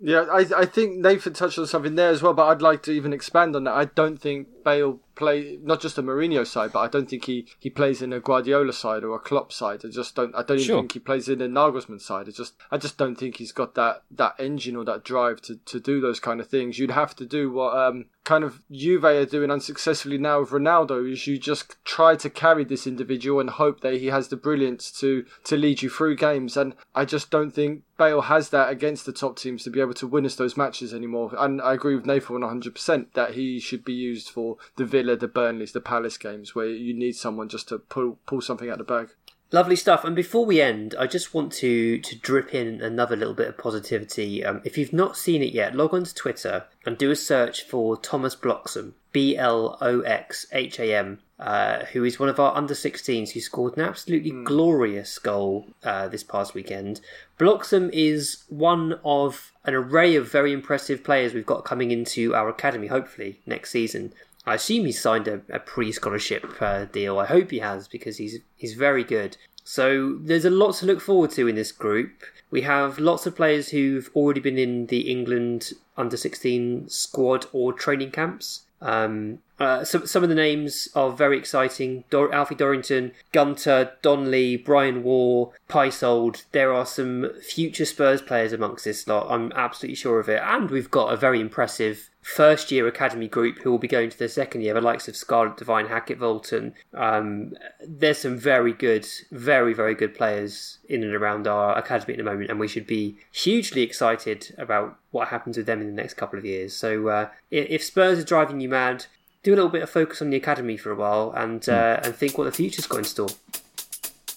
Yeah, 0.00 0.22
I 0.32 0.46
I 0.56 0.64
think 0.66 0.98
Nathan 0.98 1.32
touched 1.32 1.58
on 1.58 1.66
something 1.66 1.94
there 1.94 2.10
as 2.10 2.22
well, 2.22 2.34
but 2.34 2.46
I'd 2.46 2.62
like 2.62 2.82
to 2.84 2.92
even 2.92 3.12
expand 3.12 3.56
on 3.56 3.64
that. 3.64 3.74
I 3.74 3.86
don't 3.86 4.18
think 4.18 4.48
Bale 4.66 4.98
play 5.14 5.58
not 5.62 5.80
just 5.80 5.96
a 5.96 6.02
Mourinho 6.02 6.44
side, 6.44 6.72
but 6.72 6.80
I 6.80 6.88
don't 6.88 7.08
think 7.08 7.24
he, 7.26 7.46
he 7.60 7.70
plays 7.70 8.02
in 8.02 8.12
a 8.12 8.18
Guardiola 8.18 8.72
side 8.72 9.04
or 9.04 9.14
a 9.14 9.20
Klopp 9.20 9.52
side. 9.52 9.82
I 9.84 9.88
just 9.88 10.16
don't. 10.16 10.34
I 10.34 10.42
don't 10.42 10.56
even 10.58 10.66
Sure. 10.66 10.80
think 10.80 10.92
he 10.92 10.98
plays 10.98 11.28
in 11.28 11.40
a 11.40 11.48
Nagelsmann 11.48 12.00
side. 12.00 12.26
I 12.28 12.32
just 12.32 12.54
I 12.72 12.76
just 12.76 12.98
don't 12.98 13.14
think 13.14 13.36
he's 13.36 13.52
got 13.52 13.76
that 13.76 14.02
that 14.10 14.34
engine 14.40 14.74
or 14.74 14.84
that 14.84 15.04
drive 15.04 15.40
to, 15.42 15.56
to 15.56 15.78
do 15.78 16.00
those 16.00 16.18
kind 16.18 16.40
of 16.40 16.48
things. 16.48 16.80
You'd 16.80 16.90
have 16.90 17.14
to 17.16 17.24
do 17.24 17.50
what 17.52 17.78
um 17.78 18.06
kind 18.24 18.42
of 18.42 18.60
Juve 18.72 19.04
are 19.04 19.24
doing 19.24 19.52
unsuccessfully 19.52 20.18
now 20.18 20.40
with 20.40 20.50
Ronaldo. 20.50 21.10
Is 21.10 21.28
you 21.28 21.38
just 21.38 21.76
try 21.84 22.16
to 22.16 22.28
carry 22.28 22.64
this 22.64 22.88
individual 22.88 23.38
and 23.38 23.50
hope 23.50 23.82
that 23.82 23.94
he 24.00 24.06
has 24.06 24.28
the 24.28 24.36
brilliance 24.36 24.90
to 25.00 25.24
to 25.44 25.56
lead 25.56 25.80
you 25.82 25.88
through 25.90 26.16
games. 26.16 26.56
And 26.56 26.74
I 26.92 27.04
just 27.04 27.30
don't 27.30 27.52
think 27.52 27.84
Bale 27.96 28.22
has 28.22 28.50
that 28.50 28.68
against 28.68 29.06
the 29.06 29.12
top 29.12 29.38
teams 29.38 29.62
to 29.62 29.70
be 29.70 29.80
able 29.80 29.94
to 29.94 30.06
win 30.06 30.26
us 30.26 30.34
those 30.34 30.56
matches 30.56 30.92
anymore. 30.92 31.32
And 31.38 31.62
I 31.62 31.72
agree 31.72 31.94
with 31.94 32.04
Nathan 32.04 32.42
100% 32.42 33.12
that 33.14 33.32
he 33.34 33.58
should 33.58 33.84
be 33.84 33.94
used 33.94 34.28
for 34.28 34.55
the 34.76 34.84
Villa, 34.84 35.16
the 35.16 35.28
Burnleys, 35.28 35.72
the 35.72 35.80
Palace 35.80 36.16
games 36.18 36.54
where 36.54 36.66
you 36.66 36.94
need 36.94 37.16
someone 37.16 37.48
just 37.48 37.68
to 37.68 37.78
pull 37.78 38.18
pull 38.26 38.40
something 38.40 38.68
out 38.68 38.80
of 38.80 38.86
the 38.86 38.92
bag. 38.92 39.10
Lovely 39.52 39.76
stuff. 39.76 40.04
And 40.04 40.16
before 40.16 40.44
we 40.44 40.60
end, 40.60 40.96
I 40.98 41.06
just 41.06 41.32
want 41.32 41.52
to 41.54 41.98
to 41.98 42.16
drip 42.16 42.52
in 42.52 42.80
another 42.80 43.14
little 43.14 43.34
bit 43.34 43.48
of 43.48 43.58
positivity. 43.58 44.44
Um, 44.44 44.60
if 44.64 44.76
you've 44.76 44.92
not 44.92 45.16
seen 45.16 45.42
it 45.42 45.52
yet, 45.52 45.76
log 45.76 45.94
on 45.94 46.04
to 46.04 46.14
Twitter 46.14 46.64
and 46.84 46.98
do 46.98 47.12
a 47.12 47.16
search 47.16 47.62
for 47.62 47.96
Thomas 47.96 48.34
Bloxham, 48.34 48.94
B 49.12 49.36
L 49.36 49.78
O 49.80 50.00
X 50.00 50.46
H 50.50 50.80
A 50.80 50.96
M, 50.96 51.20
uh, 51.38 51.84
who 51.92 52.02
is 52.02 52.18
one 52.18 52.28
of 52.28 52.40
our 52.40 52.56
under 52.56 52.74
16s 52.74 53.30
who 53.30 53.40
scored 53.40 53.76
an 53.76 53.84
absolutely 53.84 54.30
glorious 54.30 55.18
goal 55.18 55.68
uh, 55.84 56.08
this 56.08 56.24
past 56.24 56.54
weekend. 56.54 57.00
Bloxham 57.38 57.88
is 57.92 58.44
one 58.48 58.98
of 59.04 59.52
an 59.64 59.74
array 59.74 60.16
of 60.16 60.30
very 60.30 60.52
impressive 60.52 61.04
players 61.04 61.34
we've 61.34 61.46
got 61.46 61.64
coming 61.64 61.92
into 61.92 62.34
our 62.34 62.48
academy, 62.48 62.88
hopefully, 62.88 63.40
next 63.46 63.70
season. 63.70 64.12
I 64.46 64.54
assume 64.54 64.86
he's 64.86 65.00
signed 65.00 65.26
a, 65.26 65.40
a 65.50 65.58
pre-scholarship 65.58 66.60
uh, 66.60 66.84
deal. 66.84 67.18
I 67.18 67.26
hope 67.26 67.50
he 67.50 67.58
has 67.58 67.88
because 67.88 68.16
he's 68.16 68.38
he's 68.56 68.74
very 68.74 69.02
good. 69.02 69.36
So 69.64 70.16
there's 70.20 70.44
a 70.44 70.50
lot 70.50 70.76
to 70.76 70.86
look 70.86 71.00
forward 71.00 71.32
to 71.32 71.48
in 71.48 71.56
this 71.56 71.72
group. 71.72 72.22
We 72.52 72.62
have 72.62 73.00
lots 73.00 73.26
of 73.26 73.34
players 73.34 73.70
who've 73.70 74.08
already 74.14 74.40
been 74.40 74.58
in 74.58 74.86
the 74.86 75.10
England 75.10 75.72
under 75.96 76.16
16 76.16 76.88
squad 76.88 77.46
or 77.52 77.72
training 77.72 78.12
camps. 78.12 78.62
Um, 78.80 79.40
uh, 79.58 79.84
some 79.84 80.06
some 80.06 80.22
of 80.22 80.28
the 80.28 80.34
names 80.34 80.88
are 80.94 81.10
very 81.10 81.38
exciting. 81.38 82.04
Dor- 82.10 82.32
Alfie 82.32 82.54
Dorrington, 82.54 83.12
Gunter, 83.32 83.92
Donley, 84.02 84.56
Brian 84.56 85.02
War, 85.02 85.52
Paisold. 85.68 86.44
There 86.52 86.72
are 86.72 86.86
some 86.86 87.30
future 87.40 87.86
Spurs 87.86 88.20
players 88.20 88.52
amongst 88.52 88.84
this 88.84 89.06
lot. 89.08 89.30
I'm 89.30 89.52
absolutely 89.52 89.96
sure 89.96 90.20
of 90.20 90.28
it. 90.28 90.42
And 90.44 90.70
we've 90.70 90.90
got 90.90 91.12
a 91.12 91.16
very 91.16 91.40
impressive 91.40 92.10
first 92.26 92.72
year 92.72 92.88
academy 92.88 93.28
group 93.28 93.58
who 93.58 93.70
will 93.70 93.78
be 93.78 93.86
going 93.86 94.10
to 94.10 94.18
their 94.18 94.26
second 94.26 94.60
year, 94.60 94.74
the 94.74 94.80
likes 94.80 95.06
of 95.06 95.16
Scarlett 95.16 95.56
Devine, 95.56 95.86
Hackett 95.86 96.18
Volton. 96.18 96.72
Um, 96.92 97.54
there's 97.86 98.18
some 98.18 98.36
very 98.36 98.72
good, 98.72 99.06
very, 99.30 99.72
very 99.72 99.94
good 99.94 100.12
players 100.12 100.78
in 100.88 101.04
and 101.04 101.14
around 101.14 101.46
our 101.46 101.78
academy 101.78 102.14
at 102.14 102.18
the 102.18 102.24
moment, 102.24 102.50
and 102.50 102.58
we 102.58 102.66
should 102.66 102.86
be 102.86 103.16
hugely 103.30 103.82
excited 103.82 104.52
about 104.58 104.98
what 105.12 105.28
happens 105.28 105.56
with 105.56 105.66
them 105.66 105.80
in 105.80 105.86
the 105.86 105.92
next 105.92 106.14
couple 106.14 106.38
of 106.38 106.44
years. 106.44 106.76
So 106.76 107.08
uh, 107.08 107.28
if 107.50 107.84
Spurs 107.84 108.18
are 108.18 108.24
driving 108.24 108.60
you 108.60 108.68
mad, 108.68 109.06
do 109.46 109.54
a 109.54 109.54
little 109.54 109.70
bit 109.70 109.82
of 109.84 109.88
focus 109.88 110.20
on 110.20 110.30
the 110.30 110.36
academy 110.36 110.76
for 110.76 110.90
a 110.90 110.96
while 110.96 111.32
and 111.36 111.68
uh, 111.68 112.00
and 112.02 112.12
think 112.16 112.36
what 112.36 112.44
the 112.44 112.52
future's 112.52 112.84
got 112.88 112.98
in 112.98 113.04
store. 113.04 113.28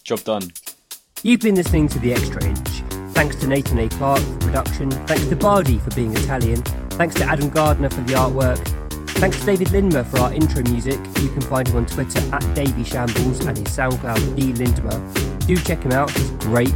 Job 0.03 0.19
done. 0.23 0.51
You've 1.23 1.39
been 1.39 1.55
listening 1.55 1.87
to 1.87 1.99
The 1.99 2.13
Extra 2.13 2.45
Inch. 2.45 2.69
Thanks 3.15 3.35
to 3.37 3.47
Nathan 3.47 3.79
A. 3.79 3.89
Clark 3.89 4.19
for 4.19 4.37
production. 4.37 4.91
Thanks 4.91 5.25
to 5.25 5.35
Bardi 5.35 5.79
for 5.79 5.89
being 5.95 6.15
Italian. 6.15 6.61
Thanks 6.91 7.15
to 7.15 7.23
Adam 7.23 7.49
Gardner 7.49 7.89
for 7.89 8.01
the 8.01 8.13
artwork. 8.13 8.63
Thanks 9.17 9.39
to 9.39 9.45
David 9.47 9.69
Lindmer 9.69 10.05
for 10.05 10.19
our 10.19 10.31
intro 10.31 10.61
music. 10.69 10.99
You 11.21 11.29
can 11.29 11.41
find 11.41 11.67
him 11.67 11.77
on 11.77 11.85
Twitter 11.87 12.19
at 12.31 12.45
Davy 12.53 12.83
Shambles 12.83 13.43
and 13.47 13.57
his 13.57 13.67
SoundCloud 13.75 14.35
D 14.35 14.53
Lindmer. 14.53 15.47
Do 15.47 15.55
check 15.57 15.81
him 15.81 15.91
out, 15.91 16.11
he's 16.11 16.29
great. 16.33 16.69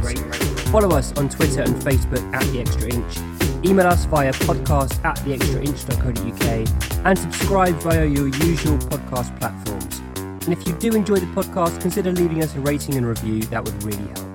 Follow 0.74 0.96
us 0.96 1.16
on 1.16 1.28
Twitter 1.28 1.62
and 1.62 1.76
Facebook 1.76 2.34
at 2.34 2.42
The 2.50 2.60
Extra 2.62 2.92
Inch. 2.92 3.33
Email 3.66 3.86
us 3.86 4.04
via 4.04 4.32
podcast 4.32 5.02
at 5.04 5.16
theextrainch.co.uk 5.18 7.06
and 7.06 7.18
subscribe 7.18 7.74
via 7.76 8.04
your 8.04 8.28
usual 8.28 8.76
podcast 8.78 9.38
platforms. 9.40 10.00
And 10.46 10.52
if 10.52 10.66
you 10.66 10.74
do 10.74 10.94
enjoy 10.94 11.16
the 11.16 11.26
podcast, 11.26 11.80
consider 11.80 12.12
leaving 12.12 12.42
us 12.42 12.54
a 12.54 12.60
rating 12.60 12.96
and 12.96 13.06
review, 13.06 13.40
that 13.44 13.64
would 13.64 13.82
really 13.82 14.06
help. 14.08 14.33